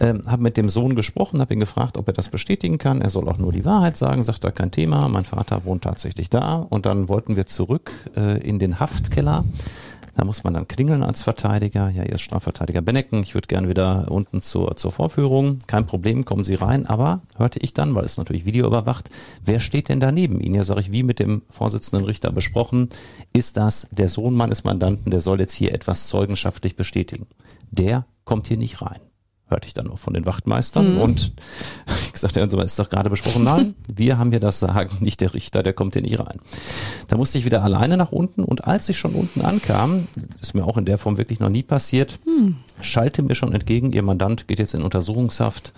ähm, 0.00 0.24
habe 0.26 0.42
mit 0.42 0.58
dem 0.58 0.68
Sohn 0.68 0.94
gesprochen, 0.94 1.40
habe 1.40 1.54
ihn 1.54 1.60
gefragt, 1.60 1.96
ob 1.96 2.08
er 2.08 2.14
das 2.14 2.28
bestätigen 2.42 2.78
kann. 2.78 3.00
Er 3.00 3.10
soll 3.10 3.28
auch 3.28 3.38
nur 3.38 3.52
die 3.52 3.64
Wahrheit 3.64 3.96
sagen, 3.96 4.24
sagt 4.24 4.42
er 4.42 4.50
kein 4.50 4.72
Thema. 4.72 5.06
Mein 5.06 5.24
Vater 5.24 5.64
wohnt 5.64 5.84
tatsächlich 5.84 6.28
da. 6.28 6.56
Und 6.56 6.86
dann 6.86 7.08
wollten 7.08 7.36
wir 7.36 7.46
zurück 7.46 7.92
äh, 8.16 8.40
in 8.40 8.58
den 8.58 8.80
Haftkeller. 8.80 9.44
Da 10.16 10.24
muss 10.24 10.42
man 10.42 10.52
dann 10.52 10.66
klingeln 10.66 11.04
als 11.04 11.22
Verteidiger. 11.22 11.88
Ja, 11.88 12.02
ihr 12.02 12.14
ist 12.14 12.22
Strafverteidiger 12.22 12.82
Bennecken. 12.82 13.22
Ich 13.22 13.34
würde 13.34 13.46
gern 13.46 13.68
wieder 13.68 14.10
unten 14.10 14.42
zur, 14.42 14.76
zur 14.76 14.90
Vorführung. 14.90 15.60
Kein 15.68 15.86
Problem, 15.86 16.24
kommen 16.24 16.42
Sie 16.42 16.56
rein. 16.56 16.84
Aber 16.84 17.20
hörte 17.36 17.60
ich 17.60 17.74
dann, 17.74 17.94
weil 17.94 18.06
es 18.06 18.18
natürlich 18.18 18.44
Video 18.44 18.66
überwacht, 18.66 19.08
wer 19.44 19.60
steht 19.60 19.88
denn 19.88 20.00
da 20.00 20.10
neben 20.10 20.40
Ihnen? 20.40 20.56
Ja, 20.56 20.64
sage 20.64 20.80
ich, 20.80 20.90
wie 20.90 21.04
mit 21.04 21.20
dem 21.20 21.42
Vorsitzenden 21.48 22.04
Richter 22.04 22.32
besprochen, 22.32 22.88
ist 23.32 23.56
das 23.56 23.86
der 23.92 24.08
Sohn 24.08 24.34
meines 24.34 24.64
Mandanten, 24.64 25.12
der 25.12 25.20
soll 25.20 25.38
jetzt 25.38 25.54
hier 25.54 25.72
etwas 25.72 26.08
zeugenschaftlich 26.08 26.74
bestätigen. 26.74 27.28
Der 27.70 28.04
kommt 28.24 28.48
hier 28.48 28.58
nicht 28.58 28.82
rein 28.82 28.98
hörte 29.52 29.68
ich 29.68 29.74
dann 29.74 29.86
noch 29.86 29.98
von 29.98 30.14
den 30.14 30.26
Wachtmeistern. 30.26 30.94
Mhm. 30.94 31.00
Und 31.00 31.32
ich 32.12 32.20
sagte 32.20 32.40
dann 32.40 32.50
so, 32.50 32.60
ist 32.60 32.78
doch 32.78 32.90
gerade 32.90 33.10
besprochen, 33.10 33.44
nein, 33.44 33.74
wir 33.92 34.18
haben 34.18 34.30
hier 34.30 34.40
das 34.40 34.58
Sagen, 34.58 34.90
nicht 35.00 35.20
der 35.20 35.34
Richter, 35.34 35.62
der 35.62 35.72
kommt 35.72 35.94
hier 35.94 36.02
nicht 36.02 36.18
rein. 36.18 36.40
Da 37.08 37.16
musste 37.16 37.38
ich 37.38 37.44
wieder 37.44 37.62
alleine 37.62 37.96
nach 37.96 38.10
unten 38.10 38.42
und 38.42 38.64
als 38.64 38.88
ich 38.88 38.98
schon 38.98 39.14
unten 39.14 39.42
ankam, 39.42 40.08
ist 40.40 40.54
mir 40.54 40.64
auch 40.64 40.76
in 40.76 40.84
der 40.84 40.98
Form 40.98 41.18
wirklich 41.18 41.40
noch 41.40 41.48
nie 41.48 41.62
passiert, 41.62 42.18
mhm. 42.26 42.56
schalte 42.80 43.22
mir 43.22 43.34
schon 43.34 43.52
entgegen, 43.52 43.92
ihr 43.92 44.02
Mandant 44.02 44.48
geht 44.48 44.58
jetzt 44.58 44.74
in 44.74 44.82
Untersuchungshaft. 44.82 45.72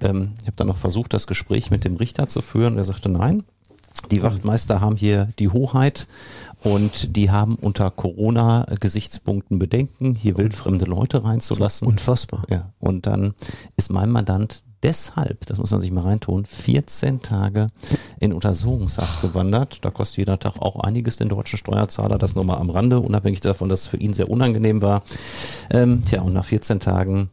Ähm, 0.00 0.32
ich 0.40 0.46
habe 0.46 0.56
dann 0.56 0.68
noch 0.68 0.78
versucht, 0.78 1.14
das 1.14 1.26
Gespräch 1.26 1.70
mit 1.70 1.84
dem 1.84 1.96
Richter 1.96 2.28
zu 2.28 2.42
führen. 2.42 2.78
Er 2.78 2.84
sagte, 2.84 3.08
nein, 3.08 3.42
die 4.10 4.22
Wachtmeister 4.22 4.80
haben 4.80 4.96
hier 4.96 5.28
die 5.38 5.48
Hoheit 5.48 6.06
und 6.64 7.16
die 7.16 7.30
haben 7.30 7.56
unter 7.56 7.90
Corona-Gesichtspunkten 7.90 9.58
Bedenken, 9.58 10.14
hier 10.14 10.38
wildfremde 10.38 10.86
Leute 10.86 11.22
reinzulassen. 11.22 11.86
Unfassbar. 11.86 12.44
Ja. 12.50 12.72
Und 12.78 13.06
dann 13.06 13.34
ist 13.76 13.92
mein 13.92 14.10
Mandant 14.10 14.64
deshalb, 14.82 15.46
das 15.46 15.58
muss 15.58 15.70
man 15.70 15.80
sich 15.80 15.90
mal 15.90 16.02
reintun, 16.02 16.44
14 16.44 17.20
Tage 17.20 17.66
in 18.18 18.32
Untersuchungshaft 18.32 19.22
gewandert. 19.22 19.84
Da 19.84 19.90
kostet 19.90 20.18
jeder 20.18 20.38
Tag 20.38 20.56
auch 20.58 20.80
einiges 20.80 21.16
den 21.16 21.28
deutschen 21.28 21.58
Steuerzahler, 21.58 22.18
das 22.18 22.34
nur 22.34 22.44
mal 22.44 22.56
am 22.56 22.70
Rande, 22.70 23.00
unabhängig 23.00 23.40
davon, 23.40 23.68
dass 23.68 23.82
es 23.82 23.86
für 23.86 23.96
ihn 23.98 24.14
sehr 24.14 24.30
unangenehm 24.30 24.82
war. 24.82 25.02
Ähm, 25.70 26.04
tja, 26.04 26.22
und 26.22 26.32
nach 26.32 26.44
14 26.44 26.80
Tagen 26.80 27.30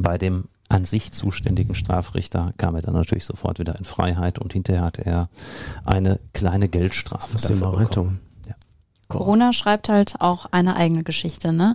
bei 0.00 0.16
dem 0.16 0.44
an 0.68 0.86
sich 0.86 1.12
zuständigen 1.12 1.74
Strafrichter 1.74 2.54
kam 2.56 2.74
er 2.74 2.82
dann 2.82 2.94
natürlich 2.94 3.26
sofort 3.26 3.58
wieder 3.58 3.78
in 3.78 3.84
Freiheit 3.84 4.38
und 4.38 4.54
hinterher 4.54 4.84
hatte 4.84 5.04
er 5.04 5.28
eine 5.84 6.18
kleine 6.32 6.68
Geldstrafe. 6.68 7.34
Was 7.34 7.42
dafür 7.42 7.76
bekommen. 7.76 8.20
Corona 9.12 9.52
schreibt 9.52 9.88
halt 9.88 10.14
auch 10.18 10.46
eine 10.50 10.76
eigene 10.76 11.02
Geschichte, 11.02 11.52
ne? 11.52 11.74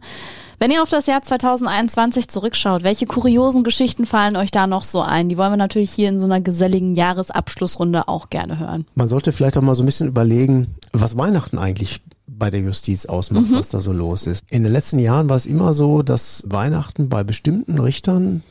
Wenn 0.60 0.72
ihr 0.72 0.82
auf 0.82 0.90
das 0.90 1.06
Jahr 1.06 1.22
2021 1.22 2.30
zurückschaut, 2.30 2.84
welche 2.84 3.06
kuriosen 3.06 3.64
Geschichten 3.64 4.08
fallen 4.08 4.36
euch 4.36 4.50
da 4.50 4.66
noch 4.66 4.84
so 4.84 5.02
ein? 5.02 5.30
Die 5.30 5.38
wollen 5.38 5.52
wir 5.52 5.58
natürlich 5.58 5.92
hier 5.92 6.10
in 6.10 6.20
so 6.20 6.26
einer 6.26 6.42
geselligen 6.42 6.96
Jahresabschlussrunde 6.96 8.08
auch 8.08 8.32
gerne 8.32 8.58
hören. 8.58 8.86
Man 8.96 9.08
sollte 9.08 9.32
vielleicht 9.32 9.58
auch 9.58 9.62
mal 9.62 9.76
so 9.76 9.84
ein 9.84 9.86
bisschen 9.86 10.08
überlegen, 10.08 10.76
was 10.94 11.16
Weihnachten 11.16 11.60
eigentlich 11.60 12.02
bei 12.26 12.50
der 12.50 12.62
Justiz 12.62 13.06
ausmacht, 13.06 13.50
mhm. 13.50 13.56
was 13.56 13.70
da 13.70 13.82
so 13.82 13.94
los 13.94 14.26
ist. 14.26 14.46
In 14.50 14.64
den 14.64 14.72
letzten 14.72 15.00
Jahren 15.00 15.30
war 15.30 15.36
es 15.36 15.46
immer 15.46 15.74
so, 15.74 16.02
dass 16.02 16.44
Weihnachten 16.48 17.08
bei 17.08 17.24
bestimmten 17.24 17.80
Richtern 17.80 18.44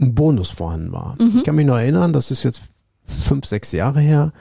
ein 0.00 0.14
Bonus 0.14 0.50
vorhanden 0.50 0.92
war. 0.92 1.16
Mhm. 1.18 1.38
Ich 1.38 1.44
kann 1.44 1.54
mich 1.54 1.66
noch 1.66 1.76
erinnern, 1.76 2.12
das 2.12 2.30
ist 2.30 2.42
jetzt 2.42 2.62
fünf, 3.04 3.46
sechs 3.46 3.72
Jahre 3.72 4.00
her. 4.00 4.32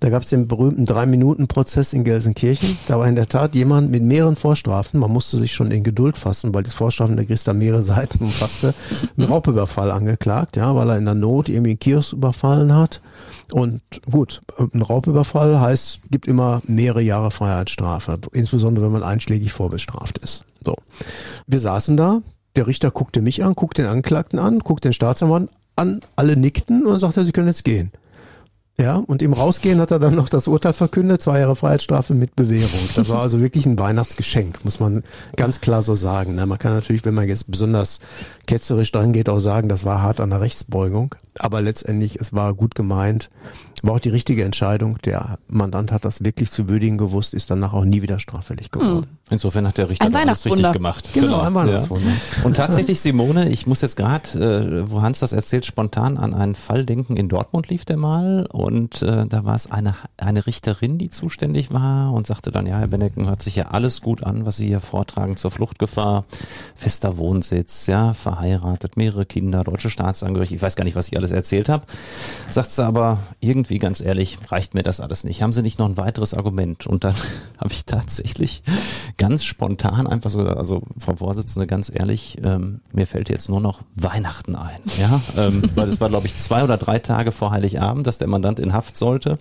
Da 0.00 0.08
gab 0.08 0.22
es 0.22 0.30
den 0.30 0.48
berühmten 0.48 0.86
Drei-Minuten-Prozess 0.86 1.92
in 1.92 2.04
Gelsenkirchen. 2.04 2.78
Da 2.88 2.98
war 2.98 3.06
in 3.06 3.16
der 3.16 3.28
Tat 3.28 3.54
jemand 3.54 3.90
mit 3.90 4.02
mehreren 4.02 4.34
Vorstrafen, 4.34 4.98
man 4.98 5.10
musste 5.10 5.36
sich 5.36 5.52
schon 5.52 5.70
in 5.70 5.84
Geduld 5.84 6.16
fassen, 6.16 6.54
weil 6.54 6.62
das 6.62 6.72
Vorstrafen 6.72 7.16
der 7.16 7.26
Christa 7.26 7.52
mehrere 7.52 7.82
Seiten 7.90 8.24
umfasste, 8.24 8.74
einen 9.16 9.28
Raubüberfall 9.28 9.90
angeklagt, 9.90 10.56
ja, 10.56 10.74
weil 10.74 10.88
er 10.88 10.96
in 10.96 11.04
der 11.04 11.14
Not 11.14 11.50
irgendwie 11.50 11.70
einen 11.70 11.78
Kiosk 11.78 12.14
überfallen 12.14 12.74
hat. 12.74 13.02
Und 13.52 13.82
gut, 14.10 14.40
ein 14.58 14.80
Raubüberfall 14.80 15.60
heißt, 15.60 16.00
gibt 16.10 16.26
immer 16.26 16.62
mehrere 16.66 17.02
Jahre 17.02 17.30
Freiheitsstrafe, 17.30 18.18
insbesondere 18.32 18.86
wenn 18.86 18.92
man 18.92 19.02
einschlägig 19.02 19.52
vorbestraft 19.52 20.18
ist. 20.18 20.44
So. 20.64 20.76
Wir 21.46 21.60
saßen 21.60 21.96
da, 21.96 22.22
der 22.56 22.66
Richter 22.66 22.90
guckte 22.90 23.20
mich 23.20 23.44
an, 23.44 23.54
guckte 23.54 23.82
den 23.82 23.90
Anklagten 23.90 24.38
an, 24.38 24.60
guckte 24.60 24.88
den 24.88 24.92
Staatsanwalt 24.92 25.50
an, 25.76 26.00
alle 26.16 26.36
nickten 26.36 26.86
und 26.86 26.98
sagte, 26.98 27.24
sie 27.24 27.32
können 27.32 27.48
jetzt 27.48 27.64
gehen. 27.64 27.90
Ja, 28.80 28.96
und 28.96 29.20
im 29.20 29.34
Rausgehen 29.34 29.78
hat 29.78 29.90
er 29.90 29.98
dann 29.98 30.14
noch 30.14 30.30
das 30.30 30.48
Urteil 30.48 30.72
verkündet, 30.72 31.20
zwei 31.20 31.40
Jahre 31.40 31.54
Freiheitsstrafe 31.54 32.14
mit 32.14 32.34
Bewährung. 32.34 32.80
Das 32.96 33.10
war 33.10 33.20
also 33.20 33.40
wirklich 33.42 33.66
ein 33.66 33.78
Weihnachtsgeschenk, 33.78 34.64
muss 34.64 34.80
man 34.80 35.04
ganz 35.36 35.60
klar 35.60 35.82
so 35.82 35.94
sagen. 35.94 36.36
Man 36.36 36.58
kann 36.58 36.72
natürlich, 36.72 37.04
wenn 37.04 37.14
man 37.14 37.28
jetzt 37.28 37.50
besonders 37.50 38.00
ketzerisch 38.46 38.90
dran 38.90 39.12
geht, 39.12 39.28
auch 39.28 39.40
sagen, 39.40 39.68
das 39.68 39.84
war 39.84 40.00
hart 40.00 40.18
an 40.20 40.30
der 40.30 40.40
Rechtsbeugung. 40.40 41.14
Aber 41.38 41.60
letztendlich, 41.60 42.16
es 42.16 42.32
war 42.32 42.54
gut 42.54 42.74
gemeint. 42.74 43.30
War 43.82 43.94
auch 43.94 44.00
die 44.00 44.10
richtige 44.10 44.44
Entscheidung. 44.44 44.98
Der 45.04 45.38
Mandant 45.48 45.90
hat 45.90 46.04
das 46.04 46.22
wirklich 46.22 46.50
zu 46.50 46.68
würdigen 46.68 46.98
gewusst, 46.98 47.32
ist 47.32 47.50
danach 47.50 47.72
auch 47.72 47.84
nie 47.84 48.02
wieder 48.02 48.18
straffällig 48.18 48.70
geworden. 48.70 49.06
Hm. 49.06 49.18
Insofern 49.30 49.66
hat 49.66 49.78
der 49.78 49.88
Richter 49.88 50.06
ein 50.06 50.14
alles 50.14 50.44
richtig 50.44 50.72
gemacht. 50.72 51.08
Genau, 51.14 51.26
genau. 51.26 51.40
ein 51.40 51.54
Weihnachtswunder. 51.54 52.08
Ja. 52.08 52.44
Und 52.44 52.56
tatsächlich, 52.56 53.00
Simone, 53.00 53.48
ich 53.48 53.66
muss 53.66 53.80
jetzt 53.80 53.96
gerade, 53.96 54.28
äh, 54.38 54.90
wo 54.90 55.00
Hans 55.00 55.20
das 55.20 55.32
erzählt, 55.32 55.64
spontan 55.64 56.18
an 56.18 56.34
einen 56.34 56.56
Fall 56.56 56.84
denken. 56.84 57.16
In 57.16 57.28
Dortmund 57.28 57.68
lief 57.68 57.84
der 57.84 57.96
mal 57.96 58.46
und 58.52 58.69
äh, 58.70 59.26
da 59.26 59.44
war 59.44 59.56
es 59.56 59.70
eine, 59.70 59.94
eine 60.16 60.46
Richterin, 60.46 60.98
die 60.98 61.10
zuständig 61.10 61.72
war 61.72 62.12
und 62.12 62.26
sagte 62.26 62.50
dann, 62.50 62.66
ja, 62.66 62.78
Herr 62.78 62.88
Bennecken, 62.88 63.28
hört 63.28 63.42
sich 63.42 63.56
ja 63.56 63.68
alles 63.68 64.00
gut 64.00 64.24
an, 64.24 64.46
was 64.46 64.56
Sie 64.56 64.68
hier 64.68 64.80
vortragen 64.80 65.36
zur 65.36 65.50
Fluchtgefahr. 65.50 66.24
Fester 66.76 67.16
Wohnsitz, 67.16 67.86
ja, 67.86 68.14
verheiratet, 68.14 68.96
mehrere 68.96 69.26
Kinder, 69.26 69.64
deutsche 69.64 69.90
Staatsangehörige. 69.90 70.54
Ich 70.54 70.62
weiß 70.62 70.76
gar 70.76 70.84
nicht, 70.84 70.96
was 70.96 71.08
ich 71.08 71.16
alles 71.16 71.30
erzählt 71.30 71.68
habe. 71.68 71.84
Sagt 72.48 72.70
sie 72.70 72.84
aber, 72.84 73.18
irgendwie 73.40 73.78
ganz 73.78 74.00
ehrlich, 74.00 74.38
reicht 74.48 74.74
mir 74.74 74.82
das 74.82 75.00
alles 75.00 75.24
nicht. 75.24 75.42
Haben 75.42 75.52
Sie 75.52 75.62
nicht 75.62 75.78
noch 75.78 75.88
ein 75.88 75.96
weiteres 75.96 76.34
Argument? 76.34 76.86
Und 76.86 77.04
dann 77.04 77.14
habe 77.58 77.72
ich 77.72 77.86
tatsächlich 77.86 78.62
ganz 79.18 79.44
spontan 79.44 80.06
einfach 80.06 80.30
so, 80.30 80.40
also 80.40 80.82
Frau 80.98 81.16
Vorsitzende, 81.16 81.66
ganz 81.66 81.90
ehrlich, 81.92 82.38
ähm, 82.42 82.80
mir 82.92 83.06
fällt 83.06 83.28
jetzt 83.28 83.48
nur 83.48 83.60
noch 83.60 83.80
Weihnachten 83.94 84.56
ein. 84.56 84.80
Ja, 84.98 85.20
ähm, 85.36 85.62
weil 85.74 85.88
es 85.88 86.00
war, 86.00 86.08
glaube 86.08 86.26
ich, 86.26 86.36
zwei 86.36 86.64
oder 86.64 86.76
drei 86.76 86.98
Tage 86.98 87.32
vor 87.32 87.50
Heiligabend, 87.50 88.06
dass 88.06 88.18
der 88.18 88.28
Mandant 88.50 88.60
in 88.60 88.72
Haft 88.72 88.96
sollte. 88.96 89.38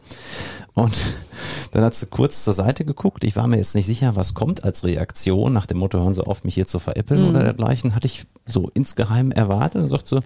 Und 0.73 0.93
dann 1.71 1.83
hat 1.83 1.95
sie 1.95 2.05
kurz 2.05 2.43
zur 2.43 2.53
Seite 2.53 2.85
geguckt. 2.85 3.23
Ich 3.23 3.35
war 3.35 3.47
mir 3.47 3.57
jetzt 3.57 3.75
nicht 3.75 3.85
sicher, 3.85 4.15
was 4.15 4.33
kommt 4.33 4.63
als 4.63 4.83
Reaktion 4.83 5.53
nach 5.53 5.65
dem 5.65 5.77
Motto, 5.77 5.99
hören 5.99 6.15
Sie 6.15 6.25
auf, 6.25 6.43
mich 6.43 6.55
hier 6.55 6.67
zu 6.67 6.79
veräppeln 6.79 7.23
mhm. 7.23 7.29
oder 7.29 7.43
dergleichen. 7.43 7.95
Hatte 7.95 8.07
ich 8.07 8.25
so 8.45 8.69
insgeheim 8.73 9.31
erwartet 9.31 9.81
und 9.81 9.89
sagt 9.89 10.07
so, 10.07 10.19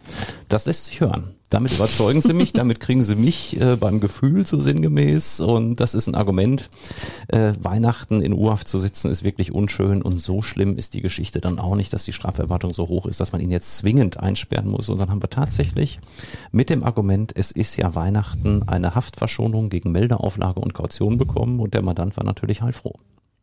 das 0.49 0.65
lässt 0.65 0.85
sich 0.85 0.99
hören. 0.99 1.35
Damit 1.53 1.73
überzeugen 1.73 2.19
sie 2.19 2.33
mich, 2.33 2.51
damit 2.51 2.79
kriegen 2.79 3.03
sie 3.03 3.15
mich 3.15 3.61
äh, 3.61 3.75
beim 3.75 3.99
Gefühl 3.99 4.43
so 4.43 4.59
sinngemäß 4.59 5.39
und 5.39 5.79
das 5.79 5.93
ist 5.93 6.07
ein 6.07 6.15
Argument. 6.15 6.67
Äh, 7.27 7.53
Weihnachten 7.61 8.23
in 8.23 8.33
Urhaft 8.33 8.67
zu 8.67 8.79
sitzen 8.79 9.11
ist 9.11 9.23
wirklich 9.23 9.51
unschön 9.51 10.01
und 10.01 10.17
so 10.17 10.41
schlimm 10.41 10.79
ist 10.79 10.95
die 10.95 11.01
Geschichte 11.01 11.41
dann 11.41 11.59
auch 11.59 11.75
nicht, 11.75 11.93
dass 11.93 12.05
die 12.05 12.11
Straferwartung 12.11 12.73
so 12.73 12.87
hoch 12.87 13.05
ist, 13.05 13.19
dass 13.19 13.33
man 13.33 13.41
ihn 13.41 13.51
jetzt 13.51 13.77
zwingend 13.77 14.19
einsperren 14.19 14.67
muss. 14.67 14.89
Und 14.89 14.97
dann 14.97 15.11
haben 15.11 15.21
wir 15.21 15.29
tatsächlich 15.29 15.99
mit 16.51 16.71
dem 16.71 16.83
Argument, 16.83 17.31
es 17.35 17.51
ist 17.51 17.75
ja 17.75 17.93
Weihnachten, 17.93 18.63
eine 18.67 18.95
Haftverschonung 18.95 19.69
gegen 19.69 19.91
Meldeauflage 19.91 20.59
und 20.59 20.73
Kaution 20.73 21.19
bekommen 21.19 21.59
und 21.59 21.75
der 21.75 21.83
Mandant 21.83 22.17
war 22.17 22.23
natürlich 22.23 22.63
heilfroh. 22.63 22.95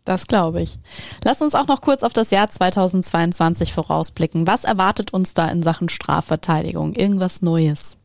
Das 0.05 0.27
glaube 0.27 0.63
ich. 0.63 0.79
Lass 1.23 1.43
uns 1.43 1.55
auch 1.55 1.69
noch 1.69 1.81
kurz 1.81 2.03
auf 2.03 2.13
das 2.13 2.33
Jahr 2.33 2.49
2022 2.49 3.73
vorausblicken. 3.73 4.49
Was 4.49 4.65
erwartet 4.65 5.15
uns 5.15 5.33
da 5.35 5.47
in 5.47 5.63
Sachen 5.63 5.89
Strafverteidigung? 5.89 6.95
Irgendwas 6.95 7.43
Neues? 7.43 8.00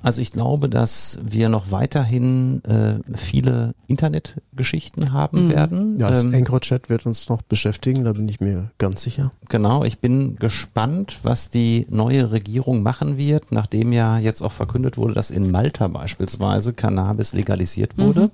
Also 0.00 0.20
ich 0.22 0.32
glaube, 0.32 0.68
dass 0.68 1.18
wir 1.22 1.48
noch 1.48 1.72
weiterhin 1.72 2.62
äh, 2.64 2.94
viele 3.16 3.74
Internet 3.88 4.36
Geschichten 4.54 5.12
haben 5.12 5.50
werden. 5.50 5.98
Ja, 5.98 6.08
das 6.08 6.22
Ähm, 6.22 6.32
EncroChat 6.34 6.88
wird 6.88 7.04
uns 7.04 7.28
noch 7.28 7.42
beschäftigen, 7.42 8.04
da 8.04 8.12
bin 8.12 8.28
ich 8.28 8.40
mir 8.40 8.70
ganz 8.78 9.02
sicher. 9.02 9.32
Genau, 9.48 9.84
ich 9.84 9.98
bin 9.98 10.36
gespannt, 10.36 11.18
was 11.24 11.50
die 11.50 11.86
neue 11.90 12.30
Regierung 12.30 12.82
machen 12.82 13.18
wird, 13.18 13.50
nachdem 13.50 13.92
ja 13.92 14.18
jetzt 14.18 14.40
auch 14.42 14.52
verkündet 14.52 14.96
wurde, 14.96 15.14
dass 15.14 15.30
in 15.30 15.50
Malta 15.50 15.88
beispielsweise 15.88 16.72
Cannabis 16.72 17.32
legalisiert 17.32 17.98
wurde. 17.98 18.30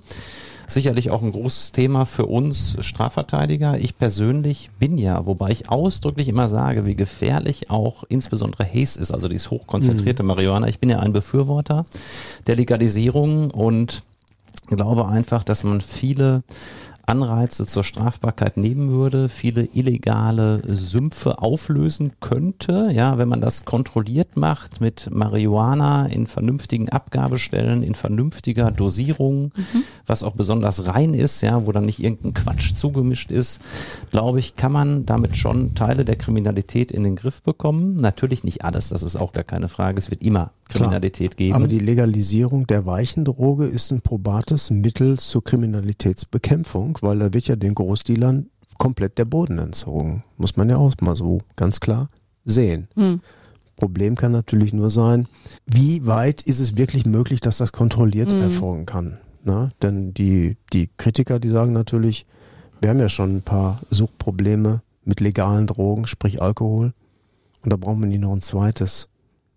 Sicherlich 0.67 1.11
auch 1.11 1.21
ein 1.21 1.31
großes 1.31 1.71
Thema 1.71 2.05
für 2.05 2.25
uns 2.25 2.77
Strafverteidiger. 2.79 3.77
Ich 3.77 3.97
persönlich 3.97 4.69
bin 4.79 4.97
ja, 4.97 5.25
wobei 5.25 5.51
ich 5.51 5.69
ausdrücklich 5.69 6.27
immer 6.27 6.49
sage, 6.49 6.85
wie 6.85 6.95
gefährlich 6.95 7.69
auch 7.69 8.03
insbesondere 8.09 8.65
Haze 8.65 8.99
ist, 8.99 9.11
also 9.11 9.27
dieses 9.27 9.51
hochkonzentrierte 9.51 10.23
Marihuana. 10.23 10.67
Ich 10.67 10.79
bin 10.79 10.89
ja 10.89 10.99
ein 10.99 11.13
Befürworter 11.13 11.85
der 12.47 12.55
Legalisierung 12.55 13.51
und 13.51 14.03
glaube 14.67 15.07
einfach, 15.07 15.43
dass 15.43 15.63
man 15.63 15.81
viele 15.81 16.43
Anreize 17.07 17.65
zur 17.65 17.83
Strafbarkeit 17.83 18.57
nehmen 18.57 18.89
würde, 18.89 19.29
viele 19.29 19.65
illegale 19.73 20.61
Sümpfe 20.67 21.39
auflösen 21.39 22.13
könnte, 22.19 22.89
ja, 22.91 23.17
wenn 23.17 23.27
man 23.27 23.41
das 23.41 23.65
kontrolliert 23.65 24.37
macht 24.37 24.81
mit 24.81 25.09
Marihuana 25.11 26.07
in 26.07 26.27
vernünftigen 26.27 26.89
Abgabestellen, 26.89 27.83
in 27.83 27.95
vernünftiger 27.95 28.71
Dosierung, 28.71 29.51
was 30.05 30.23
auch 30.23 30.33
besonders 30.33 30.87
rein 30.87 31.13
ist, 31.13 31.41
ja, 31.41 31.65
wo 31.65 31.71
dann 31.71 31.85
nicht 31.85 31.99
irgendein 31.99 32.33
Quatsch 32.33 32.73
zugemischt 32.73 33.31
ist, 33.31 33.59
glaube 34.11 34.39
ich, 34.39 34.55
kann 34.55 34.71
man 34.71 35.05
damit 35.05 35.37
schon 35.37 35.75
Teile 35.75 36.05
der 36.05 36.15
Kriminalität 36.15 36.91
in 36.91 37.03
den 37.03 37.15
Griff 37.15 37.41
bekommen. 37.41 37.95
Natürlich 37.95 38.43
nicht 38.43 38.63
alles, 38.63 38.89
das 38.89 39.03
ist 39.03 39.15
auch 39.15 39.33
gar 39.33 39.43
keine 39.43 39.69
Frage. 39.69 39.99
Es 39.99 40.09
wird 40.09 40.23
immer 40.23 40.51
Kriminalität 40.69 41.37
geben. 41.37 41.53
Aber 41.53 41.67
die 41.67 41.79
Legalisierung 41.79 42.65
der 42.67 42.85
weichen 42.85 43.25
Droge 43.25 43.65
ist 43.65 43.91
ein 43.91 44.01
probates 44.01 44.71
Mittel 44.71 45.19
zur 45.19 45.43
Kriminalitätsbekämpfung, 45.43 46.94
weil 47.03 47.19
da 47.19 47.33
wird 47.33 47.47
ja 47.47 47.55
den 47.55 47.75
Großdealern 47.75 48.49
komplett 48.77 49.17
der 49.17 49.25
Boden 49.25 49.57
entzogen. 49.57 50.23
Muss 50.37 50.57
man 50.57 50.69
ja 50.69 50.77
auch 50.77 50.93
mal 51.01 51.15
so 51.15 51.39
ganz 51.55 51.79
klar 51.79 52.09
sehen. 52.43 52.87
Problem 53.75 54.15
kann 54.15 54.31
natürlich 54.31 54.73
nur 54.73 54.89
sein, 54.89 55.27
wie 55.65 56.05
weit 56.05 56.41
ist 56.41 56.59
es 56.59 56.77
wirklich 56.77 57.05
möglich, 57.05 57.41
dass 57.41 57.57
das 57.57 57.71
kontrolliert 57.71 58.31
erfolgen 58.31 58.85
kann. 58.85 59.17
Na? 59.43 59.69
Denn 59.81 60.13
die, 60.13 60.57
die 60.73 60.89
Kritiker, 60.97 61.39
die 61.39 61.49
sagen 61.49 61.73
natürlich, 61.73 62.25
wir 62.81 62.89
haben 62.89 62.99
ja 62.99 63.09
schon 63.09 63.37
ein 63.37 63.41
paar 63.41 63.81
Suchtprobleme 63.89 64.81
mit 65.03 65.19
legalen 65.19 65.67
Drogen, 65.67 66.07
sprich 66.07 66.41
Alkohol. 66.41 66.93
Und 67.63 67.73
da 67.73 67.77
brauchen 67.77 67.99
wir 67.99 68.07
nicht 68.07 68.21
noch 68.21 68.33
ein 68.33 68.41
zweites, 68.41 69.07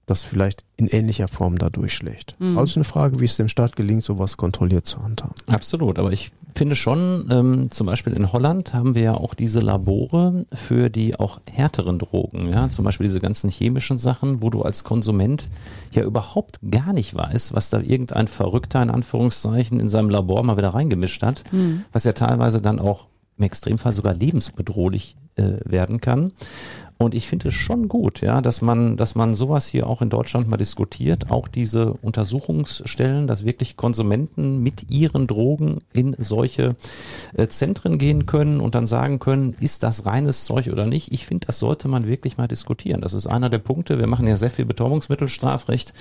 das 0.07 0.25
vielleicht 0.25 0.65
in 0.77 0.89
ähnlicher 0.89 1.29
Form 1.29 1.59
da 1.59 1.71
durchschlägt. 1.71 2.37
Also 2.57 2.71
ist 2.71 2.77
eine 2.77 2.85
Frage, 2.85 3.21
wie 3.21 3.25
es 3.25 3.37
dem 3.37 3.49
Staat 3.49 3.77
gelingt, 3.77 4.03
sowas 4.03 4.37
kontrolliert 4.37 4.87
zu 4.87 5.03
handhaben. 5.03 5.35
Absolut, 5.47 5.99
aber 5.99 6.13
ich 6.13 6.33
finde 6.55 6.77
schon, 6.77 7.29
ähm, 7.31 7.71
zum 7.71 7.87
Beispiel 7.87 8.13
in 8.13 8.33
Holland 8.33 8.75
haben 8.75 8.95
wir 8.95 9.03
ja 9.03 9.15
auch 9.15 9.35
diese 9.35 9.61
Labore 9.61 10.45
für 10.53 10.91
die 10.91 11.19
auch 11.19 11.41
härteren 11.51 11.99
Drogen, 11.99 12.49
ja, 12.51 12.69
zum 12.69 12.85
Beispiel 12.85 13.05
diese 13.07 13.21
ganzen 13.21 13.51
chemischen 13.51 13.99
Sachen, 13.99 14.43
wo 14.43 14.51
du 14.51 14.63
als 14.63 14.85
Konsument 14.85 15.49
ja 15.93 16.03
überhaupt 16.03 16.59
gar 16.69 16.93
nicht 16.93 17.15
weißt, 17.15 17.55
was 17.55 17.71
da 17.71 17.81
irgendein 17.81 18.29
Verrückter 18.29 18.83
in 18.83 18.91
Anführungszeichen 18.91 19.79
in 19.79 19.89
seinem 19.89 20.11
Labor 20.11 20.43
mal 20.43 20.57
wieder 20.57 20.75
reingemischt 20.75 21.23
hat, 21.23 21.45
was 21.93 22.05
ja 22.05 22.13
teilweise 22.13 22.61
dann 22.61 22.79
auch 22.79 23.07
im 23.37 23.45
Extremfall 23.45 23.93
sogar 23.93 24.15
lebensbedrohlich 24.15 25.17
äh, 25.37 25.59
werden 25.65 26.01
kann. 26.01 26.33
Und 27.01 27.15
ich 27.15 27.29
finde 27.29 27.49
es 27.49 27.55
schon 27.55 27.87
gut, 27.89 28.23
ja, 28.23 28.41
dass 28.41 28.61
man, 28.61 28.97
dass 28.97 29.15
man 29.15 29.37
sowas 29.37 29.69
hier 29.69 29.87
auch 29.87 30.03
in 30.03 30.11
Deutschland 30.11 30.49
mal 30.49 30.57
diskutiert, 30.57 31.31
auch 31.31 31.47
diese 31.47 31.93
Untersuchungsstellen, 31.93 33.29
dass 33.29 33.45
wirklich 33.45 33.77
Konsumenten 33.77 34.63
mit 34.65 34.91
ihren 34.91 35.29
Drogen 35.29 35.79
in 35.93 36.17
solche 36.19 36.75
äh, 37.35 37.47
Zentren 37.47 37.99
gehen 37.99 38.27
können 38.27 38.61
und 38.61 38.75
dann 38.75 38.89
sagen 38.89 39.21
können, 39.21 39.55
ist 39.61 39.85
das 39.85 40.07
reines 40.07 40.45
Zeug 40.45 40.71
oder 40.73 40.87
nicht? 40.87 41.13
Ich 41.13 41.25
finde, 41.25 41.47
das 41.47 41.61
sollte 41.61 41.87
man 41.87 42.09
wirklich 42.09 42.37
mal 42.37 42.49
diskutieren. 42.49 43.01
Das 43.01 43.15
ist 43.15 43.29
einer 43.29 43.49
der 43.49 43.59
Punkte. 43.59 44.01
Wir 44.01 44.09
machen 44.09 44.27
ja 44.27 44.37
sehr 44.37 44.51
viel 44.51 44.65
Betäubungsmittelstrafrecht, 44.65 45.95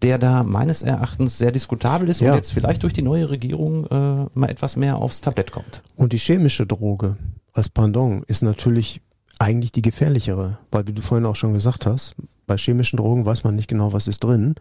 der 0.00 0.16
da 0.18 0.44
meines 0.44 0.80
Erachtens 0.82 1.36
sehr 1.36 1.52
diskutabel 1.52 2.08
ist 2.08 2.20
Ja. 2.20 2.30
und 2.30 2.36
jetzt 2.36 2.52
vielleicht 2.52 2.82
durch 2.84 2.94
die 2.94 3.02
neue 3.02 3.28
Regierung 3.28 3.84
äh, 3.86 4.26
mal 4.32 4.48
etwas 4.48 4.76
mehr 4.76 4.96
aufs 4.96 5.20
Tablett 5.20 5.52
kommt. 5.52 5.82
Und 5.96 6.14
die 6.14 6.18
chemische 6.18 6.66
Droge 6.66 7.18
als 7.52 7.68
Pendant 7.68 8.24
ist 8.24 8.42
natürlich 8.42 9.02
eigentlich 9.38 9.72
die 9.72 9.82
gefährlichere, 9.82 10.58
weil 10.70 10.86
wie 10.86 10.92
du 10.92 11.02
vorhin 11.02 11.26
auch 11.26 11.36
schon 11.36 11.52
gesagt 11.52 11.86
hast, 11.86 12.16
bei 12.46 12.56
chemischen 12.56 12.96
Drogen 12.96 13.26
weiß 13.26 13.44
man 13.44 13.54
nicht 13.54 13.68
genau, 13.68 13.92
was 13.92 14.08
ist 14.08 14.24
drin. 14.24 14.54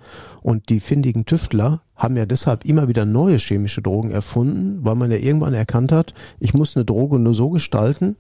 Und 0.43 0.69
die 0.69 0.79
findigen 0.81 1.25
Tüftler 1.25 1.81
haben 1.95 2.17
ja 2.17 2.25
deshalb 2.25 2.65
immer 2.65 2.87
wieder 2.87 3.05
neue 3.05 3.37
chemische 3.37 3.81
Drogen 3.81 4.11
erfunden, 4.11 4.79
weil 4.83 4.95
man 4.95 5.09
ja 5.09 5.17
irgendwann 5.17 5.53
erkannt 5.53 5.91
hat, 5.91 6.13
ich 6.39 6.53
muss 6.53 6.75
eine 6.75 6.85
Droge 6.85 7.17
nur 7.17 7.33
so 7.33 7.49
gestalten, 7.49 8.17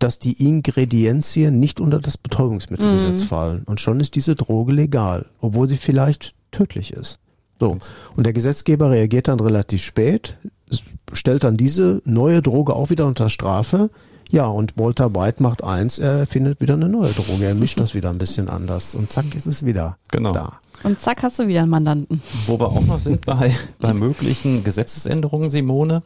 dass 0.00 0.18
die 0.18 0.44
Ingredienzien 0.44 1.58
nicht 1.60 1.80
unter 1.80 2.00
das 2.00 2.18
Betäubungsmittelgesetz 2.18 3.22
fallen. 3.22 3.62
Und 3.64 3.80
schon 3.80 4.00
ist 4.00 4.16
diese 4.16 4.34
Droge 4.34 4.72
legal, 4.72 5.26
obwohl 5.40 5.68
sie 5.68 5.76
vielleicht 5.76 6.34
tödlich 6.50 6.92
ist. 6.92 7.18
So. 7.60 7.78
Und 8.16 8.26
der 8.26 8.32
Gesetzgeber 8.32 8.90
reagiert 8.90 9.28
dann 9.28 9.40
relativ 9.40 9.82
spät, 9.82 10.38
stellt 11.12 11.44
dann 11.44 11.56
diese 11.56 12.02
neue 12.04 12.42
Droge 12.42 12.74
auch 12.74 12.90
wieder 12.90 13.06
unter 13.06 13.30
Strafe. 13.30 13.90
Ja, 14.30 14.46
und 14.46 14.76
Walter 14.76 15.14
White 15.14 15.42
macht 15.42 15.62
eins, 15.62 15.98
er 15.98 16.26
findet 16.26 16.60
wieder 16.60 16.74
eine 16.74 16.88
neue 16.88 17.12
Droge, 17.12 17.44
er 17.44 17.54
mischt 17.54 17.78
das 17.78 17.94
wieder 17.94 18.10
ein 18.10 18.18
bisschen 18.18 18.48
anders 18.48 18.94
und 18.94 19.10
zack 19.10 19.34
ist 19.34 19.46
es 19.46 19.64
wieder 19.64 19.96
Genau. 20.10 20.32
da. 20.32 20.60
Und 20.82 21.00
zack, 21.00 21.22
hast 21.22 21.38
du 21.38 21.48
wieder 21.48 21.62
einen 21.62 21.70
Mandanten. 21.70 22.20
Wo 22.46 22.58
wir 22.60 22.66
auch 22.66 22.84
noch 22.84 23.00
sind 23.00 23.24
bei, 23.24 23.54
bei 23.80 23.94
möglichen 23.94 24.64
Gesetzesänderungen, 24.64 25.48
Simone. 25.48 26.02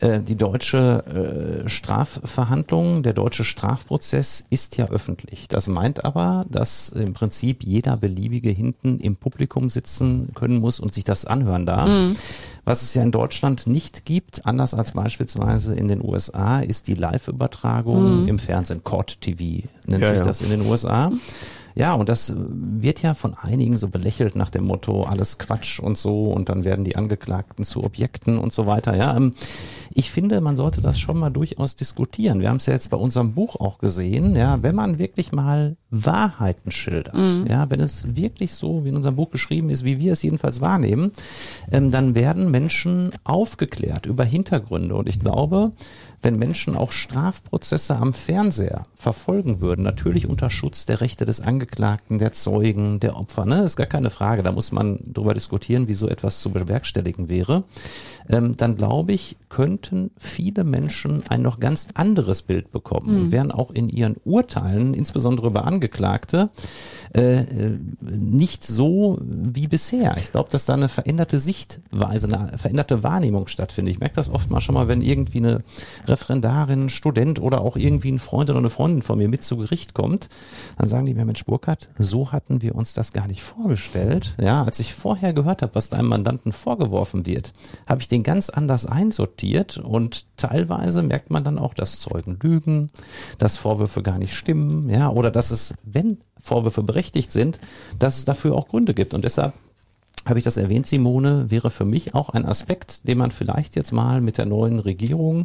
Äh, 0.00 0.20
die 0.20 0.36
deutsche 0.36 1.64
äh, 1.64 1.68
Strafverhandlung, 1.68 3.02
der 3.02 3.12
deutsche 3.12 3.44
Strafprozess 3.44 4.46
ist 4.48 4.76
ja 4.78 4.88
öffentlich. 4.88 5.48
Das 5.48 5.66
meint 5.66 6.04
aber, 6.06 6.46
dass 6.48 6.88
im 6.88 7.12
Prinzip 7.12 7.64
jeder 7.64 7.96
Beliebige 7.98 8.48
hinten 8.50 8.98
im 9.00 9.16
Publikum 9.16 9.68
sitzen 9.68 10.30
können 10.34 10.58
muss 10.58 10.80
und 10.80 10.94
sich 10.94 11.04
das 11.04 11.26
anhören 11.26 11.66
darf. 11.66 11.90
Was 12.64 12.80
es 12.82 12.94
ja 12.94 13.02
in 13.02 13.10
Deutschland 13.12 13.66
nicht 13.66 14.06
gibt, 14.06 14.46
anders 14.46 14.72
als 14.72 14.92
beispielsweise 14.92 15.74
in 15.74 15.88
den 15.88 16.02
USA, 16.02 16.60
ist 16.60 16.86
die 16.86 16.94
Live-Übertragung 16.94 18.26
im 18.26 18.38
Fernsehen. 18.38 18.82
Court 18.84 19.20
TV 19.20 19.66
nennt 19.86 20.02
Ja, 20.02 20.08
sich 20.08 20.18
ja. 20.18 20.24
das 20.24 20.40
in 20.40 20.48
den 20.50 20.62
USA. 20.62 21.10
Ja, 21.76 21.94
und 21.94 22.08
das 22.08 22.32
wird 22.36 23.02
ja 23.02 23.14
von 23.14 23.34
einigen 23.34 23.76
so 23.76 23.88
belächelt 23.88 24.36
nach 24.36 24.50
dem 24.50 24.64
Motto, 24.64 25.02
alles 25.02 25.38
Quatsch 25.38 25.80
und 25.80 25.98
so, 25.98 26.30
und 26.30 26.48
dann 26.48 26.64
werden 26.64 26.84
die 26.84 26.94
Angeklagten 26.94 27.64
zu 27.64 27.82
Objekten 27.82 28.38
und 28.38 28.52
so 28.52 28.66
weiter. 28.66 28.96
Ja, 28.96 29.16
ähm, 29.16 29.32
ich 29.94 30.10
finde, 30.10 30.40
man 30.40 30.56
sollte 30.56 30.80
das 30.80 30.98
schon 30.98 31.18
mal 31.18 31.30
durchaus 31.30 31.76
diskutieren. 31.76 32.40
Wir 32.40 32.48
haben 32.48 32.56
es 32.56 32.66
ja 32.66 32.72
jetzt 32.72 32.90
bei 32.90 32.96
unserem 32.96 33.32
Buch 33.32 33.60
auch 33.60 33.78
gesehen, 33.78 34.34
ja, 34.34 34.62
wenn 34.62 34.74
man 34.74 34.98
wirklich 34.98 35.32
mal 35.32 35.76
Wahrheiten 35.90 36.72
schildert, 36.72 37.14
ja, 37.48 37.70
wenn 37.70 37.80
es 37.80 38.16
wirklich 38.16 38.52
so 38.54 38.84
wie 38.84 38.88
in 38.88 38.96
unserem 38.96 39.14
Buch 39.14 39.30
geschrieben 39.30 39.70
ist, 39.70 39.84
wie 39.84 40.00
wir 40.00 40.12
es 40.12 40.22
jedenfalls 40.22 40.60
wahrnehmen, 40.60 41.12
ähm, 41.70 41.92
dann 41.92 42.16
werden 42.16 42.50
Menschen 42.50 43.12
aufgeklärt 43.22 44.06
über 44.06 44.24
Hintergründe. 44.24 44.96
Und 44.96 45.08
ich 45.08 45.20
glaube, 45.20 45.72
wenn 46.22 46.38
Menschen 46.38 46.74
auch 46.74 46.90
Strafprozesse 46.90 47.96
am 47.96 48.14
Fernseher 48.14 48.82
verfolgen 48.94 49.60
würden, 49.60 49.82
natürlich 49.82 50.26
unter 50.26 50.50
Schutz 50.50 50.86
der 50.86 51.00
Rechte 51.00 51.26
des 51.26 51.40
Angeklagten, 51.40 52.18
der 52.18 52.32
Zeugen, 52.32 52.98
der 52.98 53.16
Opfer, 53.16 53.44
ne, 53.44 53.62
ist 53.62 53.76
gar 53.76 53.86
keine 53.86 54.10
Frage, 54.10 54.42
da 54.42 54.50
muss 54.50 54.72
man 54.72 54.98
drüber 55.04 55.34
diskutieren, 55.34 55.86
wie 55.86 55.94
so 55.94 56.08
etwas 56.08 56.40
zu 56.40 56.50
bewerkstelligen 56.50 57.28
wäre, 57.28 57.64
ähm, 58.28 58.56
dann 58.56 58.76
glaube 58.76 59.12
ich, 59.12 59.36
könnten 59.84 60.10
viele 60.16 60.64
Menschen 60.64 61.22
ein 61.28 61.42
noch 61.42 61.60
ganz 61.60 61.88
anderes 61.94 62.42
Bild 62.42 62.72
bekommen 62.72 63.24
und 63.24 63.32
wären 63.32 63.52
auch 63.52 63.70
in 63.70 63.88
ihren 63.88 64.16
Urteilen, 64.24 64.94
insbesondere 64.94 65.48
über 65.48 65.66
Angeklagte, 65.66 66.50
äh, 67.14 67.40
äh, 67.40 67.78
nicht 68.00 68.64
so 68.64 69.18
wie 69.20 69.68
bisher. 69.68 70.16
Ich 70.18 70.32
glaube, 70.32 70.50
dass 70.50 70.64
da 70.64 70.74
eine 70.74 70.88
veränderte 70.88 71.38
Sichtweise, 71.38 72.28
eine 72.28 72.56
veränderte 72.58 73.02
Wahrnehmung 73.02 73.46
stattfindet. 73.46 73.94
Ich 73.94 74.00
merke 74.00 74.16
das 74.16 74.30
oft 74.30 74.50
mal 74.50 74.60
schon 74.60 74.74
mal, 74.74 74.88
wenn 74.88 75.02
irgendwie 75.02 75.38
eine 75.38 75.62
Referendarin, 76.06 76.88
Student 76.88 77.40
oder 77.40 77.60
auch 77.60 77.76
irgendwie 77.76 78.12
ein 78.12 78.18
Freund 78.18 78.50
oder 78.50 78.58
eine 78.58 78.70
Freundin 78.70 79.02
von 79.02 79.18
mir 79.18 79.28
mit 79.28 79.42
zu 79.42 79.56
Gericht 79.56 79.94
kommt, 79.94 80.28
dann 80.78 80.88
sagen 80.88 81.06
die 81.06 81.14
mir, 81.14 81.24
Mensch 81.24 81.44
Burkhardt, 81.44 81.90
so 81.98 82.32
hatten 82.32 82.62
wir 82.62 82.74
uns 82.74 82.94
das 82.94 83.12
gar 83.12 83.26
nicht 83.26 83.42
vorgestellt. 83.42 84.34
Ja, 84.40 84.64
als 84.64 84.80
ich 84.80 84.94
vorher 84.94 85.32
gehört 85.32 85.62
habe, 85.62 85.74
was 85.74 85.90
deinem 85.90 86.08
Mandanten 86.08 86.52
vorgeworfen 86.52 87.26
wird, 87.26 87.52
habe 87.86 88.00
ich 88.00 88.08
den 88.08 88.22
ganz 88.22 88.48
anders 88.48 88.86
einsortiert 88.86 89.73
und 89.78 90.26
teilweise 90.36 91.02
merkt 91.02 91.30
man 91.30 91.44
dann 91.44 91.58
auch, 91.58 91.74
dass 91.74 92.00
Zeugen 92.00 92.38
lügen, 92.42 92.88
dass 93.38 93.56
Vorwürfe 93.56 94.02
gar 94.02 94.18
nicht 94.18 94.34
stimmen, 94.34 94.88
ja, 94.90 95.10
oder 95.10 95.30
dass 95.30 95.50
es, 95.50 95.74
wenn 95.84 96.18
Vorwürfe 96.40 96.82
berechtigt 96.82 97.32
sind, 97.32 97.58
dass 97.98 98.18
es 98.18 98.24
dafür 98.24 98.54
auch 98.54 98.68
Gründe 98.68 98.94
gibt. 98.94 99.14
Und 99.14 99.24
deshalb 99.24 99.52
habe 100.26 100.38
ich 100.38 100.44
das 100.44 100.56
erwähnt, 100.56 100.86
Simone, 100.86 101.50
wäre 101.50 101.70
für 101.70 101.84
mich 101.84 102.14
auch 102.14 102.30
ein 102.30 102.46
Aspekt, 102.46 103.06
den 103.06 103.18
man 103.18 103.30
vielleicht 103.30 103.76
jetzt 103.76 103.92
mal 103.92 104.22
mit 104.22 104.38
der 104.38 104.46
neuen 104.46 104.78
Regierung 104.78 105.44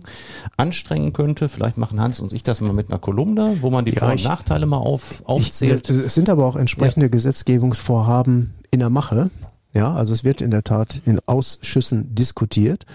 anstrengen 0.56 1.12
könnte. 1.12 1.50
Vielleicht 1.50 1.76
machen 1.78 2.00
Hans 2.00 2.22
und 2.22 2.32
ich 2.32 2.44
das 2.44 2.62
mal 2.62 2.72
mit 2.72 2.90
einer 2.90 2.98
Kolumne, 3.00 3.58
wo 3.60 3.72
man 3.72 3.84
die 3.84 3.92
Ja, 3.92 4.00
Vor- 4.00 4.10
und 4.12 4.16
ich- 4.16 4.24
Nachteile 4.24 4.66
mal 4.66 4.78
auf, 4.78 5.20
Ich, 5.20 5.26
aufzählt. 5.28 5.90
es 5.90 6.16
sind 6.16 6.30
aber 6.30 6.46
auch 6.46 6.56
entsprechende 6.56 7.10
Gesetzgebungsvorhaben 7.10 8.54
in 8.72 8.80
der 8.80 8.90
Mache. 8.90 9.30
Ja, 9.74 9.94
also 9.94 10.14
es 10.14 10.24
wird 10.24 10.42
in 10.42 10.50
der 10.52 10.64
Tat 10.64 11.02
in 11.06 11.20
Ausschüssen 11.26 12.16
diskutiert. 12.16 12.86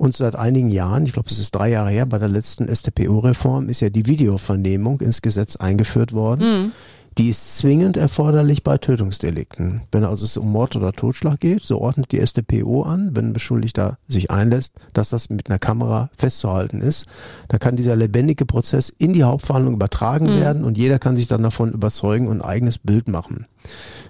Und 0.00 0.16
seit 0.16 0.34
einigen 0.34 0.70
Jahren, 0.70 1.04
ich 1.04 1.12
glaube, 1.12 1.28
es 1.28 1.38
ist 1.38 1.54
drei 1.54 1.68
Jahre 1.68 1.90
her, 1.90 2.06
bei 2.06 2.16
der 2.16 2.30
letzten 2.30 2.74
StPO-Reform 2.74 3.68
ist 3.68 3.80
ja 3.80 3.90
die 3.90 4.06
Videovernehmung 4.06 5.02
ins 5.02 5.20
Gesetz 5.20 5.56
eingeführt 5.56 6.14
worden. 6.14 6.40
Mhm. 6.40 6.72
Die 7.18 7.28
ist 7.28 7.58
zwingend 7.58 7.98
erforderlich 7.98 8.62
bei 8.62 8.78
Tötungsdelikten. 8.78 9.82
Wenn 9.92 10.04
also 10.04 10.24
es 10.24 10.38
um 10.38 10.50
Mord 10.50 10.74
oder 10.74 10.92
Totschlag 10.92 11.38
geht, 11.40 11.64
so 11.64 11.82
ordnet 11.82 12.12
die 12.12 12.26
StPO 12.26 12.80
an, 12.80 13.10
wenn 13.12 13.26
ein 13.26 13.32
Beschuldigter 13.34 13.98
sich 14.08 14.30
einlässt, 14.30 14.72
dass 14.94 15.10
das 15.10 15.28
mit 15.28 15.50
einer 15.50 15.58
Kamera 15.58 16.08
festzuhalten 16.16 16.80
ist. 16.80 17.04
Da 17.48 17.58
kann 17.58 17.76
dieser 17.76 17.94
lebendige 17.94 18.46
Prozess 18.46 18.88
in 18.88 19.12
die 19.12 19.24
Hauptverhandlung 19.24 19.74
übertragen 19.74 20.28
werden 20.28 20.64
und 20.64 20.78
jeder 20.78 20.98
kann 20.98 21.18
sich 21.18 21.26
dann 21.26 21.42
davon 21.42 21.72
überzeugen 21.72 22.26
und 22.26 22.40
ein 22.40 22.48
eigenes 22.48 22.78
Bild 22.78 23.06
machen. 23.08 23.44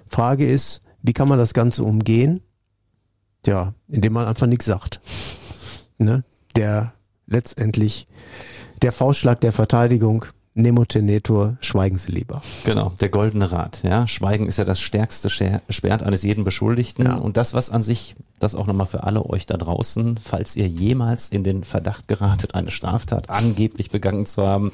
Frage 0.07 0.49
ist, 0.49 0.83
wie 1.01 1.11
kann 1.11 1.27
man 1.27 1.37
das 1.37 1.53
Ganze 1.53 1.83
umgehen? 1.83 2.39
Tja, 3.43 3.73
indem 3.89 4.13
man 4.13 4.25
einfach 4.25 4.47
nichts 4.47 4.63
sagt. 4.63 5.01
Ne? 6.01 6.23
Der 6.55 6.93
letztendlich 7.27 8.07
der 8.81 8.91
Faustschlag 8.91 9.39
der 9.41 9.51
Verteidigung, 9.51 10.25
Nemo 10.53 10.83
tenetur, 10.83 11.57
schweigen 11.61 11.97
Sie 11.97 12.11
lieber. 12.11 12.41
Genau, 12.65 12.91
der 12.99 13.07
goldene 13.07 13.53
Rat. 13.53 13.83
Ja, 13.83 14.05
Schweigen 14.07 14.47
ist 14.47 14.57
ja 14.57 14.65
das 14.65 14.81
stärkste 14.81 15.29
Schwert 15.29 16.03
eines 16.03 16.23
jeden 16.23 16.43
Beschuldigten. 16.43 17.05
Ja. 17.05 17.15
Und 17.15 17.37
das, 17.37 17.53
was 17.53 17.69
an 17.69 17.83
sich, 17.83 18.15
das 18.39 18.55
auch 18.55 18.67
nochmal 18.67 18.87
für 18.87 19.03
alle 19.03 19.25
euch 19.25 19.45
da 19.45 19.55
draußen, 19.55 20.17
falls 20.17 20.57
ihr 20.57 20.67
jemals 20.67 21.29
in 21.29 21.45
den 21.45 21.63
Verdacht 21.63 22.09
geratet, 22.09 22.53
eine 22.53 22.71
Straftat 22.71 23.29
angeblich 23.29 23.91
begangen 23.91 24.25
zu 24.25 24.45
haben, 24.45 24.73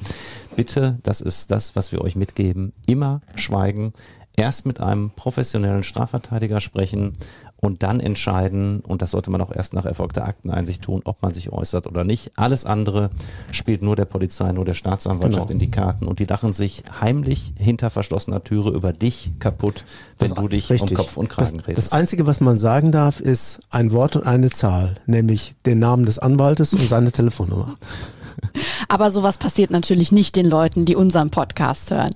bitte, 0.56 0.98
das 1.04 1.20
ist 1.20 1.52
das, 1.52 1.76
was 1.76 1.92
wir 1.92 2.00
euch 2.00 2.16
mitgeben, 2.16 2.72
immer 2.86 3.20
schweigen. 3.36 3.92
Erst 4.36 4.66
mit 4.66 4.80
einem 4.80 5.10
professionellen 5.10 5.84
Strafverteidiger 5.84 6.60
sprechen 6.60 7.12
und 7.60 7.82
dann 7.82 7.98
entscheiden, 8.00 8.80
und 8.80 9.02
das 9.02 9.10
sollte 9.10 9.30
man 9.30 9.40
auch 9.40 9.54
erst 9.54 9.74
nach 9.74 9.84
erfolgter 9.84 10.24
Akteneinsicht 10.26 10.82
tun, 10.82 11.02
ob 11.04 11.22
man 11.22 11.32
sich 11.32 11.52
äußert 11.52 11.86
oder 11.86 12.04
nicht. 12.04 12.32
Alles 12.36 12.66
andere 12.66 13.10
spielt 13.50 13.82
nur 13.82 13.96
der 13.96 14.04
Polizei, 14.04 14.52
nur 14.52 14.64
der 14.64 14.74
Staatsanwaltschaft 14.74 15.48
Genau. 15.48 15.52
in 15.52 15.58
die 15.58 15.70
Karten 15.70 16.06
und 16.06 16.18
die 16.20 16.24
lachen 16.24 16.52
sich 16.52 16.84
heimlich 17.00 17.52
hinter 17.56 17.90
verschlossener 17.90 18.44
Türe 18.44 18.70
über 18.70 18.92
dich 18.92 19.32
kaputt, 19.40 19.84
wenn 20.18 20.34
du 20.34 20.48
dich 20.48 20.70
um 20.70 20.88
Kopf 20.94 21.16
und 21.16 21.28
Kragen 21.28 21.58
das, 21.58 21.66
redest. 21.68 21.88
Das 21.88 21.92
Einzige, 21.92 22.26
was 22.26 22.40
man 22.40 22.58
sagen 22.58 22.92
darf, 22.92 23.20
ist 23.20 23.60
ein 23.70 23.92
Wort 23.92 24.16
und 24.16 24.26
eine 24.26 24.50
Zahl, 24.50 24.96
nämlich 25.06 25.54
den 25.66 25.78
Namen 25.78 26.06
des 26.06 26.18
Anwaltes 26.18 26.72
und 26.74 26.88
seine 26.88 27.12
Telefonnummer. 27.12 27.74
Aber 28.88 29.10
sowas 29.10 29.38
passiert 29.38 29.70
natürlich 29.70 30.12
nicht 30.12 30.36
den 30.36 30.46
Leuten, 30.46 30.84
die 30.84 30.96
unseren 30.96 31.30
Podcast 31.30 31.90
hören. 31.90 32.10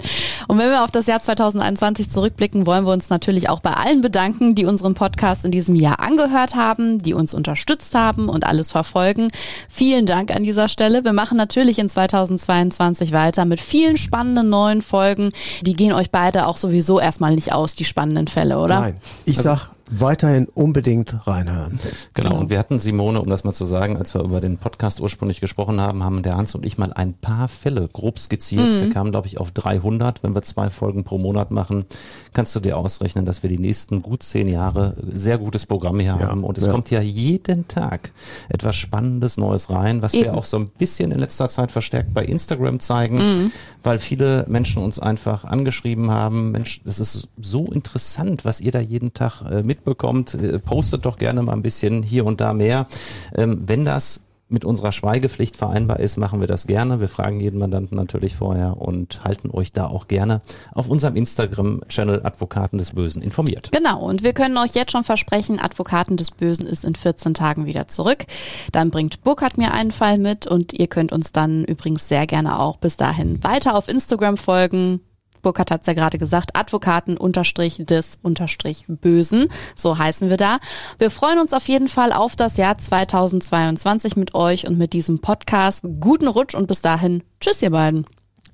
Und 0.49 0.59
wenn 0.59 0.71
wir 0.71 0.85
auf 0.85 0.91
das 0.91 1.07
Jahr 1.07 1.21
2021 1.21 2.11
zurückblicken, 2.11 2.67
wollen 2.67 2.85
wir 2.85 2.93
uns 2.93 3.11
natürlich 3.11 3.49
auch 3.49 3.61
bei 3.61 3.75
allen 3.75 4.01
bedanken, 4.01 4.55
die 4.55 4.65
unseren 4.65 4.95
Podcast 4.95 5.45
in 5.45 5.51
diesem 5.51 5.75
Jahr 5.75 6.01
angehört 6.01 6.55
haben, 6.55 6.99
die 6.99 7.15
uns 7.15 7.35
unterstützt 7.35 7.95
haben 7.95 8.29
und 8.29 8.47
alles 8.47 8.71
verfolgen. 8.71 9.29
Vielen 9.69 10.07
Dank 10.07 10.35
an 10.35 10.43
dieser 10.43 10.69
Stelle. 10.69 11.05
Wir 11.05 11.13
machen 11.13 11.37
natürlich 11.37 11.79
in 11.79 11.89
2022 11.89 13.13
weiter 13.13 13.45
mit 13.45 13.61
vielen 13.61 13.97
spannenden 13.97 14.49
neuen 14.49 14.83
Folgen. 14.83 15.31
Die 15.63 15.75
gehen 15.75 15.93
euch 15.93 16.11
beide 16.11 16.47
auch 16.47 16.57
sowieso 16.57 17.01
erstmal 17.01 17.35
nicht 17.35 17.53
aus, 17.53 17.75
die 17.75 17.85
spannenden 17.85 18.29
Fälle, 18.29 18.59
oder? 18.59 18.81
Nein, 18.81 18.97
ich 19.25 19.39
sag 19.39 19.71
weiterhin 19.91 20.47
unbedingt 20.55 21.27
reinhören. 21.27 21.79
Genau, 22.15 22.39
und 22.39 22.51
wir 22.51 22.59
hatten 22.59 22.79
Simone, 22.79 23.21
um 23.21 23.29
das 23.29 23.45
mal 23.45 23.53
zu 23.53 23.65
sagen, 23.65 23.97
als 23.97 24.15
wir 24.15 24.23
über 24.23 24.41
den 24.41 24.59
Podcast 24.59 25.01
ursprünglich 25.01 25.41
gesprochen 25.41 25.81
haben, 25.81 26.03
haben 26.05 26.23
der 26.23 26.37
Hans 26.37 26.55
und 26.55 26.65
ich 26.65 26.79
mal 26.79 26.93
ein 26.93 27.15
paar 27.15 27.49
Fälle 27.49 27.89
grob 27.93 28.19
skizziert. 28.19 28.65
Wir 28.65 28.91
kamen, 28.91 29.11
glaube 29.11 29.27
ich, 29.27 29.39
auf 29.39 29.51
300. 29.51 30.23
Wenn 30.23 30.35
wir 30.35 30.43
zwei 30.43 30.71
Folgen 30.71 31.05
pro 31.05 31.19
Monat 31.19 31.51
machen, 31.51 31.85
kannst 32.33 32.55
du 32.57 32.61
dir 32.61 32.77
ausrechnen, 32.77 33.27
dass 33.27 33.43
wir 33.43 33.51
die 33.51 33.59
nächsten 33.59 34.03
gut 34.03 34.23
zehn 34.23 34.49
Jahre 34.49 34.97
sehr 35.13 35.39
gutes 35.39 35.67
Programm 35.67 35.99
hier 36.01 36.17
Ja, 36.19 36.29
haben. 36.29 36.45
Und 36.45 36.59
es 36.59 36.67
ja. 36.67 36.73
kommt 36.73 36.91
ja 36.91 37.01
jeden 37.01 37.69
Tag 37.69 38.13
etwas 38.49 38.77
Spannendes 38.77 39.37
Neues 39.37 39.71
rein, 39.71 40.03
was 40.03 40.13
wir 40.13 40.27
Eben. 40.27 40.35
auch 40.35 40.45
so 40.45 40.59
ein 40.59 40.69
bisschen 40.69 41.11
in 41.13 41.19
letzter 41.19 41.49
Zeit 41.49 41.71
verstärkt 41.73 42.15
bei 42.15 42.25
Instagram 42.25 42.81
zeigen, 42.81 43.53
weil 43.83 43.99
viele 43.99 44.45
Menschen 44.49 44.83
uns 44.83 44.99
einfach 44.99 45.45
angeschrieben 45.45 46.11
haben, 46.11 46.53
Mensch, 46.53 46.83
das 46.85 47.01
ist 47.01 47.29
so 47.41 47.67
interessant, 47.67 48.45
was 48.45 48.61
ihr 48.61 48.73
da 48.73 48.81
jeden 48.81 49.13
Tag 49.15 49.43
äh, 49.51 49.63
mitbekommt. 49.73 50.35
Äh, 50.35 50.59
postet 50.59 51.07
doch 51.07 51.17
gerne 51.19 51.43
mal 51.43 51.53
ein 51.53 51.63
bisschen 51.63 52.03
hier 52.03 52.27
und 52.27 52.41
da 52.41 52.53
mehr. 52.53 52.87
Ähm, 53.35 53.63
wenn 53.67 53.85
das 53.85 54.21
mit 54.53 54.65
unserer 54.67 54.93
Schweigepflicht 54.93 55.57
vereinbar 55.57 55.99
ist, 55.99 56.19
machen 56.19 56.41
wir 56.41 56.47
das 56.47 56.67
gerne. 56.67 57.01
Wir 57.01 57.09
fragen 57.09 57.41
jeden 57.41 57.59
Mandanten 57.59 57.97
natürlich 57.97 58.37
vorher 58.37 58.77
und 58.77 59.25
halten 59.25 59.51
euch 59.51 59.73
da 59.73 59.87
auch 59.87 60.09
gerne 60.09 60.43
auf 60.75 60.89
unserem 60.89 61.17
Instagram-Channel 61.17 62.21
Advokaten 62.23 62.79
des 62.79 62.93
Bösen 62.93 63.23
informiert. 63.23 63.71
Genau, 63.73 64.05
und 64.05 64.23
wir 64.23 64.35
können 64.35 64.59
euch 64.59 64.75
jetzt 64.75 64.93
schon 64.93 65.05
versprechen, 65.05 65.59
Advokaten 65.59 66.19
des 66.19 66.31
Bösen 66.31 66.67
ist 66.67 66.85
in 66.85 66.95
14 66.95 67.33
Tagen 67.33 67.65
wieder 67.65 67.89
zurück. 67.89 68.27
Dann 68.73 68.91
bringt 68.91 69.25
Burkhard 69.25 69.57
mir 69.57 69.73
einen 69.73 69.91
Fall 69.91 70.19
mit 70.19 70.47
und 70.47 70.75
ihr 70.75 70.87
könnt 70.87 71.13
uns 71.13 71.33
dann 71.33 71.65
übrigens 71.65 72.09
sehr 72.09 72.27
gerne 72.27 72.61
auch 72.61 72.77
bis 72.77 72.99
dahin 72.99 73.43
weiter 73.43 73.75
auf 73.75 73.89
Instagram 73.89 74.37
folgen. 74.37 75.01
Burkhard 75.43 75.71
hat's 75.71 75.87
ja 75.87 75.93
gerade 75.93 76.19
gesagt, 76.19 76.57
Advokaten 76.57 77.17
unterstrich 77.17 77.83
des 77.85 78.19
unterstrich 78.23 78.85
Bösen, 78.89 79.49
so 79.75 79.99
heißen 79.99 80.31
wir 80.31 80.37
da. 80.37 80.59
Wir 80.99 81.11
freuen 81.11 81.39
uns 81.39 81.53
auf 81.53 81.69
jeden 81.69 81.89
Fall 81.89 82.13
auf 82.13 82.37
das 82.37 82.57
Jahr 82.57 82.79
2022 82.79 84.17
mit 84.17 84.35
euch 84.35 84.67
und 84.67 84.79
mit 84.79 84.93
diesem 84.93 85.21
Podcast. 85.21 85.85
Guten 86.01 86.29
Rutsch 86.29 86.55
und 86.55 86.67
bis 86.67 86.81
dahin, 86.81 87.23
tschüss 87.41 87.61
ihr 87.63 87.71
beiden. 87.71 88.07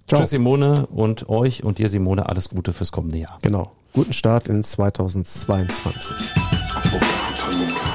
Ciao. 0.07 0.21
Tschüss 0.21 0.31
Simone 0.31 0.87
und 0.87 1.29
euch 1.29 1.63
und 1.63 1.79
dir 1.79 1.89
Simone 1.89 2.29
alles 2.29 2.49
Gute 2.49 2.73
fürs 2.73 2.93
kommende 2.93 3.19
Jahr. 3.19 3.39
Genau. 3.43 3.73
Guten 3.93 4.13
Start 4.13 4.49
in 4.49 4.65
2022. 4.65 6.17
Advokaten. 6.75 7.88